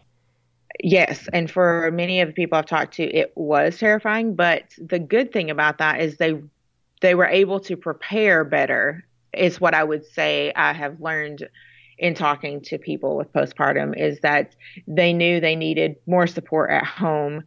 Yes, 0.82 1.28
and 1.34 1.52
for 1.52 1.92
many 1.92 2.22
of 2.22 2.30
the 2.30 2.34
people 2.34 2.58
I've 2.58 2.66
talked 2.66 2.96
to, 2.96 3.04
it 3.04 3.34
was 3.36 3.78
terrifying. 3.78 4.36
But 4.36 4.64
the 4.78 5.00
good 5.00 5.34
thing 5.34 5.50
about 5.50 5.80
that 5.80 6.00
is 6.00 6.18
they 6.18 6.40
they 7.02 7.16
were 7.16 7.26
able 7.26 7.60
to 7.62 7.76
prepare 7.76 8.44
better. 8.44 9.06
Is 9.34 9.60
what 9.60 9.74
I 9.74 9.84
would 9.84 10.06
say 10.06 10.54
I 10.56 10.74
have 10.74 11.02
learned 11.02 11.48
in 11.98 12.14
talking 12.14 12.62
to 12.62 12.78
people 12.78 13.18
with 13.18 13.32
postpartum 13.34 13.98
is 13.98 14.20
that 14.22 14.56
they 14.88 15.14
knew 15.14 15.40
they 15.40 15.56
needed 15.56 15.96
more 16.06 16.28
support 16.28 16.70
at 16.70 16.86
home, 16.86 17.44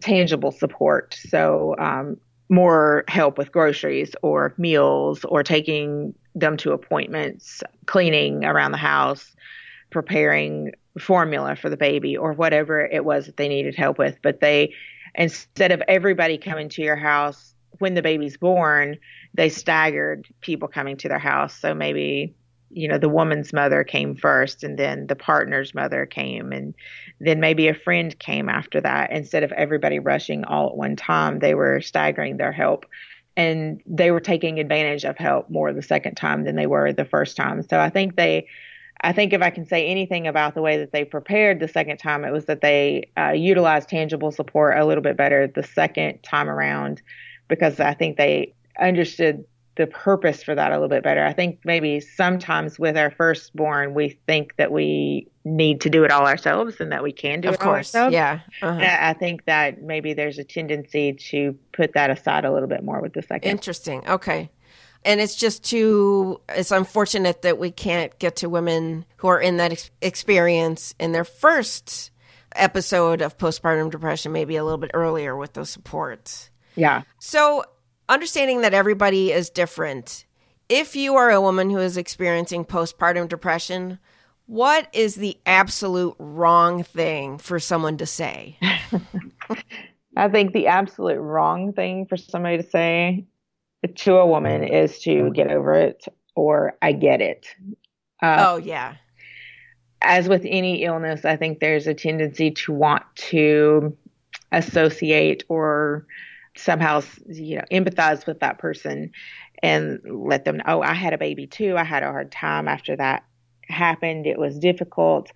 tangible 0.00 0.50
support. 0.50 1.16
So 1.28 1.76
um, 1.78 2.16
more 2.48 3.04
help 3.08 3.38
with 3.38 3.52
groceries 3.52 4.14
or 4.22 4.54
meals 4.58 5.24
or 5.24 5.42
taking 5.42 6.14
them 6.34 6.56
to 6.58 6.72
appointments, 6.72 7.62
cleaning 7.86 8.44
around 8.44 8.72
the 8.72 8.78
house, 8.78 9.34
preparing 9.90 10.72
formula 10.98 11.56
for 11.56 11.68
the 11.68 11.76
baby 11.76 12.16
or 12.16 12.32
whatever 12.32 12.84
it 12.84 13.04
was 13.04 13.26
that 13.26 13.36
they 13.36 13.48
needed 13.48 13.74
help 13.74 13.98
with. 13.98 14.18
But 14.22 14.40
they, 14.40 14.74
instead 15.14 15.72
of 15.72 15.82
everybody 15.88 16.38
coming 16.38 16.68
to 16.70 16.82
your 16.82 16.96
house 16.96 17.54
when 17.78 17.94
the 17.94 18.02
baby's 18.02 18.36
born, 18.36 18.96
they 19.34 19.48
staggered 19.48 20.26
people 20.40 20.68
coming 20.68 20.96
to 20.98 21.08
their 21.08 21.18
house. 21.18 21.54
So 21.58 21.74
maybe, 21.74 22.34
you 22.76 22.86
know, 22.86 22.98
the 22.98 23.08
woman's 23.08 23.54
mother 23.54 23.82
came 23.82 24.14
first 24.14 24.62
and 24.62 24.78
then 24.78 25.06
the 25.06 25.16
partner's 25.16 25.74
mother 25.74 26.04
came 26.04 26.52
and 26.52 26.74
then 27.20 27.40
maybe 27.40 27.68
a 27.68 27.74
friend 27.74 28.16
came 28.18 28.50
after 28.50 28.82
that. 28.82 29.10
Instead 29.10 29.42
of 29.42 29.50
everybody 29.52 29.98
rushing 29.98 30.44
all 30.44 30.68
at 30.68 30.76
one 30.76 30.94
time, 30.94 31.38
they 31.38 31.54
were 31.54 31.80
staggering 31.80 32.36
their 32.36 32.52
help 32.52 32.84
and 33.34 33.80
they 33.86 34.10
were 34.10 34.20
taking 34.20 34.60
advantage 34.60 35.04
of 35.04 35.16
help 35.16 35.48
more 35.48 35.72
the 35.72 35.80
second 35.80 36.16
time 36.16 36.44
than 36.44 36.54
they 36.54 36.66
were 36.66 36.92
the 36.92 37.06
first 37.06 37.34
time. 37.34 37.62
So 37.62 37.80
I 37.80 37.88
think 37.88 38.16
they, 38.16 38.46
I 39.00 39.14
think 39.14 39.32
if 39.32 39.40
I 39.40 39.48
can 39.48 39.64
say 39.64 39.86
anything 39.86 40.26
about 40.26 40.54
the 40.54 40.62
way 40.62 40.76
that 40.76 40.92
they 40.92 41.04
prepared 41.06 41.60
the 41.60 41.68
second 41.68 41.96
time, 41.96 42.26
it 42.26 42.30
was 42.30 42.44
that 42.44 42.60
they 42.60 43.08
uh, 43.16 43.32
utilized 43.32 43.88
tangible 43.88 44.32
support 44.32 44.76
a 44.76 44.84
little 44.84 45.02
bit 45.02 45.16
better 45.16 45.46
the 45.46 45.62
second 45.62 46.22
time 46.22 46.50
around 46.50 47.00
because 47.48 47.80
I 47.80 47.94
think 47.94 48.18
they 48.18 48.52
understood 48.78 49.46
the 49.76 49.86
purpose 49.86 50.42
for 50.42 50.54
that 50.54 50.72
a 50.72 50.74
little 50.74 50.88
bit 50.88 51.02
better. 51.02 51.24
I 51.24 51.32
think 51.32 51.60
maybe 51.64 52.00
sometimes 52.00 52.78
with 52.78 52.96
our 52.96 53.10
firstborn, 53.10 53.94
we 53.94 54.18
think 54.26 54.56
that 54.56 54.72
we 54.72 55.28
need 55.44 55.82
to 55.82 55.90
do 55.90 56.02
it 56.04 56.10
all 56.10 56.26
ourselves 56.26 56.80
and 56.80 56.90
that 56.92 57.02
we 57.02 57.12
can 57.12 57.40
do 57.42 57.48
of 57.48 57.54
it 57.54 57.60
all 57.60 57.64
course. 57.66 57.94
ourselves. 57.94 58.12
Yeah. 58.14 58.40
Uh-huh. 58.62 58.80
I 58.80 59.10
I 59.10 59.12
think 59.12 59.44
that 59.44 59.82
maybe 59.82 60.14
there's 60.14 60.38
a 60.38 60.44
tendency 60.44 61.12
to 61.12 61.56
put 61.72 61.92
that 61.92 62.10
aside 62.10 62.44
a 62.44 62.52
little 62.52 62.68
bit 62.68 62.82
more 62.82 63.00
with 63.00 63.12
the 63.12 63.22
second. 63.22 63.50
Interesting. 63.50 64.06
Okay. 64.08 64.50
And 65.04 65.20
it's 65.20 65.36
just 65.36 65.62
too, 65.62 66.40
it's 66.48 66.72
unfortunate 66.72 67.42
that 67.42 67.58
we 67.58 67.70
can't 67.70 68.18
get 68.18 68.36
to 68.36 68.48
women 68.48 69.04
who 69.18 69.28
are 69.28 69.40
in 69.40 69.58
that 69.58 69.70
ex- 69.70 69.90
experience 70.02 70.94
in 70.98 71.12
their 71.12 71.22
first 71.22 72.10
episode 72.56 73.20
of 73.22 73.38
postpartum 73.38 73.90
depression, 73.90 74.32
maybe 74.32 74.56
a 74.56 74.64
little 74.64 74.78
bit 74.78 74.90
earlier 74.94 75.36
with 75.36 75.52
those 75.52 75.70
supports. 75.70 76.50
yeah. 76.74 77.02
So, 77.20 77.62
understanding 78.08 78.60
that 78.62 78.74
everybody 78.74 79.32
is 79.32 79.50
different, 79.50 80.24
if 80.68 80.96
you 80.96 81.14
are 81.16 81.30
a 81.30 81.40
woman 81.40 81.70
who 81.70 81.78
is 81.78 81.96
experiencing 81.96 82.64
postpartum 82.64 83.28
depression, 83.28 83.98
what 84.46 84.88
is 84.92 85.16
the 85.16 85.36
absolute 85.46 86.14
wrong 86.18 86.82
thing 86.82 87.38
for 87.38 87.58
someone 87.58 87.96
to 87.98 88.06
say? 88.06 88.58
I 90.16 90.28
think 90.28 90.52
the 90.52 90.66
absolute 90.68 91.18
wrong 91.18 91.72
thing 91.72 92.06
for 92.06 92.16
somebody 92.16 92.58
to 92.58 92.68
say 92.68 93.26
to 93.94 94.16
a 94.16 94.26
woman 94.26 94.64
is 94.64 94.98
to 95.00 95.30
get 95.30 95.50
over 95.50 95.74
it 95.74 96.06
or 96.34 96.76
I 96.82 96.92
get 96.92 97.20
it. 97.20 97.46
Uh, 98.22 98.46
oh, 98.48 98.56
yeah. 98.56 98.96
As 100.02 100.28
with 100.28 100.42
any 100.44 100.84
illness, 100.84 101.24
I 101.24 101.36
think 101.36 101.60
there's 101.60 101.86
a 101.86 101.94
tendency 101.94 102.50
to 102.52 102.72
want 102.72 103.04
to 103.16 103.96
associate 104.52 105.44
or 105.48 106.06
somehow, 106.56 107.02
you 107.26 107.56
know, 107.56 107.64
empathize 107.70 108.26
with 108.26 108.40
that 108.40 108.58
person 108.58 109.10
and 109.62 110.00
let 110.04 110.44
them 110.44 110.58
know, 110.58 110.64
oh, 110.66 110.82
I 110.82 110.94
had 110.94 111.12
a 111.12 111.18
baby 111.18 111.46
too. 111.46 111.76
I 111.76 111.84
had 111.84 112.02
a 112.02 112.06
hard 112.06 112.32
time 112.32 112.68
after 112.68 112.96
that 112.96 113.24
happened. 113.68 114.26
It 114.26 114.38
was 114.38 114.58
difficult. 114.58 115.30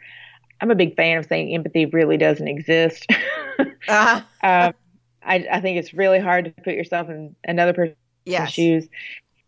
I'm 0.60 0.70
a 0.70 0.74
big 0.74 0.94
fan 0.94 1.18
of 1.18 1.26
saying 1.26 1.54
empathy 1.54 1.86
really 1.86 2.16
doesn't 2.16 2.46
exist. 2.46 3.06
Uh, 3.88 4.20
um, 4.42 4.74
I, 5.22 5.46
I 5.50 5.60
think 5.60 5.78
it's 5.78 5.94
really 5.94 6.18
hard 6.18 6.44
to 6.46 6.62
put 6.62 6.74
yourself 6.74 7.08
in 7.08 7.34
another 7.44 7.72
person's 7.72 7.96
yes. 8.24 8.52
shoes. 8.52 8.88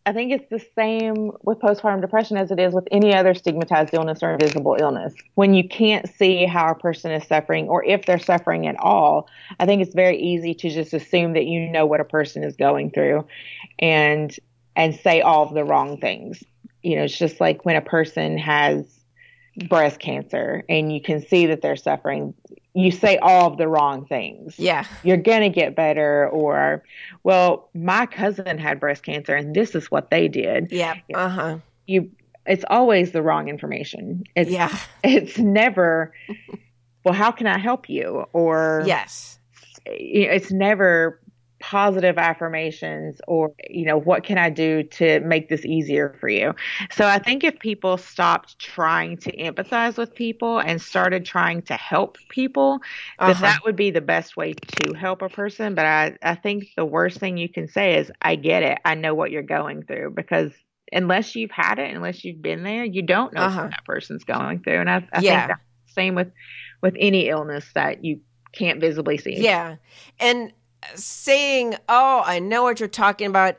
I 0.04 0.12
think 0.12 0.32
it's 0.32 0.48
the 0.50 0.64
same 0.74 1.30
with 1.42 1.60
postpartum 1.60 2.00
depression 2.00 2.36
as 2.36 2.50
it 2.50 2.58
is 2.58 2.74
with 2.74 2.88
any 2.90 3.14
other 3.14 3.34
stigmatized 3.34 3.94
illness 3.94 4.20
or 4.22 4.32
invisible 4.32 4.76
illness. 4.80 5.14
When 5.34 5.54
you 5.54 5.68
can't 5.68 6.08
see 6.08 6.44
how 6.44 6.70
a 6.70 6.74
person 6.74 7.12
is 7.12 7.24
suffering 7.26 7.68
or 7.68 7.84
if 7.84 8.04
they're 8.04 8.18
suffering 8.18 8.66
at 8.66 8.76
all, 8.80 9.28
I 9.60 9.66
think 9.66 9.80
it's 9.80 9.94
very 9.94 10.18
easy 10.18 10.54
to 10.54 10.70
just 10.70 10.92
assume 10.92 11.34
that 11.34 11.46
you 11.46 11.70
know 11.70 11.86
what 11.86 12.00
a 12.00 12.04
person 12.04 12.42
is 12.42 12.56
going 12.56 12.90
through 12.90 13.26
and 13.78 14.34
and 14.74 14.94
say 14.96 15.20
all 15.20 15.46
of 15.46 15.54
the 15.54 15.64
wrong 15.64 15.98
things. 15.98 16.42
You 16.82 16.96
know, 16.96 17.04
it's 17.04 17.16
just 17.16 17.40
like 17.40 17.64
when 17.64 17.76
a 17.76 17.82
person 17.82 18.38
has 18.38 18.84
breast 19.68 20.00
cancer 20.00 20.64
and 20.68 20.92
you 20.92 21.00
can 21.00 21.24
see 21.24 21.46
that 21.46 21.62
they're 21.62 21.76
suffering, 21.76 22.34
you 22.74 22.90
say 22.90 23.18
all 23.18 23.50
of 23.52 23.58
the 23.58 23.68
wrong 23.68 24.06
things 24.06 24.58
Yeah. 24.58 24.86
you're 25.02 25.16
going 25.18 25.42
to 25.42 25.48
get 25.50 25.74
better 25.76 26.28
or 26.28 26.82
well 27.22 27.68
my 27.74 28.06
cousin 28.06 28.58
had 28.58 28.80
breast 28.80 29.02
cancer 29.02 29.34
and 29.34 29.54
this 29.54 29.74
is 29.74 29.90
what 29.90 30.10
they 30.10 30.28
did 30.28 30.72
Yeah. 30.72 30.94
Uh 31.14 31.28
huh. 31.28 31.58
you 31.86 32.10
it's 32.46 32.64
always 32.70 33.12
the 33.12 33.22
wrong 33.22 33.48
information 33.48 34.24
it's 34.34 34.50
Yeah. 34.50 34.74
it's 35.04 35.38
never 35.38 36.12
well 37.04 37.14
how 37.14 37.30
can 37.30 37.46
i 37.46 37.58
help 37.58 37.88
you 37.88 38.24
or 38.32 38.84
Yes. 38.86 39.38
it's 39.86 40.50
never 40.50 41.20
positive 41.62 42.18
affirmations 42.18 43.20
or 43.28 43.52
you 43.70 43.86
know 43.86 43.98
what 43.98 44.24
can 44.24 44.36
i 44.38 44.50
do 44.50 44.82
to 44.82 45.20
make 45.20 45.48
this 45.48 45.64
easier 45.64 46.16
for 46.20 46.28
you 46.28 46.52
so 46.90 47.06
i 47.06 47.18
think 47.18 47.44
if 47.44 47.58
people 47.60 47.96
stopped 47.96 48.58
trying 48.58 49.16
to 49.16 49.34
empathize 49.36 49.96
with 49.96 50.14
people 50.14 50.58
and 50.58 50.82
started 50.82 51.24
trying 51.24 51.62
to 51.62 51.74
help 51.74 52.18
people 52.28 52.80
then 53.26 53.36
Uh-huh. 53.36 53.42
that 53.42 53.60
would 53.64 53.76
be 53.76 53.90
the 53.90 54.00
best 54.00 54.36
way 54.36 54.54
to 54.66 54.92
help 54.94 55.22
a 55.22 55.28
person 55.28 55.74
but 55.74 55.86
i 55.86 56.16
i 56.22 56.34
think 56.34 56.64
the 56.76 56.84
worst 56.84 57.18
thing 57.20 57.36
you 57.36 57.48
can 57.48 57.68
say 57.68 57.98
is 57.98 58.10
i 58.22 58.34
get 58.36 58.62
it 58.64 58.78
i 58.84 58.94
know 58.94 59.14
what 59.14 59.30
you're 59.30 59.42
going 59.42 59.84
through 59.84 60.10
because 60.10 60.52
unless 60.92 61.36
you've 61.36 61.50
had 61.52 61.78
it 61.78 61.94
unless 61.94 62.24
you've 62.24 62.42
been 62.42 62.64
there 62.64 62.84
you 62.84 63.02
don't 63.02 63.34
know 63.34 63.44
Uh-huh. 63.44 63.60
what 63.60 63.70
that 63.70 63.84
person's 63.86 64.24
going 64.24 64.60
through 64.62 64.80
and 64.80 64.90
i, 64.90 65.06
I 65.12 65.22
Yeah. 65.22 65.46
think 65.46 65.46
that's 65.46 65.60
the 65.88 65.92
same 65.92 66.14
with 66.16 66.28
with 66.82 66.94
any 66.98 67.28
illness 67.28 67.70
that 67.74 68.04
you 68.04 68.20
can't 68.52 68.80
visibly 68.80 69.18
see 69.18 69.48
Yeah. 69.48 69.76
And 70.20 70.52
saying, 70.94 71.76
"Oh, 71.88 72.22
I 72.24 72.38
know 72.38 72.62
what 72.62 72.80
you're 72.80 72.88
talking 72.88 73.26
about." 73.26 73.58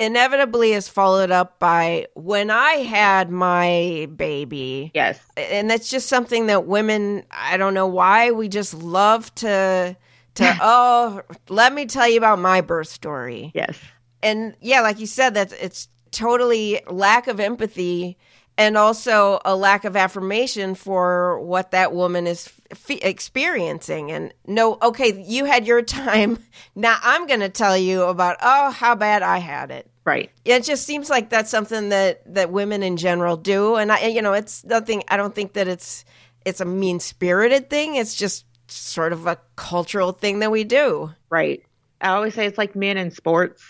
Inevitably 0.00 0.74
is 0.74 0.88
followed 0.88 1.32
up 1.32 1.58
by 1.58 2.06
when 2.14 2.52
I 2.52 2.74
had 2.74 3.30
my 3.30 4.08
baby. 4.14 4.92
Yes. 4.94 5.18
And 5.36 5.68
that's 5.68 5.90
just 5.90 6.06
something 6.08 6.46
that 6.46 6.66
women, 6.66 7.24
I 7.32 7.56
don't 7.56 7.74
know 7.74 7.88
why, 7.88 8.30
we 8.30 8.48
just 8.48 8.74
love 8.74 9.34
to 9.36 9.96
to 10.36 10.58
oh, 10.62 11.22
let 11.48 11.72
me 11.72 11.86
tell 11.86 12.08
you 12.08 12.16
about 12.16 12.38
my 12.38 12.60
birth 12.60 12.86
story. 12.86 13.50
Yes. 13.54 13.76
And 14.22 14.54
yeah, 14.60 14.82
like 14.82 15.00
you 15.00 15.06
said 15.06 15.34
that 15.34 15.52
it's 15.60 15.88
totally 16.10 16.80
lack 16.88 17.26
of 17.26 17.40
empathy 17.40 18.16
and 18.58 18.76
also 18.76 19.40
a 19.44 19.56
lack 19.56 19.84
of 19.84 19.96
affirmation 19.96 20.74
for 20.74 21.40
what 21.40 21.70
that 21.70 21.94
woman 21.94 22.26
is 22.26 22.52
f- 22.70 22.90
experiencing. 22.90 24.10
And 24.10 24.34
no 24.46 24.76
okay 24.82 25.24
you 25.24 25.46
had 25.46 25.66
your 25.66 25.80
time. 25.80 26.38
Now 26.74 26.96
i'm 27.02 27.26
going 27.26 27.40
to 27.40 27.48
tell 27.48 27.76
you 27.76 28.02
about 28.02 28.36
oh 28.40 28.70
how 28.70 28.94
bad 28.94 29.22
i 29.22 29.38
had 29.38 29.70
it. 29.70 29.90
Right. 30.04 30.30
It 30.44 30.64
just 30.64 30.84
seems 30.84 31.10
like 31.10 31.28
that's 31.30 31.50
something 31.50 31.88
that 31.88 32.34
that 32.34 32.52
women 32.52 32.82
in 32.82 32.96
general 32.96 33.36
do. 33.36 33.76
And 33.76 33.90
i 33.90 34.06
you 34.06 34.22
know 34.22 34.32
it's 34.32 34.64
nothing 34.64 35.02
i 35.08 35.16
don't 35.16 35.34
think 35.34 35.54
that 35.54 35.66
it's 35.66 36.04
it's 36.44 36.60
a 36.60 36.64
mean 36.64 37.00
spirited 37.00 37.70
thing. 37.70 37.96
It's 37.96 38.14
just 38.14 38.44
sort 38.68 39.12
of 39.12 39.26
a 39.26 39.38
cultural 39.56 40.12
thing 40.12 40.40
that 40.40 40.50
we 40.50 40.64
do. 40.64 41.12
Right. 41.30 41.64
I 42.00 42.10
always 42.10 42.34
say 42.34 42.46
it's 42.46 42.58
like 42.58 42.76
men 42.76 42.96
in 42.96 43.10
sports. 43.10 43.62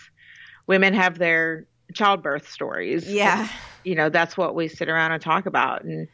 Women 0.67 0.93
have 0.93 1.17
their 1.17 1.65
childbirth 1.93 2.49
stories. 2.49 3.11
Yeah. 3.11 3.47
You 3.83 3.95
know 3.95 4.09
that's 4.09 4.37
what 4.37 4.55
we 4.55 4.67
sit 4.67 4.89
around 4.89 5.11
and 5.11 5.21
talk 5.21 5.45
about. 5.45 5.83
And 5.83 6.07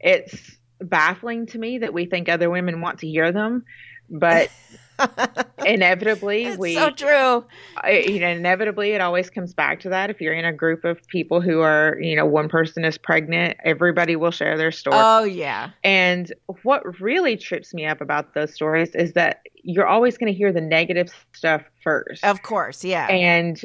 it's 0.00 0.56
baffling 0.80 1.46
to 1.46 1.58
me 1.58 1.78
that 1.78 1.94
we 1.94 2.06
think 2.06 2.28
other 2.28 2.50
women 2.50 2.80
want 2.80 2.98
to 3.00 3.08
hear 3.08 3.32
them 3.32 3.64
but 4.10 4.50
inevitably 5.66 6.56
we 6.56 6.74
so 6.74 6.90
true. 6.90 7.44
You 7.88 8.20
know 8.20 8.28
inevitably 8.28 8.92
it 8.92 9.00
always 9.00 9.30
comes 9.30 9.54
back 9.54 9.80
to 9.80 9.88
that. 9.88 10.10
If 10.10 10.20
you're 10.20 10.34
in 10.34 10.44
a 10.44 10.52
group 10.52 10.84
of 10.84 11.04
people 11.08 11.40
who 11.40 11.60
are 11.60 11.98
you 12.00 12.16
know 12.16 12.26
one 12.26 12.48
person 12.48 12.84
is 12.84 12.98
pregnant 12.98 13.56
everybody 13.64 14.16
will 14.16 14.30
share 14.30 14.56
their 14.56 14.72
story. 14.72 14.96
Oh 14.98 15.24
yeah. 15.24 15.70
And 15.82 16.32
what 16.62 17.00
really 17.00 17.36
trips 17.36 17.74
me 17.74 17.86
up 17.86 18.00
about 18.00 18.34
those 18.34 18.54
stories 18.54 18.94
is 18.94 19.14
that 19.14 19.40
you're 19.54 19.86
always 19.86 20.18
going 20.18 20.32
to 20.32 20.36
hear 20.36 20.52
the 20.52 20.60
negative 20.60 21.12
stuff 21.32 21.62
first. 21.82 22.24
Of 22.24 22.42
course 22.42 22.84
yeah. 22.84 23.06
And 23.08 23.60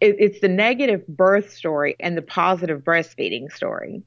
it, 0.00 0.16
it's 0.18 0.40
the 0.40 0.48
negative 0.48 1.06
birth 1.06 1.52
story 1.52 1.96
and 2.00 2.16
the 2.16 2.22
positive 2.22 2.80
breastfeeding 2.80 3.50
story 3.52 4.02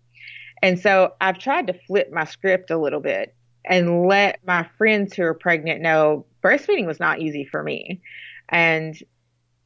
and 0.61 0.79
so 0.79 1.13
I've 1.21 1.37
tried 1.37 1.67
to 1.67 1.73
flip 1.73 2.11
my 2.11 2.25
script 2.25 2.71
a 2.71 2.77
little 2.77 2.99
bit 2.99 3.35
and 3.65 4.07
let 4.07 4.39
my 4.45 4.67
friends 4.77 5.13
who 5.13 5.23
are 5.23 5.33
pregnant 5.33 5.81
know 5.81 6.25
breastfeeding 6.43 6.85
was 6.85 6.99
not 6.99 7.19
easy 7.19 7.45
for 7.45 7.61
me. 7.61 8.01
And 8.49 8.97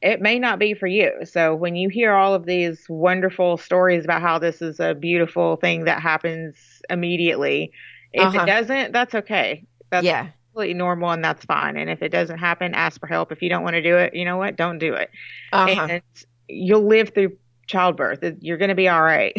it 0.02 0.20
may 0.20 0.38
not 0.38 0.58
be 0.58 0.74
for 0.74 0.88
you. 0.88 1.12
So 1.24 1.54
when 1.54 1.76
you 1.76 1.88
hear 1.88 2.12
all 2.12 2.34
of 2.34 2.44
these 2.44 2.84
wonderful 2.88 3.56
stories 3.56 4.04
about 4.04 4.20
how 4.20 4.38
this 4.38 4.60
is 4.60 4.80
a 4.80 4.94
beautiful 4.94 5.56
thing 5.56 5.84
that 5.84 6.02
happens 6.02 6.56
immediately, 6.90 7.72
if 8.12 8.26
uh-huh. 8.26 8.42
it 8.42 8.46
doesn't, 8.46 8.92
that's 8.92 9.14
okay. 9.14 9.64
That's 9.90 10.04
yeah. 10.04 10.30
Completely 10.52 10.74
normal 10.74 11.10
and 11.10 11.24
that's 11.24 11.44
fine. 11.44 11.76
And 11.76 11.88
if 11.88 12.02
it 12.02 12.10
doesn't 12.10 12.38
happen, 12.38 12.74
ask 12.74 13.00
for 13.00 13.06
help. 13.06 13.32
If 13.32 13.42
you 13.42 13.48
don't 13.48 13.62
want 13.62 13.74
to 13.74 13.82
do 13.82 13.96
it, 13.96 14.14
you 14.14 14.24
know 14.24 14.36
what? 14.36 14.56
Don't 14.56 14.78
do 14.78 14.94
it. 14.94 15.10
Uh-huh. 15.52 15.86
And 15.88 16.02
you'll 16.48 16.86
live 16.86 17.12
through 17.14 17.36
childbirth. 17.66 18.22
You're 18.40 18.58
going 18.58 18.68
to 18.68 18.74
be 18.74 18.88
all 18.88 19.02
right. 19.02 19.34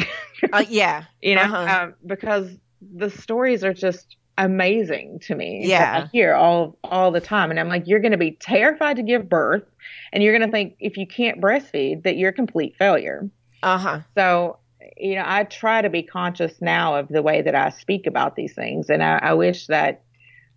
uh, 0.52 0.66
yeah. 0.68 1.06
You 1.22 1.36
know, 1.36 1.44
uh-huh. 1.44 1.84
um, 1.84 1.94
because 2.06 2.50
the 2.82 3.10
stories 3.10 3.64
are 3.64 3.74
just 3.74 4.18
amazing 4.38 5.20
to 5.20 5.36
me. 5.36 5.62
Yeah. 5.66 6.04
I 6.04 6.10
hear 6.12 6.34
all 6.34 6.78
all 6.84 7.12
the 7.12 7.22
time, 7.22 7.50
and 7.50 7.60
I'm 7.60 7.70
like, 7.70 7.88
you're 7.88 8.02
going 8.02 8.12
to 8.12 8.18
be 8.18 8.32
terrified 8.32 8.98
to 8.98 9.04
give 9.04 9.30
birth, 9.30 9.64
and 10.12 10.22
you're 10.22 10.38
going 10.38 10.50
to 10.50 10.52
think 10.52 10.76
if 10.80 10.98
you 10.98 11.08
can't 11.08 11.40
breastfeed 11.40 12.04
that 12.04 12.18
you're 12.18 12.32
a 12.32 12.34
complete 12.34 12.76
failure. 12.78 13.30
Uh 13.62 13.78
huh. 13.78 14.00
So. 14.16 14.58
You 14.98 15.16
know, 15.16 15.24
I 15.26 15.46
try 15.46 15.82
to 15.82 15.90
be 15.90 16.04
conscious 16.04 16.62
now 16.62 16.96
of 16.96 17.08
the 17.08 17.22
way 17.22 17.42
that 17.42 17.56
I 17.56 17.70
speak 17.70 18.06
about 18.06 18.36
these 18.36 18.54
things, 18.54 18.90
and 18.90 19.02
I, 19.02 19.18
I 19.18 19.34
wish 19.34 19.68
that 19.68 20.04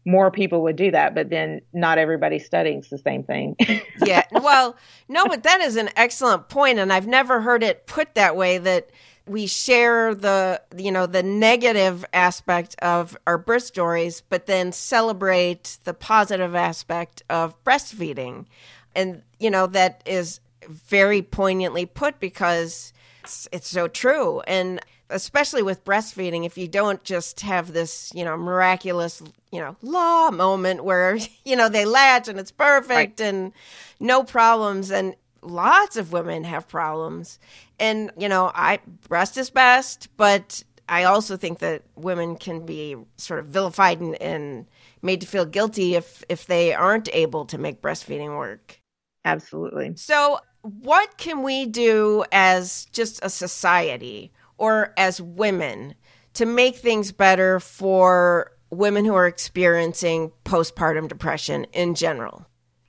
more 0.06 0.30
people 0.30 0.62
would 0.62 0.76
do 0.76 0.90
that, 0.92 1.14
but 1.14 1.28
then 1.28 1.60
not 1.72 1.98
everybody 1.98 2.38
studying 2.38 2.82
the 2.88 2.96
same 2.96 3.24
thing. 3.24 3.56
yeah. 4.06 4.24
Well, 4.30 4.76
no, 5.08 5.26
but 5.26 5.42
that 5.42 5.60
is 5.60 5.76
an 5.76 5.90
excellent 5.96 6.48
point, 6.48 6.78
and 6.78 6.92
I've 6.92 7.08
never 7.08 7.40
heard 7.40 7.62
it 7.62 7.86
put 7.86 8.14
that 8.14 8.36
way. 8.36 8.58
That 8.58 8.90
we 9.26 9.46
share 9.46 10.14
the 10.14 10.62
you 10.76 10.92
know 10.92 11.06
the 11.06 11.22
negative 11.22 12.04
aspect 12.12 12.76
of 12.80 13.16
our 13.26 13.36
birth 13.36 13.64
stories 13.64 14.20
but 14.20 14.46
then 14.46 14.70
celebrate 14.70 15.78
the 15.82 15.92
positive 15.92 16.54
aspect 16.54 17.24
of 17.28 17.62
breastfeeding 17.64 18.46
and 18.94 19.22
you 19.40 19.50
know 19.50 19.66
that 19.66 20.00
is 20.06 20.38
very 20.68 21.22
poignantly 21.22 21.86
put 21.86 22.20
because 22.20 22.92
it's, 23.24 23.48
it's 23.50 23.68
so 23.68 23.88
true 23.88 24.40
and 24.46 24.80
especially 25.10 25.62
with 25.62 25.84
breastfeeding 25.84 26.44
if 26.44 26.58
you 26.58 26.66
don't 26.66 27.02
just 27.04 27.40
have 27.40 27.72
this 27.72 28.10
you 28.14 28.24
know 28.24 28.36
miraculous 28.36 29.22
you 29.52 29.60
know 29.60 29.76
law 29.82 30.30
moment 30.30 30.84
where 30.84 31.16
you 31.44 31.56
know 31.56 31.68
they 31.68 31.84
latch 31.84 32.28
and 32.28 32.38
it's 32.38 32.50
perfect 32.50 33.20
right. 33.20 33.28
and 33.28 33.52
no 34.00 34.22
problems 34.22 34.90
and 34.90 35.14
lots 35.46 35.96
of 35.96 36.12
women 36.12 36.44
have 36.44 36.68
problems. 36.68 37.38
And, 37.78 38.10
you 38.18 38.28
know, 38.28 38.50
I 38.54 38.80
breast 39.08 39.36
is 39.36 39.50
best, 39.50 40.08
but 40.16 40.62
I 40.88 41.04
also 41.04 41.36
think 41.36 41.60
that 41.60 41.82
women 41.94 42.36
can 42.36 42.64
be 42.64 42.96
sort 43.16 43.40
of 43.40 43.46
vilified 43.46 44.00
and, 44.00 44.20
and 44.20 44.66
made 45.02 45.20
to 45.22 45.26
feel 45.26 45.44
guilty 45.44 45.94
if 45.94 46.24
if 46.28 46.46
they 46.46 46.74
aren't 46.74 47.08
able 47.12 47.44
to 47.46 47.58
make 47.58 47.80
breastfeeding 47.80 48.36
work. 48.36 48.80
Absolutely. 49.24 49.94
So, 49.96 50.40
what 50.62 51.16
can 51.18 51.42
we 51.42 51.66
do 51.66 52.24
as 52.32 52.86
just 52.92 53.20
a 53.24 53.30
society 53.30 54.32
or 54.58 54.92
as 54.96 55.20
women 55.20 55.94
to 56.34 56.46
make 56.46 56.76
things 56.76 57.12
better 57.12 57.60
for 57.60 58.52
women 58.70 59.04
who 59.04 59.14
are 59.14 59.26
experiencing 59.26 60.32
postpartum 60.44 61.08
depression 61.08 61.66
in 61.72 61.94
general? 61.94 62.46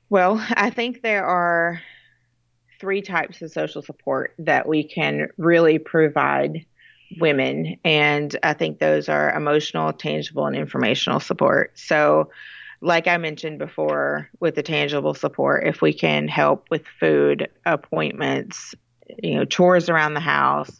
Well, 0.09 0.45
I 0.51 0.69
think 0.69 1.01
there 1.01 1.25
are 1.25 1.81
three 2.79 3.01
types 3.01 3.41
of 3.41 3.51
social 3.51 3.81
support 3.81 4.33
that 4.39 4.67
we 4.67 4.83
can 4.83 5.29
really 5.37 5.79
provide 5.79 6.65
women. 7.19 7.77
And 7.83 8.35
I 8.43 8.53
think 8.53 8.79
those 8.79 9.09
are 9.09 9.33
emotional, 9.33 9.93
tangible, 9.93 10.45
and 10.45 10.55
informational 10.55 11.19
support. 11.19 11.77
So, 11.77 12.29
like 12.81 13.07
I 13.07 13.17
mentioned 13.17 13.57
before, 13.57 14.29
with 14.39 14.55
the 14.55 14.61
tangible 14.61 15.15
support, 15.15 15.65
if 15.65 15.81
we 15.81 15.93
can 15.93 16.27
help 16.27 16.67
with 16.69 16.85
food, 16.99 17.49
appointments, 17.65 18.75
you 19.23 19.35
know, 19.35 19.45
chores 19.45 19.89
around 19.89 20.13
the 20.13 20.19
house, 20.19 20.79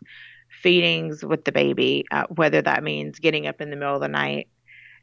feedings 0.67 1.23
with 1.23 1.45
the 1.45 1.51
baby, 1.51 2.03
uh, 2.12 2.25
whether 2.30 2.62
that 2.62 2.84
means 2.84 3.19
getting 3.19 3.47
up 3.47 3.62
in 3.62 3.69
the 3.69 3.75
middle 3.75 3.95
of 3.95 4.01
the 4.01 4.08
night 4.08 4.47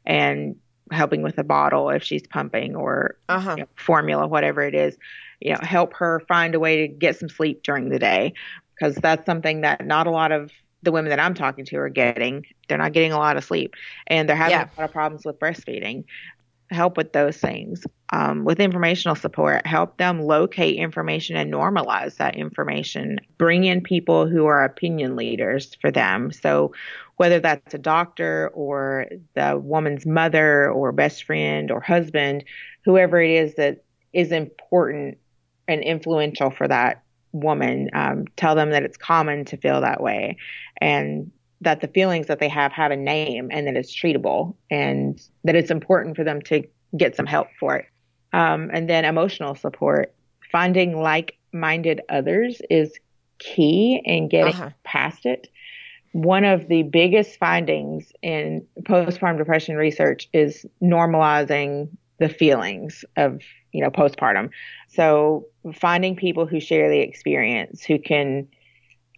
and 0.05 0.55
helping 0.91 1.23
with 1.23 1.37
a 1.39 1.43
bottle 1.43 1.89
if 1.89 2.03
she's 2.03 2.27
pumping 2.27 2.75
or 2.75 3.17
uh-huh. 3.29 3.55
you 3.57 3.63
know, 3.63 3.69
formula, 3.75 4.27
whatever 4.27 4.61
it 4.61 4.75
is 4.75 4.97
you 5.39 5.51
know, 5.53 5.59
help 5.61 5.93
her 5.93 6.21
find 6.27 6.55
a 6.55 6.59
way 6.59 6.87
to 6.87 6.87
get 6.87 7.17
some 7.17 7.29
sleep 7.29 7.63
during 7.63 7.89
the 7.89 7.99
day 7.99 8.33
because 8.73 8.95
that's 8.95 9.25
something 9.25 9.61
that 9.61 9.85
not 9.85 10.07
a 10.07 10.11
lot 10.11 10.31
of 10.31 10.51
the 10.83 10.91
women 10.91 11.09
that 11.09 11.19
I'm 11.19 11.33
talking 11.33 11.65
to 11.65 11.77
are 11.77 11.89
getting. 11.89 12.45
They're 12.67 12.77
not 12.77 12.93
getting 12.93 13.11
a 13.11 13.17
lot 13.17 13.37
of 13.37 13.43
sleep 13.43 13.75
and 14.07 14.29
they're 14.29 14.35
having 14.35 14.51
yeah. 14.51 14.69
a 14.77 14.81
lot 14.81 14.85
of 14.85 14.91
problems 14.91 15.25
with 15.25 15.39
breastfeeding. 15.39 16.05
Help 16.71 16.97
with 16.97 17.13
those 17.13 17.37
things. 17.37 17.85
Um, 18.15 18.45
with 18.45 18.61
informational 18.61 19.17
support, 19.17 19.67
help 19.67 19.97
them 19.97 20.21
locate 20.21 20.77
information 20.77 21.35
and 21.35 21.53
normalize 21.53 22.15
that 22.15 22.37
information. 22.37 23.19
Bring 23.37 23.65
in 23.65 23.81
people 23.81 24.25
who 24.25 24.45
are 24.45 24.63
opinion 24.63 25.17
leaders 25.17 25.75
for 25.81 25.91
them. 25.91 26.31
So, 26.31 26.71
whether 27.17 27.41
that's 27.41 27.73
a 27.73 27.77
doctor 27.77 28.51
or 28.53 29.07
the 29.33 29.59
woman's 29.61 30.05
mother 30.05 30.71
or 30.71 30.93
best 30.93 31.25
friend 31.25 31.69
or 31.69 31.81
husband, 31.81 32.45
whoever 32.85 33.21
it 33.21 33.31
is 33.31 33.55
that 33.55 33.83
is 34.13 34.31
important 34.31 35.17
and 35.67 35.83
influential 35.83 36.51
for 36.51 36.69
that 36.69 37.03
woman. 37.33 37.89
Um, 37.91 38.27
tell 38.37 38.55
them 38.55 38.69
that 38.69 38.83
it's 38.83 38.95
common 38.95 39.43
to 39.45 39.57
feel 39.57 39.81
that 39.81 40.01
way 40.01 40.37
and 40.79 41.31
that 41.59 41.81
the 41.81 41.89
feelings 41.89 42.27
that 42.27 42.39
they 42.39 42.47
have 42.47 42.71
have 42.71 42.91
a 42.91 42.97
name 42.97 43.49
and 43.51 43.67
that 43.67 43.75
it's 43.75 43.93
treatable 43.93 44.55
and 44.71 45.21
that 45.43 45.55
it's 45.55 45.71
important 45.71 46.15
for 46.15 46.23
them 46.23 46.41
to 46.43 46.63
get 46.95 47.17
some 47.17 47.25
help 47.25 47.47
for 47.59 47.75
it. 47.75 47.87
Um, 48.35 48.69
and 48.73 48.89
then 48.89 49.05
emotional 49.05 49.55
support. 49.55 50.13
Finding 50.51 51.01
like 51.01 51.37
minded 51.53 52.01
others 52.09 52.61
is 52.69 52.93
key 53.39 54.01
in 54.03 54.27
getting 54.27 54.53
uh-huh. 54.53 54.69
past 54.83 55.25
it. 55.25 55.49
One 56.11 56.43
of 56.43 56.67
the 56.67 56.83
biggest 56.83 57.37
findings 57.39 58.11
in 58.21 58.65
postpartum 58.83 59.37
depression 59.37 59.75
research 59.75 60.29
is 60.33 60.65
normalizing 60.81 61.89
the 62.19 62.29
feelings 62.29 63.03
of 63.17 63.41
you 63.73 63.81
know 63.81 63.89
postpartum 63.89 64.49
so 64.87 65.45
finding 65.73 66.15
people 66.15 66.45
who 66.45 66.61
share 66.61 66.89
the 66.89 66.99
experience 66.99 67.83
who 67.83 67.99
can 67.99 68.47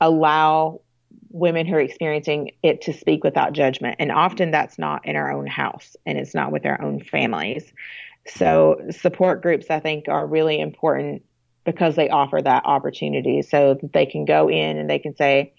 allow 0.01 0.81
women 1.29 1.67
who 1.67 1.75
are 1.75 1.79
experiencing 1.79 2.49
it 2.63 2.81
to 2.81 2.91
speak 2.93 3.23
without 3.23 3.53
judgment 3.53 3.95
and 3.99 4.11
often 4.11 4.49
that's 4.49 4.79
not 4.79 5.05
in 5.05 5.15
our 5.15 5.31
own 5.31 5.45
house 5.45 5.95
and 6.07 6.17
it's 6.17 6.33
not 6.33 6.51
with 6.51 6.65
our 6.65 6.81
own 6.81 6.99
families 6.99 7.71
So 8.29 8.81
support 8.89 9.41
groups, 9.41 9.67
I 9.69 9.79
think, 9.79 10.07
are 10.07 10.25
really 10.25 10.59
important 10.59 11.23
because 11.65 11.95
they 11.95 12.09
offer 12.09 12.41
that 12.41 12.65
opportunity 12.65 13.41
so 13.41 13.77
they 13.93 14.05
can 14.05 14.25
go 14.25 14.49
in 14.49 14.77
and 14.77 14.89
they 14.89 14.99
can 14.99 15.15
say, 15.15 15.53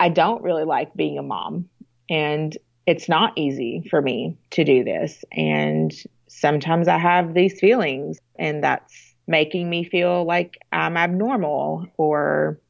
I 0.00 0.08
don't 0.08 0.42
really 0.42 0.64
like 0.64 0.94
being 0.94 1.18
a 1.18 1.22
mom 1.22 1.68
and 2.08 2.56
it's 2.86 3.08
not 3.08 3.32
easy 3.36 3.86
for 3.90 4.00
me 4.00 4.38
to 4.50 4.64
do 4.64 4.84
this. 4.84 5.24
And 5.32 5.92
sometimes 6.28 6.88
I 6.88 6.98
have 6.98 7.34
these 7.34 7.58
feelings 7.58 8.18
and 8.36 8.62
that's 8.62 9.14
making 9.26 9.68
me 9.68 9.84
feel 9.84 10.24
like 10.24 10.58
I'm 10.72 10.96
abnormal 10.96 11.86
or, 11.96 12.60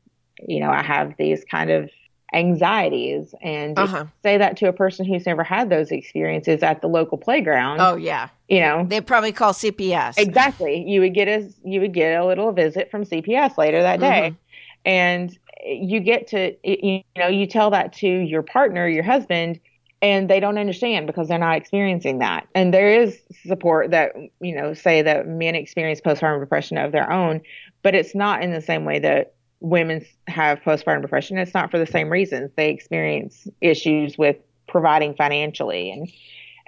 you 0.46 0.60
know, 0.60 0.70
I 0.70 0.82
have 0.82 1.14
these 1.18 1.44
kind 1.44 1.70
of 1.70 1.90
anxieties 2.37 3.35
and 3.40 3.79
uh-huh. 3.79 4.05
say 4.22 4.37
that 4.37 4.57
to 4.59 4.68
a 4.68 4.72
person 4.72 5.07
who's 5.07 5.27
never 5.27 5.42
had 5.42 5.70
those 5.70 5.90
experiences 5.90 6.62
at 6.62 6.81
the 6.83 6.87
local 6.87 7.18
playground. 7.18 7.81
Oh 7.81 7.96
yeah. 7.96 8.29
You 8.49 8.61
know. 8.61 8.85
They 8.87 9.01
probably 9.01 9.33
call 9.33 9.53
CPS. 9.53 10.18
Exactly. 10.18 10.85
You 10.87 11.01
would 11.01 11.14
get 11.14 11.29
a 11.29 11.49
you 11.64 11.81
would 11.81 11.94
get 11.94 12.20
a 12.20 12.27
little 12.27 12.53
visit 12.53 12.90
from 12.90 13.05
CPS 13.05 13.57
later 13.57 13.83
that 13.83 14.01
day. 14.01 14.31
Mm-hmm. 14.31 14.37
And 14.85 15.38
you 15.64 16.01
get 16.01 16.29
to 16.29 16.55
you 16.62 17.03
know, 17.16 17.29
you 17.29 17.46
tell 17.46 17.70
that 17.70 17.92
to 17.94 18.07
your 18.07 18.42
partner, 18.42 18.87
your 18.87 19.03
husband, 19.03 19.59
and 20.03 20.29
they 20.29 20.40
don't 20.40 20.59
understand 20.59 21.07
because 21.07 21.29
they're 21.29 21.38
not 21.38 21.57
experiencing 21.57 22.18
that. 22.18 22.46
And 22.55 22.72
there 22.72 22.90
is 22.90 23.18
support 23.46 23.90
that, 23.92 24.12
you 24.40 24.55
know, 24.55 24.75
say 24.75 25.03
that 25.03 25.27
men 25.27 25.55
experience 25.55 26.01
postpartum 26.01 26.40
depression 26.40 26.77
of 26.77 26.92
their 26.92 27.11
own, 27.11 27.40
but 27.83 27.94
it's 27.94 28.14
not 28.14 28.42
in 28.42 28.53
the 28.53 28.61
same 28.61 28.85
way 28.85 28.99
that 28.99 29.36
women 29.66 30.05
have 30.29 30.61
postpartum 30.61 31.02
depression. 31.02 31.38
It's 31.38 31.55
not 31.55 31.70
for 31.70 31.79
the 31.79 31.87
same 31.87 32.09
reasons. 32.11 32.52
They 32.57 32.70
experience 32.70 33.48
issues 33.61 34.16
with 34.16 34.37
providing 34.68 35.14
financially 35.14 35.90
and 35.90 36.09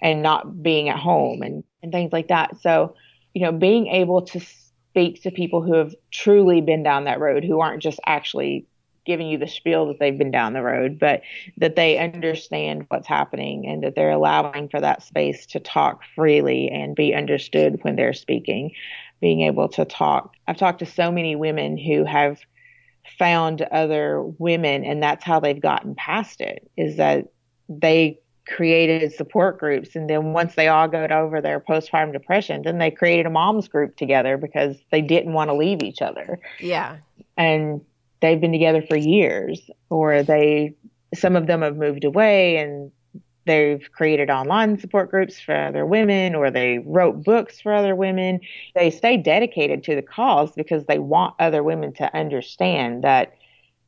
and 0.01 0.23
not 0.23 0.63
being 0.63 0.89
at 0.89 0.99
home 0.99 1.43
and, 1.43 1.65
and 1.83 1.91
things 1.91 2.13
like 2.13 2.29
that. 2.29 2.57
So, 2.61 2.95
you 3.35 3.43
know, 3.43 3.51
being 3.51 3.89
able 3.89 4.23
to 4.23 4.41
speak 4.41 5.23
to 5.23 5.31
people 5.33 5.61
who 5.61 5.75
have 5.75 5.93
truly 6.13 6.61
been 6.61 6.85
down 6.85 7.05
that 7.05 7.19
road, 7.19 7.45
who 7.45 7.61
aren't 7.61 7.83
just 7.83 7.99
actually 8.07 8.65
giving 9.05 9.27
you 9.27 9.39
the 9.39 9.49
spiel 9.49 9.87
that 9.89 9.99
they've 9.99 10.19
been 10.19 10.31
down 10.31 10.53
the 10.53 10.63
road, 10.63 11.01
but 11.01 11.23
that 11.57 11.75
they 11.75 11.99
understand 11.99 12.85
what's 12.89 13.09
happening 13.09 13.67
and 13.67 13.83
that 13.83 13.97
they're 13.97 14.11
allowing 14.11 14.69
for 14.69 14.81
that 14.81 15.03
space 15.03 15.47
to 15.47 15.59
talk 15.59 16.03
freely 16.15 16.69
and 16.69 16.95
be 16.95 17.13
understood 17.15 17.81
when 17.83 17.97
they're 17.97 18.13
speaking. 18.13 18.73
Being 19.21 19.41
able 19.41 19.69
to 19.71 19.85
talk. 19.85 20.35
I've 20.47 20.59
talked 20.59 20.79
to 20.79 20.87
so 20.87 21.11
many 21.11 21.35
women 21.35 21.77
who 21.77 22.05
have 22.05 22.39
found 23.19 23.63
other 23.63 24.23
women 24.39 24.85
and 24.85 25.03
that's 25.03 25.25
how 25.25 25.41
they've 25.41 25.61
gotten 25.61 25.95
past 25.95 26.41
it 26.41 26.71
is 26.77 26.97
that 26.97 27.29
they 27.69 28.19
created 28.47 29.13
support 29.13 29.59
groups 29.59 29.95
and 29.95 30.09
then 30.09 30.33
once 30.33 30.55
they 30.55 30.69
all 30.69 30.89
got 30.89 31.13
over 31.13 31.41
their 31.41 31.61
postpartum 31.61 32.13
depression 32.13 32.63
then 32.63 32.79
they 32.79 32.91
created 32.91 33.27
a 33.27 33.31
moms 33.31 33.69
group 33.69 33.95
together 33.97 34.37
because 34.39 34.77
they 34.91 35.03
didn't 35.03 35.35
want 35.35 35.51
to 35.51 35.55
leave 35.55 35.83
each 35.83 36.01
other. 36.01 36.41
Yeah. 36.59 36.97
And 37.37 37.83
they've 38.21 38.41
been 38.41 38.53
together 38.53 38.83
for 38.83 38.97
years 38.97 39.71
or 39.91 40.23
they 40.23 40.75
some 41.15 41.37
of 41.37 41.47
them 41.47 41.63
have 41.63 41.77
moved 41.77 42.05
away 42.05 42.57
and 42.57 42.91
they've 43.49 43.91
created 43.93 44.31
online 44.31 44.79
support 44.79 45.11
groups 45.11 45.41
for 45.41 45.55
other 45.57 45.85
women 45.85 46.35
or 46.35 46.51
they 46.51 46.79
wrote 46.87 47.25
books 47.25 47.61
for 47.61 47.73
other 47.73 47.97
women. 47.97 48.41
They 48.75 48.91
stay 48.91 49.17
dedicated 49.17 49.83
to 49.85 49.97
the 49.97 50.03
cause 50.03 50.53
because 50.53 50.85
they 50.85 51.01
want 51.01 51.35
other 51.41 51.65
women 51.65 51.93
to 51.95 52.17
understand 52.17 53.03
that 53.03 53.35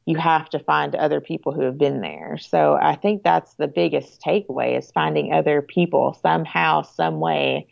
you 0.07 0.17
have 0.17 0.49
to 0.51 0.59
find 0.59 0.97
other 0.97 1.21
people 1.21 1.53
who 1.53 1.61
have 1.63 1.79
been 1.79 2.01
there. 2.01 2.39
So 2.39 2.77
i 2.81 2.97
think 2.97 3.23
that's 3.23 3.55
the 3.55 3.69
biggest 3.69 4.21
takeaway 4.21 4.77
is 4.77 4.91
finding 4.91 5.33
other 5.33 5.63
people 5.63 6.19
somehow 6.21 6.83
some 6.83 7.21
way. 7.21 7.69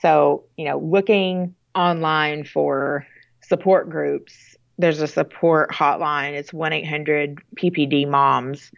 So 0.00 0.44
you 0.56 0.64
know 0.64 0.78
looking 0.78 1.54
online 1.74 2.44
for 2.44 3.06
support 3.42 3.90
groups 3.90 4.56
there's 4.78 5.00
a 5.00 5.06
support 5.06 5.70
hotline. 5.70 6.32
It's 6.32 6.52
1 6.52 6.72
800 6.72 7.42
PPD 7.56 8.08
moms 8.08 8.70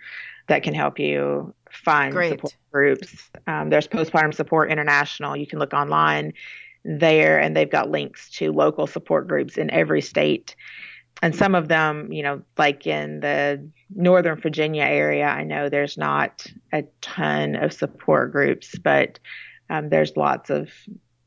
that 0.49 0.63
can 0.63 0.75
help 0.75 0.99
you 0.99 1.55
find 1.85 2.13
Great. 2.13 2.33
support 2.33 2.57
groups. 2.73 3.31
Um, 3.47 3.71
there's 3.71 3.89
Postpartum 3.89 4.35
Support 4.35 4.71
International. 4.71 5.37
You 5.37 5.47
can 5.47 5.59
look 5.59 5.73
online 5.73 6.33
there, 6.85 7.41
and 7.41 7.57
they've 7.57 7.71
got 7.71 7.91
links 7.91 8.31
to 8.31 8.53
local 8.53 8.87
support 8.87 9.29
groups 9.29 9.57
in 9.57 9.71
every 9.71 10.01
state. 10.01 10.55
And 11.21 11.35
some 11.35 11.55
of 11.55 11.69
them, 11.69 12.13
you 12.13 12.23
know, 12.23 12.43
like 12.57 12.87
in 12.87 13.21
the 13.21 13.69
Northern 13.95 14.41
Virginia 14.41 14.85
area, 14.85 15.27
I 15.27 15.43
know 15.45 15.69
there's 15.69 15.99
not 15.99 16.47
a 16.73 16.85
ton 17.01 17.57
of 17.57 17.73
support 17.73 18.31
groups, 18.31 18.77
but 18.79 19.19
um, 19.69 19.89
there's 19.89 20.17
lots 20.17 20.51
of 20.51 20.71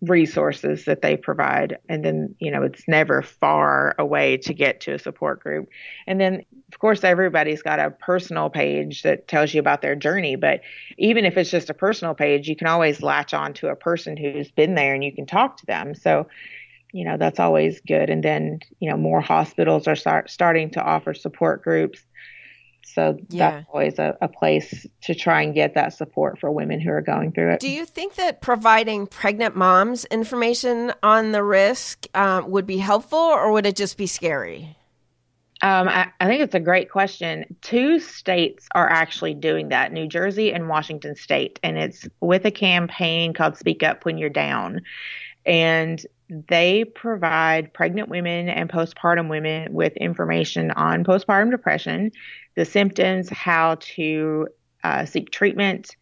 resources 0.02 0.86
that 0.86 1.02
they 1.02 1.16
provide. 1.16 1.78
And 1.88 2.04
then, 2.04 2.36
you 2.40 2.52
know, 2.52 2.64
it's 2.64 2.88
never 2.88 3.22
far 3.22 3.94
away 4.00 4.38
to 4.38 4.54
get 4.54 4.82
to 4.82 4.94
a 4.94 5.00
support 5.00 5.42
group. 5.42 5.70
And 6.08 6.20
then, 6.20 6.44
of 6.72 6.80
course, 6.80 7.04
everybody's 7.04 7.62
got 7.62 7.80
a 7.80 7.92
personal 7.92 8.50
page 8.50 9.04
that 9.04 9.28
tells 9.28 9.54
you 9.54 9.60
about 9.60 9.82
their 9.82 9.96
journey. 9.96 10.36
But 10.36 10.62
even 10.98 11.26
if 11.26 11.38
it's 11.38 11.52
just 11.52 11.70
a 11.70 11.76
personal 11.76 12.16
page, 12.16 12.48
you 12.48 12.56
can 12.56 12.68
always 12.68 13.04
latch 13.04 13.34
on 13.34 13.54
to 13.56 13.68
a 13.68 13.76
person 13.76 14.18
who's 14.18 14.52
been 14.52 14.74
there 14.74 14.96
and 14.96 15.04
you 15.04 15.14
can 15.14 15.28
talk 15.28 15.58
to 15.58 15.66
them. 15.68 15.94
So, 15.94 16.28
you 16.92 17.06
know, 17.06 17.18
that's 17.18 17.40
always 17.40 17.80
good. 17.82 18.10
And 18.10 18.24
then, 18.24 18.60
you 18.80 18.90
know, 18.90 18.98
more 18.98 19.22
hospitals 19.22 19.88
are 19.88 19.96
start, 19.96 20.32
starting 20.32 20.72
to 20.72 20.82
offer 20.82 21.14
support 21.14 21.64
groups. 21.64 22.04
So 22.94 23.18
yeah. 23.30 23.52
that's 23.52 23.68
always 23.72 24.00
a, 24.00 24.18
a, 24.22 24.28
place 24.28 24.86
to 25.04 25.16
try 25.16 25.42
and 25.42 25.54
get 25.54 25.76
that 25.76 25.94
support 25.94 26.40
for 26.40 26.52
women 26.52 26.80
who 26.80 26.92
are 26.92 27.02
going 27.02 27.32
through 27.32 27.54
it. 27.54 27.60
Do 27.60 27.70
you 27.70 27.86
think 27.86 28.16
that 28.16 28.42
providing 28.42 29.08
pregnant 29.08 29.56
moms 29.56 30.06
information 30.06 30.94
on 31.04 31.32
the 31.32 31.44
risk 31.44 32.08
um, 32.14 32.50
would 32.52 32.66
be 32.66 32.78
helpful 32.78 33.20
or 33.20 33.52
would 33.52 33.66
it 33.66 33.76
just 33.76 33.98
be 33.98 34.08
scary? 34.08 34.76
Um, 35.64 35.88
I, 35.88 36.12
I, 36.20 36.26
think 36.26 36.42
it's 36.42 36.56
a 36.56 36.60
great 36.60 36.90
question. 36.90 37.56
Two 37.62 38.00
states 38.00 38.68
are 38.74 38.90
actually 38.90 39.36
doing 39.36 39.70
that 39.70 39.94
New 39.94 40.08
Jersey 40.08 40.52
and 40.52 40.68
Washington 40.68 41.16
State. 41.16 41.60
And 41.62 41.78
it's 41.78 42.08
with 42.20 42.46
a 42.46 42.52
campaign 42.52 43.34
called 43.34 43.58
Speak 43.58 43.84
Up 43.84 44.04
When 44.04 44.18
You're 44.18 44.30
Down. 44.30 44.82
And 45.46 46.04
they 46.32 46.86
provide 46.86 47.74
pregnant 47.74 48.08
women 48.08 48.48
and 48.48 48.70
postpartum 48.70 49.30
women 49.30 49.74
with 49.74 49.92
information 49.98 50.72
on 50.72 51.04
postpartum 51.04 51.52
depression, 51.52 52.12
the 52.56 52.64
symptoms, 52.64 53.28
how 53.30 53.76
to 53.82 54.48
uh, 54.86 55.04
seek 55.04 55.32
treatment. 55.32 55.98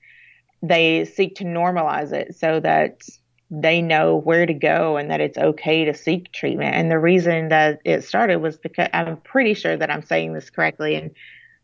They 0.61 1.05
seek 1.05 1.35
to 1.35 1.45
normalize 1.45 2.13
it 2.13 2.35
so 2.35 2.59
that 2.59 3.01
they 3.49 3.81
know 3.81 4.17
where 4.17 4.45
to 4.45 4.53
go 4.53 4.97
and 4.97 5.09
that 5.09 5.19
it's 5.19 5.37
okay 5.37 5.83
to 5.85 5.95
seek 5.95 6.31
treatment. 6.31 6.75
And 6.75 6.91
the 6.91 6.99
reason 6.99 7.49
that 7.49 7.79
it 7.83 8.03
started 8.03 8.37
was 8.37 8.57
because 8.57 8.87
I'm 8.93 9.17
pretty 9.17 9.55
sure 9.55 9.75
that 9.75 9.89
I'm 9.89 10.03
saying 10.03 10.33
this 10.33 10.51
correctly, 10.51 10.93
and 10.93 11.09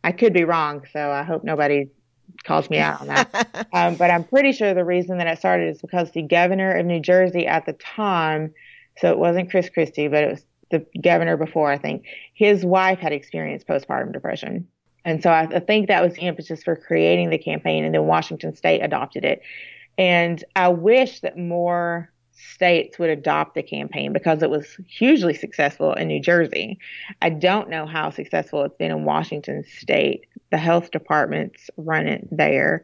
I 0.03 0.11
could 0.11 0.33
be 0.33 0.43
wrong, 0.43 0.87
so 0.91 1.11
I 1.11 1.21
hope 1.21 1.43
nobody 1.43 1.89
calls 2.43 2.69
me 2.69 2.77
out 2.77 3.01
on 3.01 3.07
that. 3.07 3.67
um, 3.73 3.95
but 3.95 4.11
I'm 4.11 4.23
pretty 4.23 4.51
sure 4.51 4.73
the 4.73 4.85
reason 4.85 5.17
that 5.17 5.27
it 5.27 5.37
started 5.37 5.69
is 5.69 5.81
because 5.81 6.11
the 6.11 6.21
governor 6.21 6.73
of 6.73 6.85
New 6.85 6.99
Jersey 6.99 7.47
at 7.47 7.65
the 7.65 7.73
time, 7.73 8.53
so 8.97 9.09
it 9.09 9.17
wasn't 9.17 9.49
Chris 9.49 9.69
Christie, 9.69 10.07
but 10.07 10.23
it 10.23 10.31
was 10.31 10.45
the 10.71 10.85
governor 11.01 11.37
before, 11.37 11.71
I 11.71 11.77
think, 11.77 12.05
his 12.33 12.65
wife 12.65 12.99
had 12.99 13.13
experienced 13.13 13.67
postpartum 13.67 14.13
depression. 14.13 14.67
And 15.03 15.21
so 15.21 15.29
I, 15.29 15.43
I 15.43 15.59
think 15.59 15.87
that 15.87 16.03
was 16.03 16.15
the 16.15 16.21
impetus 16.21 16.63
for 16.63 16.75
creating 16.75 17.29
the 17.29 17.37
campaign, 17.37 17.85
and 17.85 17.93
then 17.93 18.05
Washington 18.05 18.55
State 18.55 18.81
adopted 18.81 19.23
it. 19.23 19.41
And 19.97 20.43
I 20.55 20.69
wish 20.69 21.21
that 21.21 21.37
more 21.37 22.11
states 22.35 22.99
would 22.99 23.09
adopt 23.09 23.55
the 23.55 23.63
campaign 23.63 24.13
because 24.13 24.43
it 24.43 24.49
was 24.49 24.77
hugely 24.87 25.33
successful 25.33 25.93
in 25.93 26.07
New 26.07 26.21
Jersey. 26.21 26.77
I 27.21 27.29
don't 27.29 27.69
know 27.69 27.85
how 27.85 28.09
successful 28.09 28.63
it's 28.63 28.75
been 28.75 28.91
in 28.91 29.05
Washington 29.05 29.63
State. 29.63 30.25
The 30.51 30.57
health 30.57 30.91
departments 30.91 31.69
run 31.77 32.07
it 32.07 32.27
there, 32.31 32.83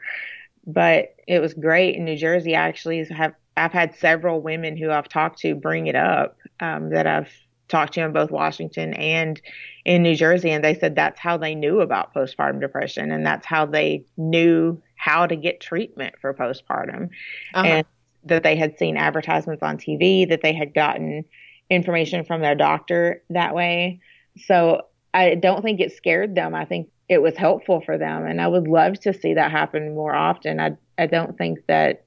but 0.65 1.15
it 1.27 1.39
was 1.39 1.53
great 1.53 1.95
in 1.95 2.05
New 2.05 2.17
Jersey. 2.17 2.55
I 2.55 2.67
actually 2.67 3.05
have 3.05 3.33
I've 3.57 3.73
had 3.73 3.95
several 3.95 4.41
women 4.41 4.77
who 4.77 4.91
I've 4.91 5.09
talked 5.09 5.39
to 5.39 5.55
bring 5.55 5.87
it 5.87 5.95
up 5.95 6.37
um, 6.61 6.89
that 6.91 7.05
I've 7.05 7.31
talked 7.67 7.93
to 7.93 8.01
in 8.01 8.13
both 8.13 8.31
Washington 8.31 8.93
and 8.93 9.41
in 9.85 10.03
New 10.03 10.15
Jersey, 10.15 10.51
and 10.51 10.63
they 10.63 10.75
said 10.75 10.95
that's 10.95 11.19
how 11.19 11.37
they 11.37 11.55
knew 11.55 11.81
about 11.81 12.13
postpartum 12.13 12.61
depression, 12.61 13.11
and 13.11 13.25
that's 13.25 13.45
how 13.45 13.65
they 13.65 14.05
knew 14.17 14.81
how 14.95 15.25
to 15.25 15.35
get 15.35 15.59
treatment 15.59 16.15
for 16.21 16.33
postpartum. 16.33 17.09
Uh-huh. 17.53 17.67
And 17.67 17.87
that 18.25 18.43
they 18.43 18.55
had 18.55 18.77
seen 18.77 18.97
advertisements 18.97 19.63
on 19.63 19.77
TV, 19.77 20.27
that 20.29 20.41
they 20.41 20.53
had 20.53 20.73
gotten 20.73 21.25
information 21.69 22.25
from 22.25 22.41
their 22.41 22.55
doctor 22.55 23.23
that 23.29 23.55
way. 23.55 23.99
So 24.45 24.83
I 25.13 25.35
don't 25.35 25.61
think 25.61 25.79
it 25.79 25.93
scared 25.93 26.35
them. 26.35 26.53
I 26.53 26.65
think 26.65 26.89
it 27.09 27.21
was 27.21 27.35
helpful 27.35 27.81
for 27.81 27.97
them. 27.97 28.25
And 28.25 28.39
I 28.39 28.47
would 28.47 28.67
love 28.67 28.99
to 29.01 29.13
see 29.13 29.33
that 29.33 29.51
happen 29.51 29.95
more 29.95 30.15
often. 30.15 30.59
I, 30.59 30.77
I 30.97 31.07
don't 31.07 31.37
think 31.37 31.59
that 31.67 32.05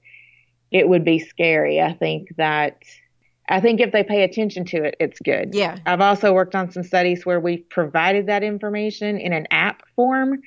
it 0.70 0.88
would 0.88 1.04
be 1.04 1.18
scary. 1.18 1.80
I 1.80 1.92
think 1.92 2.34
that, 2.36 2.82
I 3.48 3.60
think 3.60 3.80
if 3.80 3.92
they 3.92 4.02
pay 4.02 4.24
attention 4.24 4.64
to 4.66 4.84
it, 4.84 4.96
it's 5.00 5.20
good. 5.20 5.54
Yeah. 5.54 5.76
I've 5.84 6.00
also 6.00 6.32
worked 6.32 6.54
on 6.54 6.70
some 6.70 6.82
studies 6.82 7.26
where 7.26 7.38
we've 7.38 7.68
provided 7.68 8.26
that 8.28 8.42
information 8.42 9.18
in 9.18 9.32
an 9.32 9.46
app 9.50 9.82
form 9.94 10.40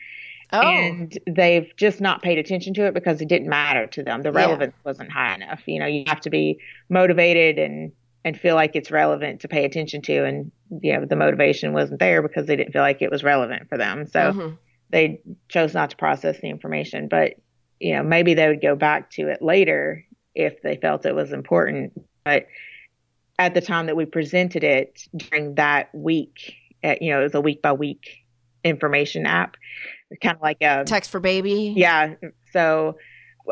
Oh. 0.54 0.62
And 0.62 1.18
they've 1.28 1.72
just 1.76 2.00
not 2.00 2.22
paid 2.22 2.38
attention 2.38 2.74
to 2.76 2.86
it 2.86 2.93
because 2.93 3.22
it 3.22 3.28
didn't 3.28 3.50
matter 3.50 3.86
to 3.88 4.04
them. 4.04 4.22
The 4.24 4.32
Yeah. 4.32 4.39
relevance 4.45 4.76
wasn't 4.86 5.12
high 5.12 5.36
enough. 5.36 5.62
You 5.66 5.80
know, 5.80 5.86
you 5.86 6.04
have 6.08 6.22
to 6.22 6.30
be 6.30 6.60
motivated 6.89 7.60
and 7.60 7.91
and 8.26 8.38
feel 8.38 8.56
like 8.56 8.76
it's 8.76 8.91
relevant 8.91 9.39
to 9.41 9.48
pay 9.48 9.64
attention 9.64 10.02
to 10.02 10.26
and 10.26 10.52
you 10.82 10.91
know, 10.93 11.06
the 11.06 11.16
motivation 11.16 11.72
wasn't 11.72 12.00
there 12.00 12.22
because 12.22 12.45
they 12.45 12.58
didn't 12.58 12.74
feel 12.74 12.82
like 12.82 13.02
it 13.02 13.10
was 13.10 13.24
relevant 13.24 13.70
for 13.70 13.78
them. 13.78 14.06
So 14.06 14.20
Mhm. 14.34 14.58
they 14.89 15.22
chose 15.48 15.74
not 15.74 15.91
to 15.91 15.95
process 15.98 16.39
the 16.41 16.50
information. 16.50 17.08
But, 17.08 17.36
you 17.80 17.93
know, 17.93 18.04
maybe 18.04 18.34
they 18.34 18.48
would 18.50 18.62
go 18.62 18.76
back 18.76 19.10
to 19.12 19.30
it 19.30 19.41
later 19.41 20.04
if 20.36 20.62
they 20.62 20.76
felt 20.76 21.06
it 21.06 21.16
was 21.16 21.32
important. 21.32 21.93
But 22.26 22.48
at 23.39 23.54
the 23.54 23.62
time 23.62 23.86
that 23.86 23.95
we 23.95 24.04
presented 24.06 24.64
it 24.66 25.08
during 25.16 25.56
that 25.56 25.93
week, 25.95 26.54
uh, 26.84 26.95
you 27.00 27.12
know, 27.12 27.22
it 27.22 27.24
was 27.24 27.36
a 27.36 27.41
week 27.41 27.62
by 27.62 27.72
week 27.72 28.26
information 28.66 29.26
app, 29.26 29.56
kind 30.22 30.36
of 30.36 30.41
like 30.41 30.58
a, 30.62 30.84
Text 30.86 31.10
for 31.12 31.20
baby. 31.20 31.74
yeah. 31.76 32.16
So 32.53 32.97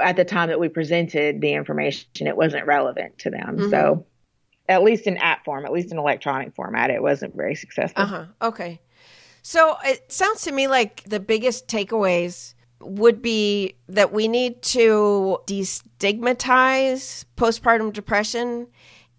at 0.01 0.15
the 0.15 0.25
time 0.25 0.49
that 0.49 0.59
we 0.59 0.67
presented 0.69 1.41
the 1.41 1.53
information, 1.53 2.27
it 2.27 2.35
wasn't 2.35 2.65
relevant 2.65 3.17
to 3.19 3.29
them. 3.29 3.57
Mhm. 3.57 3.69
So 3.69 4.05
at 4.67 4.83
least 4.83 5.05
in 5.07 5.17
app 5.17 5.45
form, 5.45 5.65
at 5.65 5.71
least 5.71 5.91
in 5.91 5.97
electronic 5.97 6.55
format, 6.55 6.89
it 6.89 7.01
wasn't 7.01 7.35
very 7.35 7.55
successful. 7.55 8.03
Uh 8.03 8.05
huh. 8.05 8.25
Okay. 8.41 8.79
So 9.41 9.77
it 9.85 10.11
sounds 10.11 10.41
to 10.43 10.51
me 10.51 10.67
like 10.67 11.03
the 11.03 11.19
biggest 11.19 11.67
takeaways 11.67 12.55
would 12.81 13.21
be 13.21 13.75
that 13.87 14.11
we 14.11 14.27
need 14.27 14.61
to 14.61 15.37
destigmatize 15.45 17.25
postpartum 17.37 17.93
depression 17.93 18.67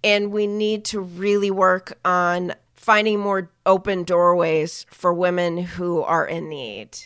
and 0.04 0.32
we 0.32 0.46
need 0.46 0.84
to 0.86 1.00
really 1.00 1.50
work 1.50 1.98
on 2.04 2.54
finding 2.74 3.18
more 3.18 3.50
open 3.64 4.04
doorways 4.04 4.86
for 4.90 5.12
women 5.12 5.58
who 5.58 6.02
are 6.02 6.26
in 6.26 6.48
need. 6.48 6.98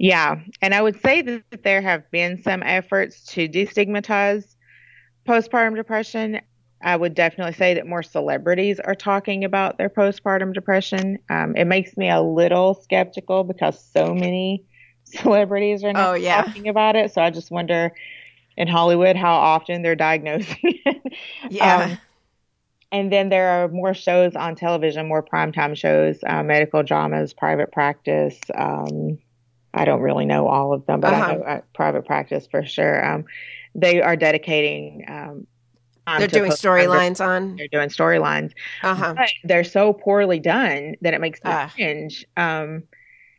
Yeah, 0.00 0.36
and 0.62 0.74
I 0.74 0.80
would 0.80 0.98
say 1.02 1.20
that 1.20 1.62
there 1.62 1.82
have 1.82 2.10
been 2.10 2.42
some 2.42 2.62
efforts 2.62 3.22
to 3.34 3.46
destigmatize 3.48 4.56
postpartum 5.28 5.76
depression. 5.76 6.40
I 6.82 6.96
would 6.96 7.14
definitely 7.14 7.52
say 7.52 7.74
that 7.74 7.86
more 7.86 8.02
celebrities 8.02 8.80
are 8.80 8.94
talking 8.94 9.44
about 9.44 9.76
their 9.76 9.90
postpartum 9.90 10.54
depression. 10.54 11.18
Um, 11.28 11.54
it 11.54 11.66
makes 11.66 11.98
me 11.98 12.08
a 12.10 12.22
little 12.22 12.74
skeptical 12.74 13.44
because 13.44 13.84
so 13.92 14.14
many 14.14 14.64
celebrities 15.04 15.84
are 15.84 15.92
now 15.92 16.08
Oh, 16.10 16.14
yeah. 16.14 16.44
talking 16.44 16.68
about 16.68 16.96
it. 16.96 17.12
So 17.12 17.20
I 17.20 17.30
just 17.30 17.50
wonder 17.50 17.92
in 18.56 18.68
Hollywood 18.68 19.16
how 19.16 19.34
often 19.34 19.82
they're 19.82 19.96
diagnosing 19.96 20.56
it. 20.62 21.12
Yeah. 21.50 21.90
Um, 21.92 21.98
and 22.92 23.12
then 23.12 23.28
there 23.28 23.48
are 23.50 23.68
more 23.68 23.94
shows 23.94 24.36
on 24.36 24.56
television, 24.56 25.08
more 25.08 25.22
primetime 25.22 25.76
shows, 25.76 26.20
uh, 26.26 26.42
medical 26.42 26.82
dramas, 26.82 27.34
private 27.34 27.72
practice. 27.72 28.38
Um, 28.54 29.18
I 29.72 29.84
don't 29.84 30.00
really 30.00 30.24
know 30.26 30.48
all 30.48 30.72
of 30.72 30.86
them, 30.86 31.00
but 31.00 31.12
Uh-huh. 31.12 31.24
I 31.24 31.34
know 31.36 31.42
uh, 31.42 31.60
private 31.74 32.04
practice 32.06 32.46
for 32.50 32.64
sure. 32.64 33.04
Um, 33.04 33.24
they 33.74 34.02
are 34.02 34.16
dedicating. 34.16 35.04
Um, 35.08 35.46
They're 36.18 36.26
doing 36.26 36.50
storylines 36.50 37.24
on. 37.24 37.56
They're 37.56 37.68
doing 37.68 37.88
storylines. 37.88 38.52
Uh 38.82 38.94
huh. 38.94 39.14
But 39.16 39.30
they're 39.44 39.64
so 39.64 39.92
poorly 39.92 40.40
done 40.40 40.96
that 41.02 41.14
it 41.14 41.20
makes 41.20 41.38
me 41.44 41.50
Ah. 41.52 41.70
cringe. 41.72 42.24
Um, 42.36 42.84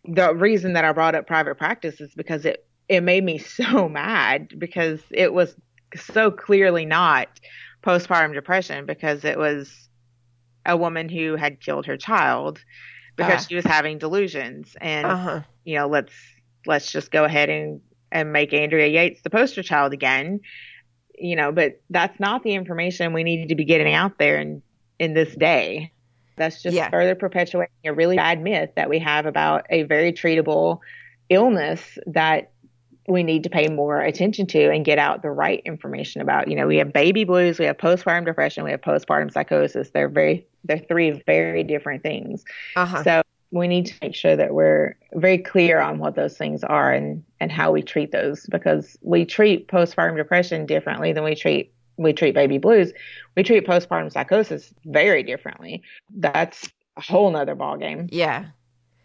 the 0.06 0.34
reason 0.34 0.74
that 0.74 0.86
I 0.86 0.94
brought 0.94 1.16
up 1.16 1.28
private 1.28 1.58
practice 1.58 2.00
is 2.02 2.14
because 2.16 2.46
it 2.46 2.66
it 2.88 3.02
made 3.02 3.24
me 3.24 3.38
so 3.60 3.90
mad 3.90 4.54
because 4.58 5.02
it 5.12 5.34
was 5.34 5.56
so 5.96 6.32
clearly 6.32 6.86
not 6.86 7.28
postpartum 7.84 8.34
depression 8.34 8.86
because 8.86 9.26
it 9.26 9.38
was 9.38 9.90
a 10.66 10.78
woman 10.78 11.10
who 11.10 11.36
had 11.36 11.60
killed 11.60 11.86
her 11.88 11.98
child 11.98 12.60
because 13.18 13.44
Ah. 13.44 13.46
she 13.48 13.56
was 13.56 13.66
having 13.66 13.98
delusions 13.98 14.76
and 14.82 15.06
Uh 15.06 15.18
huh. 15.18 15.42
you 15.64 15.76
know 15.76 15.88
let's 15.88 16.14
let's 16.66 16.92
just 16.92 17.12
go 17.12 17.24
ahead 17.26 17.50
and 17.50 17.82
and 18.12 18.32
make 18.34 18.54
Andrea 18.54 18.88
Yates 18.88 19.22
the 19.24 19.30
poster 19.30 19.64
child 19.64 19.94
again 19.94 20.40
you 21.18 21.36
know 21.36 21.52
but 21.52 21.82
that's 21.90 22.20
not 22.20 22.44
the 22.44 22.54
information 22.54 23.14
we 23.14 23.24
need 23.24 23.48
to 23.50 23.56
be 23.56 23.66
getting 23.66 23.94
out 23.94 24.18
there 24.18 24.40
in 24.40 24.62
in 25.00 25.14
this 25.14 25.36
day 25.36 25.92
that's 26.38 26.62
just 26.62 26.76
Yeah. 26.76 26.90
further 26.90 27.16
perpetuating 27.16 27.70
a 27.86 27.94
really 27.94 28.16
bad 28.16 28.42
myth 28.42 28.72
that 28.76 28.90
we 28.90 29.00
have 29.00 29.26
about 29.26 29.66
a 29.70 29.84
very 29.84 30.12
treatable 30.14 30.80
illness 31.30 31.98
that 32.08 32.51
we 33.12 33.24
need 33.24 33.44
to 33.44 33.50
pay 33.50 33.68
more 33.68 34.02
attention 34.02 34.48
to 34.48 34.72
and 34.72 34.86
get 34.86 34.98
out 34.98 35.22
the 35.22 35.32
right 35.32 35.62
information 35.66 36.22
about. 36.22 36.48
You 36.48 36.56
know, 36.56 36.68
we 36.68 36.78
have 36.78 36.94
baby 36.94 37.24
blues, 37.24 37.60
we 37.60 37.66
have 37.66 37.78
postpartum 37.78 38.26
depression, 38.26 38.64
we 38.64 38.72
have 38.72 38.82
postpartum 38.82 39.32
psychosis. 39.32 39.90
They're 39.92 40.10
very 40.10 40.46
they're 40.64 40.80
three 40.80 41.12
very 41.26 41.64
different 41.64 42.04
things. 42.04 42.44
Uh 42.76 42.86
huh. 42.86 43.04
So 43.04 43.22
we 43.52 43.68
need 43.68 43.86
to 43.88 43.94
make 44.02 44.16
sure 44.16 44.36
that 44.36 44.54
we're 44.54 44.96
very 45.14 45.38
clear 45.38 45.80
on 45.80 46.00
what 46.00 46.16
those 46.16 46.38
things 46.38 46.64
are 46.64 46.94
and 46.94 47.24
and 47.40 47.52
how 47.52 47.72
we 47.72 47.82
treat 47.82 48.12
those 48.12 48.46
because 48.48 48.98
we 49.02 49.26
treat 49.26 49.68
postpartum 49.68 50.18
depression 50.18 50.66
differently 50.66 51.14
than 51.14 51.24
we 51.24 51.36
treat 51.36 51.74
we 51.98 52.14
treat 52.14 52.34
baby 52.34 52.58
blues. 52.58 52.94
We 53.36 53.44
treat 53.44 53.68
postpartum 53.68 54.12
psychosis 54.12 54.74
very 54.86 55.24
differently. 55.24 55.84
That's 56.16 56.70
a 56.98 57.02
whole 57.02 57.30
nother 57.32 57.56
ballgame. 57.56 58.10
Yeah. 58.12 58.48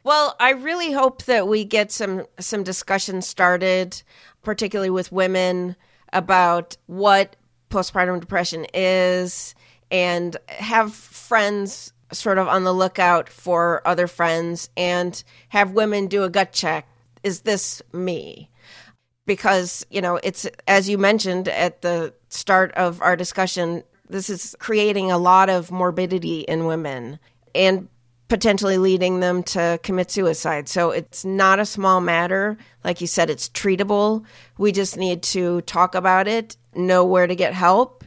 Well, 0.07 0.37
I 0.39 0.51
really 0.51 0.93
hope 0.93 1.25
that 1.25 1.49
we 1.49 1.65
get 1.65 1.91
some 1.91 2.27
some 2.39 2.63
discussion 2.63 3.23
started, 3.23 4.01
particularly 4.45 4.89
with 4.89 5.11
women, 5.11 5.75
about 6.13 6.77
what 6.87 7.35
postpartum 7.71 8.21
depression 8.21 8.67
is, 8.73 9.57
and 9.91 10.37
have 10.47 10.95
friends 10.95 11.93
sort 12.13 12.39
of 12.39 12.47
on 12.47 12.63
the 12.63 12.73
lookout 12.73 13.29
for 13.29 13.83
other 13.85 14.07
friends, 14.07 14.71
and 14.77 15.25
have 15.49 15.73
women 15.73 16.07
do 16.07 16.23
a 16.23 16.31
gut 16.31 16.53
check: 16.53 16.87
Is 17.25 17.41
this 17.41 17.83
me? 17.93 18.49
Because 19.27 19.85
you 19.91 20.01
know, 20.01 20.21
it's 20.23 20.47
as 20.69 20.89
you 20.89 20.99
mentioned 20.99 21.49
at 21.49 21.83
the 21.83 22.15
start 22.29 22.71
of 22.75 23.03
our 23.03 23.17
discussion, 23.17 23.83
this 24.09 24.31
is 24.31 24.55
creating 24.61 25.11
a 25.11 25.19
lot 25.19 25.51
of 25.51 25.73
morbidity 25.73 26.43
in 26.43 26.67
women, 26.67 27.19
and 27.57 27.89
potentially 28.29 28.79
leading 28.79 29.21
them 29.21 29.43
to 29.43 29.79
commit 29.83 30.11
suicide. 30.11 30.69
So 30.69 30.91
it's 30.91 31.25
not 31.25 31.59
a 31.59 31.67
small 31.67 32.01
matter. 32.01 32.57
Like 32.85 33.01
you 33.01 33.07
said, 33.07 33.31
it's 33.31 33.49
treatable. 33.49 34.25
We 34.59 34.73
just 34.73 34.97
need 34.97 35.23
to 35.25 35.61
talk 35.63 35.95
about 35.95 36.27
it, 36.27 36.57
know 36.75 37.05
where 37.05 37.27
to 37.27 37.37
get 37.37 37.53
help, 37.55 38.05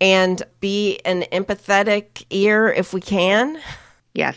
and 0.00 0.42
be 0.60 0.98
an 1.04 1.22
empathetic 1.32 2.24
ear 2.30 2.68
if 2.68 2.92
we 2.92 3.00
can. 3.00 3.60
Yes. 4.14 4.36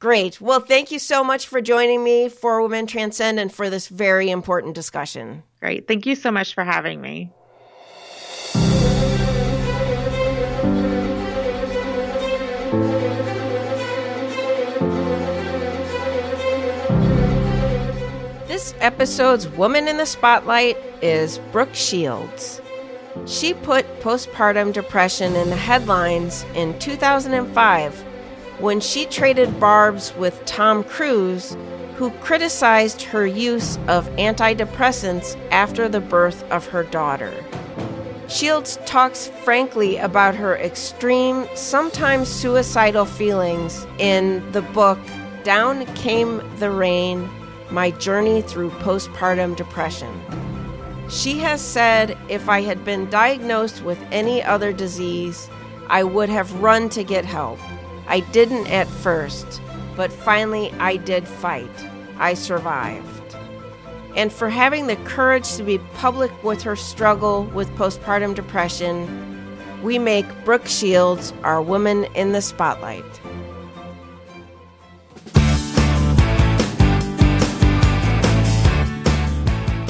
Great. 0.00 0.40
Well, 0.40 0.60
thank 0.60 0.90
you 0.90 0.98
so 0.98 1.24
much 1.24 1.46
for 1.46 1.60
joining 1.60 2.02
me 2.02 2.28
for 2.28 2.60
Women 2.60 2.86
Transcend 2.86 3.38
and 3.38 3.52
for 3.52 3.70
this 3.70 3.88
very 3.88 4.28
important 4.28 4.74
discussion. 4.74 5.42
Great. 5.60 5.88
Thank 5.88 6.04
you 6.04 6.14
so 6.14 6.30
much 6.30 6.52
for 6.52 6.64
having 6.64 7.00
me. 7.00 7.32
This 18.64 18.74
episode's 18.80 19.46
Woman 19.46 19.88
in 19.88 19.98
the 19.98 20.06
Spotlight 20.06 20.78
is 21.02 21.38
Brooke 21.52 21.74
Shields. 21.74 22.62
She 23.26 23.52
put 23.52 23.84
postpartum 24.00 24.72
depression 24.72 25.36
in 25.36 25.50
the 25.50 25.56
headlines 25.56 26.46
in 26.54 26.78
2005 26.78 28.00
when 28.60 28.80
she 28.80 29.04
traded 29.04 29.60
barbs 29.60 30.14
with 30.14 30.42
Tom 30.46 30.82
Cruise, 30.82 31.58
who 31.96 32.10
criticized 32.22 33.02
her 33.02 33.26
use 33.26 33.76
of 33.86 34.08
antidepressants 34.16 35.36
after 35.50 35.86
the 35.86 36.00
birth 36.00 36.42
of 36.50 36.66
her 36.68 36.84
daughter. 36.84 37.34
Shields 38.28 38.78
talks 38.86 39.28
frankly 39.44 39.98
about 39.98 40.34
her 40.36 40.56
extreme, 40.56 41.46
sometimes 41.54 42.30
suicidal 42.30 43.04
feelings 43.04 43.86
in 43.98 44.50
the 44.52 44.62
book 44.62 44.98
Down 45.42 45.84
Came 45.96 46.40
the 46.56 46.70
Rain 46.70 47.28
My 47.74 47.90
Journey 47.90 48.40
Through 48.40 48.70
Postpartum 48.70 49.56
Depression. 49.56 50.14
She 51.08 51.40
has 51.40 51.60
said 51.60 52.16
if 52.28 52.48
I 52.48 52.60
had 52.60 52.84
been 52.84 53.10
diagnosed 53.10 53.82
with 53.82 54.00
any 54.12 54.40
other 54.44 54.72
disease, 54.72 55.50
I 55.88 56.04
would 56.04 56.28
have 56.28 56.62
run 56.62 56.88
to 56.90 57.02
get 57.02 57.24
help. 57.24 57.58
I 58.06 58.20
didn't 58.20 58.68
at 58.68 58.86
first, 58.86 59.60
but 59.96 60.12
finally 60.12 60.70
I 60.74 60.98
did 60.98 61.26
fight. 61.26 61.68
I 62.16 62.34
survived. 62.34 63.34
And 64.14 64.32
for 64.32 64.48
having 64.48 64.86
the 64.86 64.96
courage 64.98 65.56
to 65.56 65.64
be 65.64 65.78
public 65.94 66.30
with 66.44 66.62
her 66.62 66.76
struggle 66.76 67.42
with 67.46 67.68
postpartum 67.70 68.36
depression, 68.36 69.08
we 69.82 69.98
make 69.98 70.44
Brooke 70.44 70.68
Shields 70.68 71.32
our 71.42 71.60
woman 71.60 72.04
in 72.14 72.30
the 72.30 72.40
spotlight. 72.40 73.04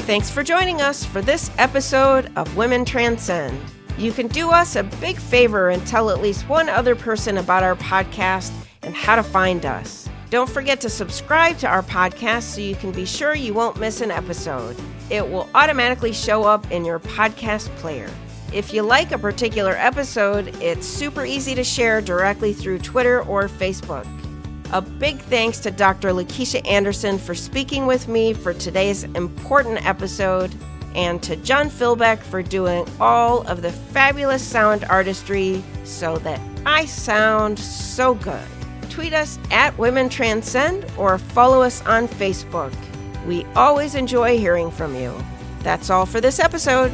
Thanks 0.05 0.29
for 0.29 0.43
joining 0.43 0.83
us 0.83 1.03
for 1.03 1.19
this 1.19 1.49
episode 1.57 2.31
of 2.35 2.55
Women 2.55 2.85
Transcend. 2.85 3.59
You 3.97 4.11
can 4.11 4.27
do 4.27 4.51
us 4.51 4.75
a 4.75 4.83
big 4.83 5.17
favor 5.17 5.69
and 5.71 5.85
tell 5.87 6.11
at 6.11 6.21
least 6.21 6.47
one 6.47 6.69
other 6.69 6.95
person 6.95 7.39
about 7.39 7.63
our 7.63 7.75
podcast 7.75 8.53
and 8.83 8.95
how 8.95 9.15
to 9.15 9.23
find 9.23 9.65
us. 9.65 10.07
Don't 10.29 10.47
forget 10.47 10.79
to 10.81 10.91
subscribe 10.91 11.57
to 11.57 11.67
our 11.67 11.81
podcast 11.81 12.43
so 12.43 12.61
you 12.61 12.75
can 12.75 12.91
be 12.91 13.03
sure 13.03 13.33
you 13.33 13.55
won't 13.55 13.79
miss 13.79 14.01
an 14.01 14.11
episode. 14.11 14.77
It 15.09 15.27
will 15.27 15.49
automatically 15.55 16.13
show 16.13 16.43
up 16.43 16.69
in 16.69 16.85
your 16.85 16.99
podcast 16.99 17.75
player. 17.77 18.11
If 18.53 18.75
you 18.75 18.83
like 18.83 19.11
a 19.11 19.17
particular 19.17 19.71
episode, 19.71 20.55
it's 20.61 20.85
super 20.85 21.25
easy 21.25 21.55
to 21.55 21.63
share 21.63 21.99
directly 21.99 22.53
through 22.53 22.77
Twitter 22.77 23.23
or 23.23 23.47
Facebook. 23.47 24.05
A 24.73 24.81
big 24.81 25.19
thanks 25.19 25.59
to 25.59 25.71
Dr. 25.71 26.09
LaKesha 26.09 26.67
Anderson 26.67 27.17
for 27.17 27.35
speaking 27.35 27.85
with 27.85 28.07
me 28.07 28.33
for 28.33 28.53
today's 28.53 29.03
important 29.03 29.85
episode, 29.85 30.53
and 30.95 31.21
to 31.23 31.35
John 31.37 31.69
Philbeck 31.69 32.19
for 32.19 32.41
doing 32.41 32.87
all 32.99 33.41
of 33.47 33.61
the 33.61 33.71
fabulous 33.71 34.43
sound 34.43 34.85
artistry 34.85 35.63
so 35.83 36.17
that 36.19 36.39
I 36.65 36.85
sound 36.85 37.59
so 37.59 38.15
good 38.15 38.47
tweet 38.95 39.13
us 39.13 39.37
at 39.51 39.77
Women 39.77 40.07
Transcend 40.07 40.85
or 40.97 41.17
follow 41.17 41.61
us 41.61 41.85
on 41.85 42.07
Facebook. 42.07 42.73
We 43.25 43.43
always 43.53 43.93
enjoy 43.93 44.37
hearing 44.37 44.71
from 44.71 44.95
you. 44.95 45.13
That's 45.59 45.89
all 45.89 46.05
for 46.05 46.21
this 46.21 46.39
episode. 46.39 46.93